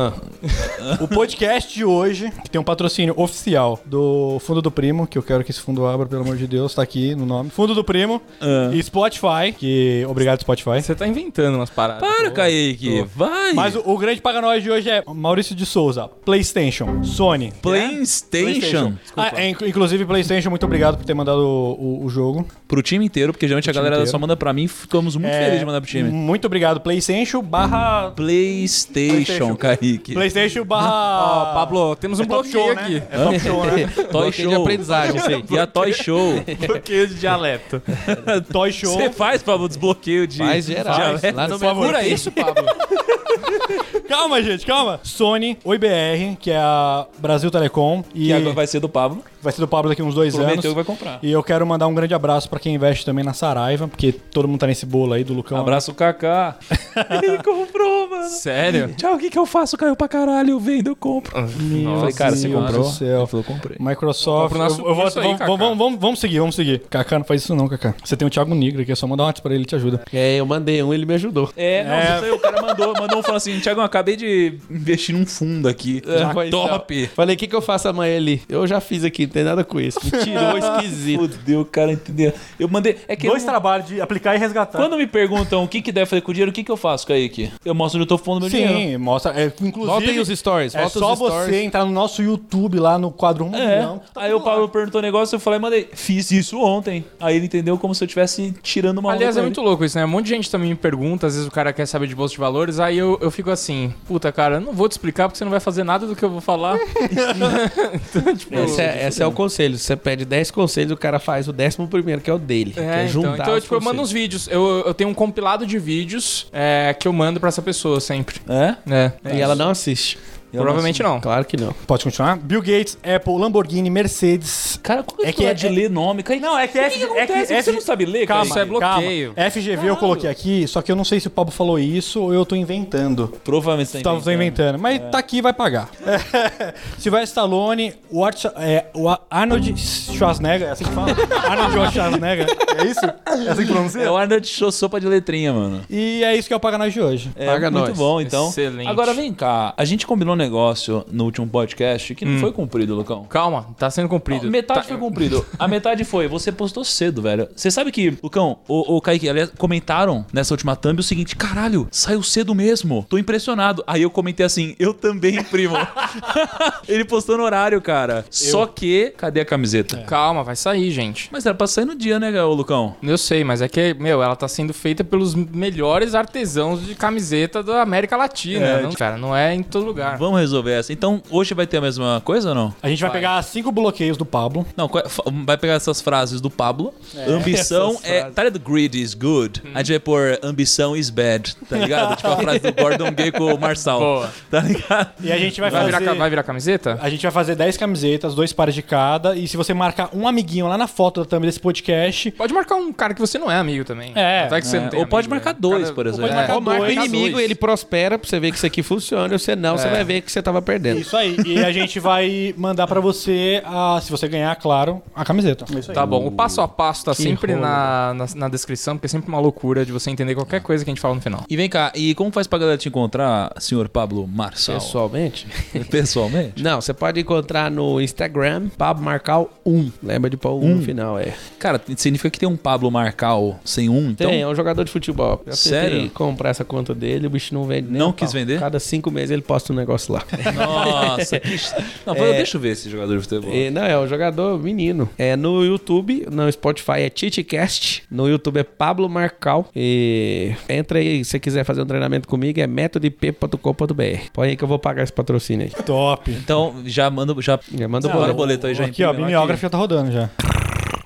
o 1.00 1.08
podcast 1.08 1.74
de 1.74 1.84
hoje, 1.86 2.32
que 2.44 2.50
tem 2.50 2.60
um 2.60 2.64
patrocínio 2.64 3.14
oficial 3.18 3.80
do 3.86 4.38
Fundo 4.40 4.62
do 4.62 4.72
Primo, 4.72 5.06
que 5.06 5.18
eu 5.18 5.22
quero 5.24 5.44
que 5.44 5.52
esse 5.52 5.60
fundo 5.60 5.86
abra, 5.86 6.06
pelo 6.08 6.22
amor 6.24 6.38
de 6.38 6.48
Deus, 6.48 6.74
tá 6.74 6.82
aqui 6.82 7.14
no 7.14 7.26
nome. 7.26 7.50
Fundo 7.50 7.76
do 7.76 7.84
Primo 7.84 8.22
Ah. 8.42 8.72
e 8.74 8.82
Spotify, 8.82 9.52
que 9.56 10.06
obrigado 10.10 10.40
Spotify. 10.40 10.63
Você 10.64 10.96
tá 10.96 11.08
inventando 11.08 11.56
umas 11.56 11.70
paradas. 11.70 12.02
Para, 12.08 12.32
Kaique. 12.32 13.06
Vai. 13.16 13.54
Mas 13.54 13.76
o, 13.76 13.82
o 13.86 13.98
grande 13.98 14.22
paga 14.22 14.42
nós 14.42 14.62
de 14.64 14.70
hoje 14.72 14.90
é 14.90 15.04
Maurício 15.08 15.56
de 15.56 15.66
Souza, 15.66 16.08
PlayStation, 16.26 17.04
Sony. 17.04 17.52
PlayStation. 17.62 18.94
Ah, 19.16 19.32
é, 19.36 19.50
inclu- 19.50 19.68
inclusive, 19.68 20.06
PlayStation, 20.06 20.50
muito 20.50 20.66
obrigado 20.66 20.98
por 20.98 21.06
ter 21.06 21.14
mandado 21.14 21.40
o, 21.40 21.74
o- 22.02 22.06
o 22.06 22.10
jogo. 22.10 22.46
Pro 22.68 22.82
time 22.82 23.06
inteiro, 23.06 23.34
porque 23.34 23.48
geralmente 23.48 23.70
a 23.70 23.74
galera 23.74 23.96
inteiro. 23.96 24.12
só 24.12 24.18
manda 24.20 24.36
pra 24.36 24.54
mim. 24.54 24.68
Ficamos 24.68 25.16
muito 25.16 25.32
É, 25.32 25.40
felizes 25.40 25.60
de 25.60 25.66
mandar 25.66 25.82
pro 25.82 25.90
time. 25.90 26.10
Muito 26.10 26.46
obrigado, 26.46 26.80
PlayStation 26.82 27.42
barra. 27.42 28.12
PlayStation, 28.12 29.14
PlayStation. 29.14 29.56
Kaique. 29.56 30.14
PlayStation 30.14 30.64
barra. 30.66 30.92
Ó, 30.92 31.54
Pablo, 31.54 31.96
temos 31.96 32.20
um 32.20 32.24
É 32.24 32.26
bloqueio 32.26 32.52
show, 32.54 32.76
né? 32.76 32.82
aqui. 32.82 32.96
É 33.12 33.18
top 33.24 33.40
show, 33.40 33.66
né? 33.66 33.88
Toy 33.94 34.04
Bloqueio 34.12 34.32
de 34.50 34.54
Show. 34.54 34.62
aprendizagem, 34.62 35.16
isso 35.18 35.28
aí. 35.30 35.44
E 35.50 35.60
a 35.60 35.68
Toy 35.68 35.94
Show. 35.94 36.34
Bloqueio 36.68 37.08
de 37.08 37.16
dialeto. 37.16 37.82
Toy 38.52 38.72
Show. 38.72 38.94
Você 38.94 39.10
faz, 39.10 39.42
Pablo, 39.44 39.68
desbloqueio 39.68 40.26
de. 40.28 40.42
Faz 40.54 40.66
geral. 40.66 40.96
dialeto? 40.96 41.36
Lá 41.38 41.48
no 41.48 41.60
Por 41.60 41.66
favor. 41.66 41.86
Cura 41.88 42.08
isso, 42.08 42.32
Pablo? 42.32 42.64
Calma, 44.08 44.42
gente, 44.44 44.66
calma. 44.66 45.00
Sony, 45.04 45.58
Oi 45.64 45.78
BR, 45.78 46.36
que 46.40 46.52
é 46.52 46.58
a 46.58 47.06
Brasil 47.18 47.50
Telecom. 47.50 48.04
E 48.14 48.28
Que 48.28 48.34
agora 48.34 48.54
vai 48.54 48.68
ser 48.68 48.80
do 48.80 48.88
Pablo. 48.90 49.24
vai 49.42 49.52
ser 49.52 49.62
do 49.62 49.68
Pablo 49.68 49.90
daqui 49.90 50.04
uns 50.04 50.14
dois 50.14 50.34
Prometeu 50.36 50.54
anos. 50.54 50.66
que 50.68 50.76
vai 50.76 50.84
comprar. 50.84 51.20
E 51.24 51.32
eu 51.32 51.42
quero 51.42 51.66
mandar 51.66 51.88
um 51.88 51.96
grande 51.96 52.14
abraço 52.14 52.48
pra 52.50 52.60
quem 52.60 52.76
investe 52.76 53.06
também 53.06 53.24
na 53.24 53.34
Saraiva, 53.34 53.88
porque 53.88 54.12
todo 54.12 54.48
mundo 54.48 54.60
tá 54.60 54.68
nesse 54.68 54.86
bolo 54.86 55.14
aí 55.14 55.24
do 55.24 55.34
Lucão. 55.34 55.58
Abraço 55.58 55.92
o 55.92 55.96
Kaká. 55.96 56.58
Ele 57.24 57.42
comprou, 57.42 58.03
mano. 58.24 58.36
Sério? 58.36 58.94
Tchau, 58.98 59.16
o 59.16 59.18
que, 59.18 59.30
que 59.30 59.38
eu 59.38 59.46
faço? 59.46 59.78
Caiu 59.78 59.96
pra 59.96 60.08
caralho, 60.08 60.52
eu 60.52 60.60
vendo, 60.60 60.88
eu 60.88 60.96
compro. 60.96 61.34
Meu 61.60 61.92
Eu 61.92 62.00
falei, 62.00 62.14
cara, 62.14 62.36
você 62.36 62.48
Deus 62.48 62.62
comprou? 62.64 62.84
do 62.84 62.90
céu. 62.90 63.28
Falou, 63.28 63.44
comprei. 63.44 63.78
Microsoft. 63.80 64.56
Eu- 64.56 64.62
eu 64.88 64.96
vou- 64.96 65.06
aí, 65.06 65.14
vamos, 65.14 65.38
Kaká. 65.40 65.46
vamos, 65.56 65.78
vamos, 65.78 66.00
vamos 66.00 66.20
seguir, 66.20 66.40
vamos 66.40 66.56
seguir. 66.56 66.80
Kaká, 66.90 67.20
não 67.20 67.26
faz 67.26 67.42
isso 67.44 67.56
não, 67.56 67.68
Kaká. 67.68 67.96
Você 68.04 68.16
tem 68.18 68.28
o 68.28 68.32
Thiago 68.32 68.54
Nigro 68.56 68.82
aqui, 68.82 68.92
é 68.92 68.96
só 68.96 69.08
mandar 69.08 69.24
um 69.24 69.26
WhatsApp 69.28 69.42
pra 69.44 69.52
ele, 69.54 69.60
ele 69.62 69.66
te 69.66 69.76
ajuda. 69.76 70.02
É, 70.12 70.36
eu 70.40 70.46
mandei 70.46 70.82
um, 70.84 70.94
ele 70.94 71.06
me 71.06 71.14
ajudou. 71.14 71.50
É, 71.56 71.84
não, 71.84 71.94
É. 71.94 72.16
isso 72.16 72.26
aí, 72.26 72.32
o 72.32 72.40
cara 72.40 72.62
mandou, 72.62 72.94
mandou 72.94 73.20
um 73.20 73.24
falando 73.24 73.38
assim, 73.38 73.60
Thiago, 73.60 73.80
eu 73.82 73.86
acabei 73.86 74.16
de 74.16 74.58
investir 74.70 75.16
num 75.16 75.26
fundo 75.26 75.68
aqui. 75.68 76.02
É, 76.08 76.34
pois 76.34 76.50
top. 76.50 77.08
Falei, 77.16 77.36
o 77.36 77.40
que, 77.40 77.48
que 77.48 77.56
eu 77.56 77.62
faço 77.62 77.88
amanhã 77.88 78.18
ali? 78.18 78.42
Eu 78.50 78.66
já 78.68 78.80
fiz 78.80 79.04
aqui, 79.04 79.26
não 79.26 79.34
tem 79.34 79.44
nada 79.44 79.64
com 79.64 79.80
isso. 79.80 80.00
Me 80.04 80.12
tirou 80.24 80.58
esquisito. 80.58 81.20
Fudeu, 81.20 81.62
o 81.62 81.66
cara 81.66 81.92
entendeu. 81.92 82.34
Eu 82.60 82.68
mandei. 82.68 82.98
É 83.08 83.16
que 83.16 83.28
Dois 83.28 83.44
não- 83.44 83.50
trabalhos 83.52 83.88
de 83.88 84.02
aplicar 84.02 84.36
e 84.36 84.38
resgatar. 84.38 84.78
Quando 84.78 84.98
me 84.98 85.08
perguntam 85.08 85.64
o 85.64 85.68
que, 85.68 85.82
que 85.82 85.92
deve 85.92 86.06
fazer 86.08 86.22
com 86.22 86.32
o 86.32 86.34
dinheiro, 86.34 86.52
o 86.52 86.54
que, 86.54 86.64
que 86.64 86.72
eu 86.72 86.78
faço, 86.78 87.06
Kaique? 87.08 87.52
Eu 87.66 87.74
mostro 87.76 88.00
onde 88.02 88.06
eu 88.06 88.08
tô 88.18 88.24
pondo 88.24 88.42
meu 88.42 88.50
dinheiro. 88.50 88.74
Sim, 88.74 88.98
mostra. 88.98 89.32
É, 89.40 89.46
inclusive, 89.62 89.86
Volta 89.86 90.10
aí 90.12 90.20
os 90.20 90.28
stories, 90.28 90.76
é 90.76 90.88
só 90.90 91.14
os 91.14 91.20
você 91.20 91.32
stories. 91.34 91.64
entrar 91.64 91.86
no 91.86 91.92
nosso 91.92 92.22
YouTube 92.22 92.80
lá 92.80 92.98
no 92.98 93.12
quadro 93.12 93.46
1 93.46 93.56
É. 93.56 93.76
milhão. 93.78 94.02
Tá 94.14 94.22
Aí 94.22 94.34
o 94.34 94.42
Paulo 94.42 94.64
lá. 94.64 94.68
perguntou 94.68 95.00
um 95.00 95.04
negócio, 95.04 95.36
eu 95.36 95.40
falei, 95.40 95.60
mandei, 95.60 95.90
fiz 95.94 96.32
isso 96.32 96.60
ontem. 96.60 97.04
Aí 97.20 97.36
ele 97.36 97.46
entendeu 97.46 97.78
como 97.78 97.94
se 97.94 98.04
eu 98.04 98.06
estivesse 98.06 98.54
tirando 98.62 99.00
uma 99.00 99.12
Aliás, 99.12 99.36
onda 99.36 99.42
é 99.42 99.44
muito 99.44 99.62
louco 99.62 99.84
isso, 99.86 99.98
né? 99.98 100.06
Um 100.06 100.10
monte 100.10 100.26
de 100.26 100.32
gente 100.32 100.50
também 100.52 100.70
me 100.70 100.76
pergunta, 100.76 101.28
às 101.28 101.34
vezes 101.34 101.48
o 101.48 101.52
cara 101.52 101.72
quer 101.74 101.86
saber 101.86 102.08
de 102.08 102.16
bolsa 102.16 102.34
de 102.34 102.40
valores, 102.40 102.80
aí 102.80 102.98
eu, 102.98 103.18
eu 103.22 103.32
fico 103.32 103.50
assim, 103.50 103.94
puta, 104.08 104.32
cara, 104.32 104.56
eu 104.56 104.62
não 104.62 104.74
vou 104.74 104.88
te 104.88 104.94
explicar 104.94 105.28
porque 105.28 105.38
você 105.38 105.44
não 105.44 105.52
vai 105.52 105.60
fazer 105.60 105.84
nada 105.84 106.06
do 106.08 106.16
que 106.16 106.24
eu 106.24 106.30
vou 106.30 106.42
falar. 106.42 106.78
então, 107.38 108.36
tipo, 108.36 108.56
Esse 108.56 108.82
é, 108.82 109.08
esse 109.08 109.22
é 109.22 109.26
o 109.28 109.32
conselho. 109.32 109.78
Você 109.78 109.96
pede 109.96 110.26
10 110.26 110.52
conselhos, 110.52 110.92
o 110.92 110.98
cara 110.98 111.20
faz 111.20 111.48
o 111.48 111.54
décimo 111.54 111.88
primeiro, 111.88 112.22
que 112.22 112.30
é 112.30 112.34
o 112.34 112.40
dele. 112.40 112.72
que 112.72 112.80
É, 112.80 113.04
é 113.04 113.06
então, 113.08 113.36
então 113.36 113.56
os 113.56 113.64
tipo, 113.64 113.76
eu 113.76 113.82
mando 113.82 114.02
uns 114.02 114.12
vídeos. 114.12 114.48
Eu, 114.50 114.84
eu 114.86 114.94
tenho 114.94 115.10
um 115.10 115.14
compilado 115.14 115.66
de 115.66 115.78
vídeos 115.80 116.48
é, 116.52 116.96
que 116.98 117.08
eu 117.08 117.14
mando 117.14 117.40
pra 117.40 117.50
essa 117.50 117.62
pessoa 117.62 118.00
sempre. 118.04 118.40
É? 118.48 118.76
É. 118.94 119.36
E 119.36 119.42
ela 119.42 119.56
não 119.56 119.70
assiste. 119.70 120.18
Provavelmente 120.62 121.02
não. 121.04 121.20
Claro 121.20 121.46
que 121.46 121.58
não. 121.58 121.74
Pode 121.88 122.04
continuar? 122.04 122.38
Bill 122.38 122.62
Gates, 122.62 122.98
Apple, 123.04 123.38
Lamborghini, 123.38 123.90
Mercedes. 123.90 124.80
Cara, 124.84 125.04
qual 125.04 125.26
É 125.26 125.30
é 125.30 125.32
que 125.32 125.40
que 125.40 125.46
é- 125.46 125.54
de 125.54 125.68
ler 125.68 125.90
nome? 125.90 126.24
Kaique, 126.24 126.42
Não, 126.44 126.58
é 126.58 126.68
que 126.68 126.78
o 126.78 126.82
F- 126.82 126.90
que, 126.92 126.98
que 127.00 127.04
é 127.06 127.08
que 127.08 127.22
acontece? 127.34 127.54
F- 127.54 127.64
Você 127.64 127.72
não 127.72 127.82
sabe 127.82 128.06
ler, 128.06 128.28
Calma? 128.28 128.46
Isso 128.46 128.60
é 128.60 128.66
bloqueio. 128.66 129.34
calma. 129.34 129.50
FGV 129.52 129.72
eu 129.74 129.78
Caralho. 129.78 129.98
coloquei 129.98 130.30
aqui, 130.30 130.68
só 130.68 130.82
que 130.82 130.92
eu 130.92 130.96
não 130.96 131.04
sei 131.04 131.20
se 131.20 131.28
o 131.28 131.30
Pablo 131.32 131.52
falou 131.54 131.80
isso 131.80 132.22
ou 132.22 132.34
eu 132.34 132.46
tô 132.46 132.56
inventando. 132.56 133.34
Provavelmente 133.44 133.90
você 133.90 134.02
tá 134.02 134.14
Tá, 134.14 134.20
tô 134.22 134.32
inventando. 134.32 134.78
Mas 134.80 135.00
tá 135.12 135.18
aqui 135.18 135.42
vai 135.42 135.54
pagar. 135.54 135.90
Sylvester 136.98 137.24
Stallone, 137.34 137.94
o, 138.10 138.24
Art, 138.24 138.46
é, 138.58 138.86
o 138.94 139.08
Arnold 139.30 139.74
Schwarzenegger, 139.78 140.68
é 140.68 140.72
assim 140.72 140.84
que 140.86 140.92
fala? 140.92 141.08
Arnold 141.50 141.94
Schwarzenegger, 141.94 142.48
é 142.78 142.86
isso? 142.86 143.06
É 143.06 143.50
assim 143.52 143.66
que 143.66 143.72
pronuncia? 143.72 144.02
É 144.02 144.12
o 144.12 144.16
Arnold 144.18 144.48
show 144.48 144.72
sopa 144.72 145.00
de 145.00 145.08
letrinha, 145.08 145.52
mano. 145.54 145.82
E 145.90 146.24
é 146.24 146.36
isso 146.36 146.48
que 146.48 146.54
é 146.54 146.58
o 146.58 146.60
Paga 146.60 146.78
Nós 146.78 146.94
de 146.94 147.02
hoje. 147.02 147.32
É 147.36 147.46
Paga 147.48 147.72
muito 147.72 147.90
nós. 147.90 147.98
bom, 147.98 148.22
então. 148.22 148.50
Excelente. 148.50 148.88
Agora 148.88 149.14
vem 149.14 149.34
cá, 149.34 149.74
a 149.76 149.86
gente 149.86 150.06
combinou 150.06 150.34
um 150.34 150.38
negócio 150.44 151.06
no 151.12 151.24
último 151.26 151.48
podcast 151.48 152.14
que 152.16 152.26
não 152.26 152.40
foi 152.40 152.52
cumprido, 152.52 152.94
Lucão. 152.96 153.24
Calma, 153.26 153.68
tá 153.78 153.90
sendo 153.90 154.10
cumprido. 154.10 154.50
Metade 154.52 154.82
Tá- 154.82 154.88
foi 154.88 154.98
cumprido. 154.98 155.46
A 155.58 155.68
metade 155.68 156.04
foi, 156.04 156.28
você 156.28 156.52
postou 156.52 156.84
cedo, 156.84 157.22
velho. 157.22 157.48
Você 157.56 157.72
sabe 157.72 157.92
que, 157.92 158.18
Lucão, 158.22 158.58
o, 158.68 158.98
o 158.98 159.02
Kaique, 159.02 159.30
aliás, 159.30 159.52
comentaram 159.58 160.26
nessa 160.34 160.54
última 160.54 160.76
thumb 160.76 161.00
o 161.00 161.04
seguinte: 161.04 161.36
caralho, 161.36 161.88
saiu 161.92 162.22
cedo 162.24 162.54
mesmo. 162.54 163.06
Tô 163.10 163.18
impressionado. 163.18 163.84
Aí 163.88 164.02
eu 164.02 164.10
comentei 164.10 164.46
assim, 164.46 164.76
eu 164.80 164.94
também, 164.94 165.42
primo. 165.44 165.76
Ele 166.88 167.06
postou 167.06 167.38
no 167.38 167.44
horário, 167.44 167.82
cara. 167.82 168.26
Só 168.30 168.66
que, 168.66 169.14
cadê 169.18 169.42
a 169.42 169.46
camiseta? 169.46 169.98
Calma, 170.04 170.44
vai 170.44 170.56
sair, 170.56 170.92
gente. 170.92 171.30
Mas 171.32 171.46
era 171.46 171.56
pra 171.56 171.68
sair 171.68 171.86
no 171.86 171.96
dia, 171.96 172.20
né, 172.20 172.30
Lucão? 172.44 172.96
Eu 173.02 173.18
sei, 173.18 173.44
mas 173.44 173.62
é 173.62 173.68
que, 173.68 173.94
meu, 173.96 174.22
ela 174.22 174.36
tá 174.36 174.48
sendo 174.48 174.74
feita 174.74 175.04
pelos 175.04 175.34
melhores 175.36 176.16
artesãos 176.16 176.86
de 176.86 176.96
camiseta 176.96 177.62
da 177.64 177.82
América 177.82 178.18
Latina. 178.18 178.66
É, 178.66 178.82
não, 178.82 178.92
cara, 178.92 179.18
não 179.18 179.36
é 179.36 179.54
em 179.54 179.64
todo 179.64 179.86
lugar. 179.86 180.18
Vamos 180.18 180.33
resolver 180.40 180.72
essa. 180.72 180.92
Então, 180.94 181.22
hoje 181.30 181.54
vai 181.54 181.66
ter 181.68 181.78
a 181.78 181.82
mesma 181.82 182.22
coisa 182.24 182.50
ou 182.50 182.56
não? 182.56 182.74
A 182.82 182.88
gente 182.90 183.00
vai, 183.02 183.10
Vai. 183.10 183.20
pegar 183.20 183.42
cinco 183.44 183.72
bloqueios 183.72 184.18
do 184.18 184.26
Pablo. 184.26 184.66
Não, 184.76 184.88
qual 184.88 185.04
é- 185.06 185.10
fa- 185.10 185.24
vai 185.46 185.58
pegar 185.58 185.74
essas 185.74 186.02
frases 186.02 186.40
do 186.42 186.50
Pablo. 186.50 186.94
ambição 187.28 187.92
essas 187.92 188.06
é. 188.06 188.20
frases. 188.20 188.36
Tá 188.36 188.44
ligado? 188.44 188.60
Greed 188.60 188.96
is 188.96 189.14
good. 189.14 189.62
A 189.74 189.80
gente 189.80 189.92
vai 189.92 190.00
pôr 190.00 190.40
ambição 190.44 190.96
is 190.96 191.10
bad. 191.10 191.56
Tá 191.70 191.78
ligado? 191.78 192.16
tipo 192.16 192.28
a 192.30 192.38
frase 192.38 192.60
do 192.60 192.74
Gordon 192.74 193.12
Gay 193.12 193.32
com 193.32 193.54
o 193.54 193.60
Marçal. 193.60 194.00
Boa. 194.00 194.34
Tá 194.50 194.60
ligado? 194.62 195.12
E 195.24 195.32
a 195.32 195.38
gente 195.38 195.60
vai, 195.60 195.70
Vai 195.70 195.86
virar, 195.86 195.98
fazer... 196.00 196.10
ca- 196.12 196.18
vai 196.18 196.30
virar 196.30 196.44
camiseta? 196.44 197.00
A 197.02 197.10
gente 197.10 197.22
vai 197.22 197.32
fazer 197.32 197.56
10 197.56 197.78
camisetas, 197.78 198.36
dois 198.36 198.54
pares 198.54 198.76
de 198.76 198.82
cada. 198.82 199.36
E 199.36 199.48
se 199.48 199.58
você 199.58 199.74
marcar 199.74 200.10
um 200.14 200.28
amiguinho 200.28 200.68
lá 200.68 200.78
na 200.78 200.88
foto 200.88 201.22
da 201.22 201.26
thumb 201.26 201.46
desse 201.46 201.60
podcast, 201.60 202.32
Pode 202.32 202.54
marcar 202.54 202.76
um 202.76 202.92
cara 202.94 203.14
que 203.14 203.20
você 203.22 203.38
não 203.38 203.50
é 203.52 203.58
amigo 203.58 203.84
também. 203.84 204.12
É, 204.16 204.46
Até 204.46 204.62
que 204.62 204.68
você 204.68 204.78
É, 204.78 204.80
não 204.82 204.90
tem 204.90 205.00
ou 205.00 205.08
pode 205.08 205.28
amigo, 205.28 205.36
marcar 205.36 205.54
né? 205.54 205.58
dois, 205.60 205.84
Cada- 205.84 205.94
por 205.94 206.08
exemplo. 206.08 206.24
pode 206.24 206.36
marcar 206.36 206.56
Ou 206.56 206.62
marca 206.62 206.82
o 206.82 206.86
dois. 206.86 206.98
inimigo, 207.08 207.40
ele 207.40 207.56
prospera 207.56 208.18
pra 208.20 208.28
você 208.30 208.40
ver 208.40 208.52
que 208.52 208.58
isso 208.58 208.66
aqui 208.66 208.84
funciona. 208.84 209.32
Ou 209.34 209.40
você 209.40 209.56
não, 209.56 209.78
você 209.78 209.88
É. 209.88 209.92
vai 209.92 210.04
ver 210.04 210.22
que 210.24 210.32
você 210.32 210.42
tava 210.42 210.62
perdendo. 210.62 211.00
Isso 211.00 211.16
aí. 211.16 211.36
E 211.46 211.64
a 211.64 211.72
gente 211.72 212.00
vai 212.00 212.54
mandar 212.58 212.88
pra 212.88 213.00
você, 213.00 213.62
a, 213.66 214.00
se 214.02 214.10
você 214.12 214.28
ganhar, 214.28 214.56
claro, 214.56 215.02
a 215.16 215.24
camiseta. 215.24 215.66
Isso 215.78 215.92
aí. 215.92 215.96
Tá 215.96 216.06
bom, 216.06 216.26
o 216.26 216.32
passo 216.32 216.62
a 216.62 216.68
passo 216.68 217.06
tá 217.06 217.12
Que 217.12 217.24
sempre 217.24 217.56
na, 217.56 218.14
na, 218.14 218.26
na 218.36 218.50
descrição, 218.50 218.96
porque 218.96 219.06
é 219.06 219.10
sempre 219.10 219.30
uma 219.30 219.40
loucura 219.40 219.86
de 219.86 219.92
você 219.92 220.10
entender 220.10 220.36
qualquer 220.36 220.62
coisa 220.62 220.84
que 220.84 220.90
a 220.90 220.94
gente 220.94 221.02
fala 221.02 221.16
no 221.16 221.22
final. 221.22 221.44
E 221.50 221.56
vem 221.56 221.70
cá, 221.70 221.92
e 221.96 222.14
como 222.16 222.32
faz 222.32 222.48
pra 222.48 222.60
galera 222.60 222.78
te 222.78 222.88
encontrar, 222.90 223.52
senhor 223.60 223.88
Pablo 223.90 224.28
Marçal? 224.28 224.76
Pessoalmente? 224.76 225.48
Pessoalmente? 225.90 226.62
Não, 226.64 226.82
você 226.82 226.94
pode 226.94 227.20
encontrar 227.20 227.70
no 227.70 228.02
Instagram, 228.02 228.70
Pablo 228.78 229.04
Marcal 229.04 229.52
1. 229.66 229.92
Lembra 230.02 230.30
de 230.30 230.38
pôr 230.38 230.54
1 230.54 230.76
no 230.76 230.82
final, 230.82 231.20
é. 231.20 231.34
Cara, 231.60 231.82
significa 231.96 232.30
que 232.30 232.40
tem 232.40 232.50
um 232.50 232.58
Pablo 232.58 232.90
Marcal 232.92 233.60
sem 233.64 233.90
um, 233.90 234.12
então? 234.12 234.30
Tem, 234.30 234.42
é 234.42 234.48
um 234.48 234.56
jogador 234.56 234.84
de 234.84 234.92
futebol. 234.92 235.42
Eu 235.46 235.56
Sério? 235.56 236.10
comprar 236.12 236.50
essa 236.50 236.64
conta 236.66 236.94
dele, 236.94 237.28
o 237.28 237.30
bicho 237.30 237.54
não 237.54 237.66
vende 237.66 237.90
nem 237.90 238.00
Não 238.00 238.12
quis 238.12 238.32
pau. 238.32 238.40
vender? 238.40 238.60
Cada 238.60 238.80
cinco 238.80 239.12
meses 239.12 239.32
ele 239.32 239.42
posta 239.42 239.72
um 239.72 239.76
negócio 239.76 240.03
lá. 240.12 240.24
Nossa, 240.56 241.40
que... 241.40 241.54
Não, 242.06 242.16
É. 242.16 242.34
deixa 242.34 242.58
eu 242.58 242.62
ver 242.62 242.70
esse 242.70 242.90
jogador 242.90 243.16
de 243.16 243.22
futebol. 243.24 243.54
E, 243.54 243.70
não, 243.70 243.84
é 243.84 243.98
um 243.98 244.08
jogador 244.08 244.60
menino. 244.62 245.10
É 245.18 245.36
no 245.36 245.64
YouTube, 245.64 246.26
no 246.32 246.52
Spotify 246.52 247.02
é 247.02 247.10
TitiCast, 247.10 248.04
no 248.12 248.28
YouTube 248.28 248.58
é 248.60 248.64
Pablo 248.64 249.08
Marcal. 249.10 249.68
E 249.76 250.54
entra 250.68 251.00
aí, 251.00 251.24
se 251.24 251.32
você 251.32 251.40
quiser 251.40 251.64
fazer 251.64 251.82
um 251.82 251.86
treinamento 251.86 252.28
comigo, 252.28 252.60
é 252.60 252.68
metodip.com.br. 252.68 254.30
Põe 254.34 254.50
aí 254.50 254.56
que 254.56 254.64
eu 254.64 254.68
vou 254.68 254.80
pagar 254.80 255.04
esse 255.04 255.14
patrocínio 255.14 255.66
aí. 255.68 255.84
Top. 255.84 256.30
Então, 256.32 256.76
já 256.86 257.10
manda, 257.10 257.34
já... 257.42 257.60
Já 257.74 257.88
manda 257.88 258.08
o 258.08 258.34
boleto. 258.34 258.68
aí, 258.68 258.74
já 258.76 258.86
Aqui, 258.86 259.04
ó, 259.04 259.14
mimeógrafo 259.14 259.62
já 259.62 259.70
tá 259.70 259.78
rodando 259.78 260.12
já. 260.12 260.30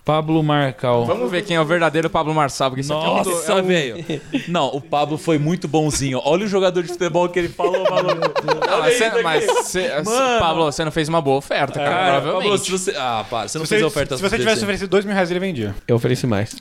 Pablo 0.07 0.41
Marcal. 0.41 1.05
Vamos 1.05 1.29
ver 1.29 1.41
quem 1.43 1.57
é 1.57 1.61
o 1.61 1.65
verdadeiro 1.65 2.09
Pablo 2.09 2.33
Marçal, 2.33 2.69
porque 2.69 2.79
isso 2.79 2.93
aqui 2.93 3.05
é 3.05 3.09
um 3.09 3.15
Nossa, 3.17 3.51
é 3.51 3.55
um- 3.55 3.61
velho. 3.63 4.21
Não, 4.47 4.67
o 4.67 4.79
Pablo 4.79 5.17
foi 5.17 5.37
muito 5.37 5.67
bonzinho. 5.67 6.21
Olha 6.23 6.45
o 6.45 6.47
jogador 6.47 6.81
de 6.81 6.87
futebol 6.87 7.27
que 7.27 7.37
ele 7.37 7.49
falou, 7.49 7.83
maluco. 7.89 8.15
Não, 8.67 8.79
mas, 8.79 9.45
você, 9.45 9.91
mas 9.99 10.05
Mano. 10.07 10.39
Pablo, 10.39 10.63
você 10.71 10.85
não 10.85 10.91
fez 10.91 11.09
uma 11.09 11.19
boa 11.21 11.37
oferta, 11.37 11.73
cara, 11.79 11.89
Cara, 11.89 12.21
provavelmente. 12.21 12.43
Pablo, 12.51 12.57
se 12.65 12.71
você... 12.71 12.95
Ah, 12.97 13.25
para, 13.29 13.47
você 13.49 13.57
não 13.57 13.65
Se 13.65 13.69
fez 13.69 13.81
você, 13.81 13.85
oferta 13.87 14.15
se 14.15 14.21
você 14.23 14.37
tivesse 14.37 14.63
oferecido 14.63 14.89
dois 14.89 15.03
mil 15.03 15.13
reais, 15.13 15.29
ele 15.29 15.39
vendia. 15.41 15.75
Eu 15.87 15.97
ofereci 15.97 16.25
mais. 16.25 16.55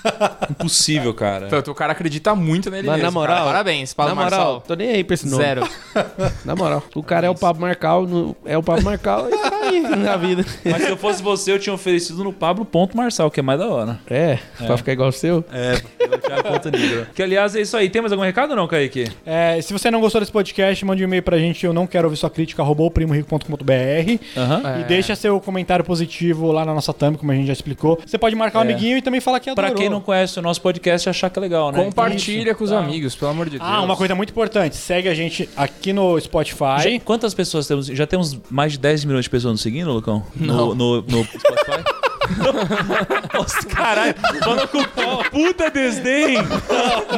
Impossível, 0.50 1.12
cara. 1.12 1.48
O 1.68 1.74
cara 1.74 1.92
acredita 1.92 2.34
muito 2.34 2.70
nele 2.70 2.86
Mas 2.86 2.96
mesmo, 2.96 3.06
na 3.06 3.10
moral, 3.10 3.36
cara. 3.36 3.46
Parabéns, 3.48 3.92
Pablo 3.92 4.14
na 4.14 4.22
moral, 4.22 4.40
Marçal. 4.40 4.60
tô 4.66 4.74
nem 4.74 4.90
aí 4.90 5.04
pra 5.04 5.14
esse 5.14 5.26
nome. 5.28 5.42
Zero. 5.44 5.68
Na 6.44 6.54
moral, 6.56 6.82
o 6.94 7.02
cara 7.02 7.26
é 7.26 7.30
o 7.30 7.34
Pablo 7.34 7.62
Marcal, 7.62 8.06
no- 8.06 8.36
é 8.44 8.56
o 8.56 8.62
Pablo 8.62 8.84
Marcal 8.84 9.28
e 9.30 9.34
aí 9.66 9.80
na 9.80 10.16
vida. 10.16 10.44
Mas 10.64 10.82
se 10.82 10.88
eu 10.90 10.96
fosse 10.96 11.22
você, 11.22 11.52
eu 11.52 11.58
tinha 11.58 11.74
oferecido 11.74 12.22
no 12.24 12.32
Pablo 12.32 12.64
ponto 12.64 12.96
Marçal, 12.96 13.30
que 13.30 13.40
é 13.40 13.42
mais 13.42 13.58
da 13.58 13.66
hora. 13.68 13.98
É, 14.08 14.38
pra 14.58 14.76
ficar 14.76 14.92
igual 14.92 15.08
o 15.08 15.12
seu. 15.12 15.44
É, 15.52 15.80
eu 15.98 16.18
tinha 16.18 16.36
a 16.38 16.42
conta 16.42 16.70
negra. 16.70 17.08
Que 17.14 17.22
aliás 17.22 17.54
é 17.56 17.60
isso 17.60 17.76
aí. 17.76 17.88
Tem 17.90 18.00
mais 18.02 18.12
algum 18.12 18.24
recado 18.24 18.50
ou 18.50 18.56
não, 18.56 18.66
Kaique? 18.68 19.10
É, 19.24 19.60
se 19.60 19.72
você 19.72 19.90
não 19.90 20.00
gostou 20.00 20.20
desse 20.20 20.32
podcast, 20.32 20.84
mande 20.84 21.02
um 21.02 21.06
e-mail 21.06 21.22
pra 21.22 21.38
gente. 21.38 21.64
Eu 21.66 21.72
não 21.72 21.86
quero 21.86 22.06
ouvir 22.06 22.16
sua 22.16 22.30
crítica, 22.30 22.62
arroba 22.62 22.82
oprimorico.com.br. 22.84 24.18
Aham. 24.36 24.80
E 24.80 24.84
deixa 24.84 25.14
seu 25.16 25.40
comentário 25.40 25.84
positivo 25.84 26.52
lá 26.52 26.64
na 26.64 26.74
nossa 26.74 26.92
thumb, 26.92 27.16
como 27.18 27.32
a 27.32 27.34
gente 27.34 27.46
já 27.46 27.52
explicou. 27.52 27.98
Você 28.04 28.18
pode 28.18 28.34
marcar 28.34 28.58
um 28.60 28.62
É. 28.62 28.64
amiguinho 28.64 28.96
e 28.98 29.02
também 29.02 29.20
falar 29.20 29.40
que 29.40 29.50
adorou. 29.50 29.70
Pra 29.70 29.78
quem 29.78 29.88
não 29.88 30.00
conhece 30.00 30.38
o 30.38 30.42
nosso 30.42 30.60
podcast, 30.60 31.08
achar 31.08 31.30
que 31.30 31.38
é 31.38 31.42
legal, 31.42 31.72
né? 31.72 31.82
Compartilha 31.84 32.54
com 32.54 32.64
os 32.64 32.72
amigos, 32.72 33.14
pelo 33.14 33.30
amor 33.30 33.46
de 33.48 33.58
Deus. 33.58 33.62
Ah, 33.64 33.80
uma 33.82 33.96
coisa 33.96 34.14
muito 34.14 34.30
importante. 34.30 34.76
Segue 34.76 35.08
a 35.08 35.14
gente 35.14 35.48
aqui 35.56 35.92
no 35.92 36.18
Spotify. 36.20 36.56
Já- 36.82 37.00
quantas 37.04 37.34
pessoas 37.34 37.66
temos? 37.66 37.86
Já 37.86 38.06
temos 38.06 38.38
mais 38.50 38.72
de 38.72 38.78
10 38.78 39.04
milhões 39.04 39.24
de 39.24 39.30
pessoas 39.30 39.52
nos 39.56 39.62
seguindo, 39.62 39.90
Lucão? 39.90 40.22
Não. 40.36 40.74
No, 40.74 40.74
no, 40.74 41.02
no 41.02 41.24
Spotify? 41.24 41.82
Nossa, 43.32 43.66
caralho, 43.66 44.14
falando 44.42 44.68
com 44.68 44.82
puta 45.30 45.70
desdém. 45.70 46.36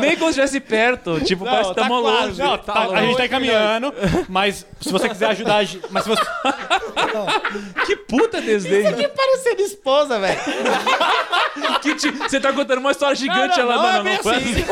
Nem 0.00 0.16
quando 0.16 0.30
estivesse 0.30 0.60
perto. 0.60 1.18
Tipo, 1.20 1.44
parece 1.44 1.70
que 1.70 1.76
tá 1.76 1.88
quase. 1.88 2.02
longe. 2.02 2.42
Não, 2.42 2.58
tá 2.58 2.72
tá- 2.72 2.80
a 2.80 2.86
longe. 2.86 3.06
gente 3.06 3.16
tá 3.16 3.26
encaminhando, 3.26 3.94
mas 4.28 4.66
se 4.80 4.92
você 4.92 5.08
quiser 5.08 5.30
ajudar 5.30 5.56
a 5.56 5.64
gente. 5.64 5.84
Mas 5.90 6.04
se 6.04 6.08
você. 6.10 6.22
Que 7.86 7.96
puta 7.96 8.40
desdém. 8.40 8.82
Parecendo 9.08 9.62
esposa, 9.62 10.18
velho. 10.18 10.38
Você 12.28 12.38
tá 12.38 12.52
contando 12.52 12.78
uma 12.78 12.90
história 12.90 13.16
gigante 13.16 13.60
lá, 13.60 13.76
não, 13.76 14.04
não, 14.04 14.04
não, 14.04 14.22
foi 14.22 14.36
assim. 14.36 14.64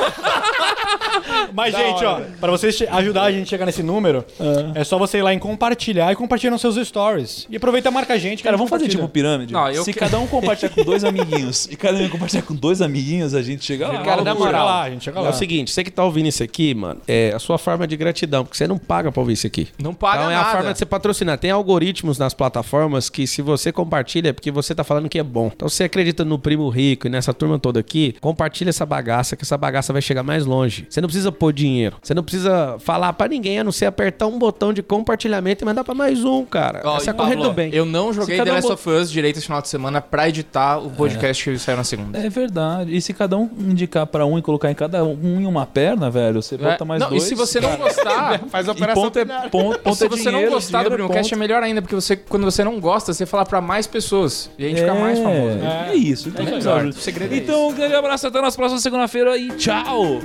Mas, 1.53 1.75
gente, 1.75 2.05
ó, 2.05 2.21
pra 2.41 2.51
você 2.51 2.71
che- 2.73 2.87
ajudar 2.89 3.25
a 3.25 3.33
gente 3.33 3.45
a 3.47 3.51
chegar 3.51 3.67
nesse 3.67 3.83
número, 3.83 4.25
é 4.75 4.85
só 4.85 4.99
você 4.99 5.19
ir 5.19 5.23
lá 5.23 5.33
em 5.33 5.39
compartilhar 5.39 6.13
e 6.13 6.17
compartilhar 6.17 6.51
nos 6.51 6.61
seus 6.61 6.77
stories. 6.87 7.47
E 7.51 7.57
aproveita 7.57 7.89
e 7.89 7.93
marca 7.93 8.15
a 8.15 8.19
gente. 8.19 8.39
que 8.39 8.43
Cara, 8.45 8.57
vamos 8.57 8.71
fazer 8.71 8.89
tipo 8.89 9.09
pirâmide? 9.09 9.53
Não, 9.53 9.69
eu 9.71 9.83
Se 9.85 9.93
que- 9.93 9.99
cada 9.99 10.19
um 10.19 10.27
compartilhar 10.27 10.71
com 10.71 10.83
dois 10.85 11.03
amiguinhos 11.05 11.67
e 11.71 11.77
cada 11.77 11.99
um 11.99 12.09
compartilhar 12.09 12.43
com 12.43 12.55
dois 12.55 12.81
amiguinhos, 12.83 13.35
a 13.35 13.43
gente 13.43 13.65
chega 13.65 13.89
lá. 13.89 14.03
Cara, 14.03 14.23
na 14.23 14.33
Chega 14.33 14.45
moral, 14.45 14.67
lá, 14.67 14.83
a 14.83 14.91
gente 14.91 15.05
chega 15.05 15.19
é 15.19 15.23
lá. 15.23 15.31
o 15.31 15.33
seguinte, 15.33 15.71
você 15.71 15.83
que 15.83 15.91
tá 15.91 16.05
ouvindo 16.05 16.29
isso 16.29 16.43
aqui, 16.43 16.75
mano, 16.75 17.01
é 17.09 17.33
a 17.35 17.39
sua 17.39 17.59
forma 17.59 17.87
de 17.87 17.97
gratidão, 17.97 18.45
porque 18.45 18.57
você 18.57 18.67
não 18.67 18.79
paga 18.79 19.11
pra 19.11 19.21
ouvir 19.21 19.33
isso 19.35 19.47
aqui. 19.47 19.69
Não 19.83 19.95
paga 19.95 20.19
então 20.19 20.31
é 20.31 20.35
nada. 20.35 20.49
a 20.49 20.53
forma 20.53 20.73
de 20.73 20.79
você 20.79 20.87
patrocinar. 20.87 21.39
Tem 21.39 21.51
algoritmos 21.51 22.19
nas 22.19 22.35
plataformas 22.35 23.09
que 23.11 23.27
se 23.27 23.43
você 23.43 23.73
compartilha 23.73 24.29
é 24.29 24.33
porque 24.33 24.51
você 24.51 24.75
tá 24.75 24.85
falando 24.85 25.09
que 25.09 25.19
é 25.19 25.23
bom. 25.23 25.51
Então 25.55 25.69
se 25.69 25.77
você 25.77 25.85
acredita 25.85 26.25
no 26.25 26.39
Primo 26.39 26.69
Rico 26.69 27.07
e 27.07 27.11
nessa 27.11 27.33
turma 27.35 27.59
toda 27.59 27.81
aqui, 27.81 28.15
compartilha 28.21 28.71
essa 28.71 28.87
bagaça, 28.87 29.37
que 29.37 29.43
essa 29.45 29.57
bagaça 29.57 29.93
vai 29.93 30.03
chegar 30.03 30.23
mais 30.23 30.45
longe. 30.47 30.87
Você 30.89 31.01
não 31.01 31.09
precisa 31.09 31.16
pôr 31.33 31.53
dinheiro. 31.53 31.97
Você 32.03 32.13
não 32.15 32.23
precisa 32.23 32.77
falar 32.79 33.13
pra 33.13 33.29
ninguém, 33.29 33.59
a 33.59 33.65
não 33.65 33.73
ser 33.73 33.87
apertar 33.87 34.27
um 34.27 34.39
botão 34.39 34.73
de 34.73 34.83
compartilhamento 34.83 35.63
e 35.63 35.65
mandar 35.65 35.85
pra 35.85 35.95
mais 35.95 36.25
um, 36.25 36.45
cara. 36.45 36.83
Ó, 36.85 36.97
essa 36.97 37.11
é 37.11 37.13
e 37.13 37.15
a 37.15 37.15
corrente 37.15 37.37
Pablo, 37.39 37.51
do 37.51 37.55
bem. 37.55 37.71
Eu 37.75 37.85
não 37.85 38.13
joguei 38.13 38.37
The 38.43 38.51
um 38.51 38.55
Last 38.55 38.69
bo- 38.69 38.75
of 38.75 38.89
Us 38.91 39.11
direito 39.11 39.37
esse 39.39 39.47
final 39.47 39.63
de 39.63 39.69
semana 39.69 40.01
pra 40.01 40.29
editar 40.29 40.79
o 40.79 40.91
podcast 40.91 41.51
que 41.51 41.59
saiu 41.59 41.77
na 41.77 41.85
segunda. 41.85 42.19
É 42.19 42.29
verdade. 42.29 42.95
E 42.95 43.01
se 43.01 43.13
cada 43.13 43.37
um 43.37 43.49
indicar 43.59 44.07
pra 44.07 44.27
um 44.27 44.39
e 44.39 44.43
colocar 44.43 44.71
em 44.71 44.75
cada 44.75 45.05
um 45.05 45.41
em 45.41 45.47
uma 45.47 45.65
perna, 45.67 46.11
velho, 46.11 46.43
você 46.43 46.57
bota 46.57 46.85
mais 46.85 47.01
não, 47.01 47.11
dois. 47.11 47.23
e 47.25 47.27
se 47.27 47.35
você 47.35 47.61
não 47.61 47.77
gostar, 47.77 48.41
Faz 48.51 48.69
a 48.69 48.73
E 48.73 48.95
ponto 48.95 49.19
é, 49.19 49.25
ponto, 49.49 49.79
ponto 49.81 49.95
se 49.97 50.05
é 50.05 50.09
você 50.09 50.25
dinheiro, 50.25 50.47
não 50.47 50.51
gostar 50.53 50.79
do 50.85 50.91
dinheiro 50.91 51.13
é 51.13 51.21
é 51.33 51.37
melhor 51.37 51.63
ainda, 51.63 51.83
porque 51.83 51.95
você, 51.95 52.17
quando 52.17 52.45
você 52.45 52.63
não 52.65 52.79
gosta, 52.81 53.13
você 53.13 53.27
fala 53.27 53.45
pra 53.45 53.61
mais 53.61 53.87
pessoas. 53.87 54.51
E 54.59 54.65
a 54.65 54.69
gente 54.69 54.81
fica 54.81 54.95
mais 54.95 55.19
famoso. 55.19 55.59
É, 55.63 55.91
é 55.91 55.95
isso. 55.95 56.29
Então, 56.29 56.47
É 56.47 56.51
melhor. 56.51 56.85
O 56.87 56.93
segredo 56.93 57.35
é 57.35 57.39
então 57.39 57.69
um 57.69 57.75
grande 57.75 57.95
abraço, 57.95 58.27
até 58.27 58.39
a 58.39 58.43
nossa 58.43 58.57
próxima 58.57 58.81
segunda-feira 58.81 59.37
e 59.37 59.49
tchau! 59.53 60.21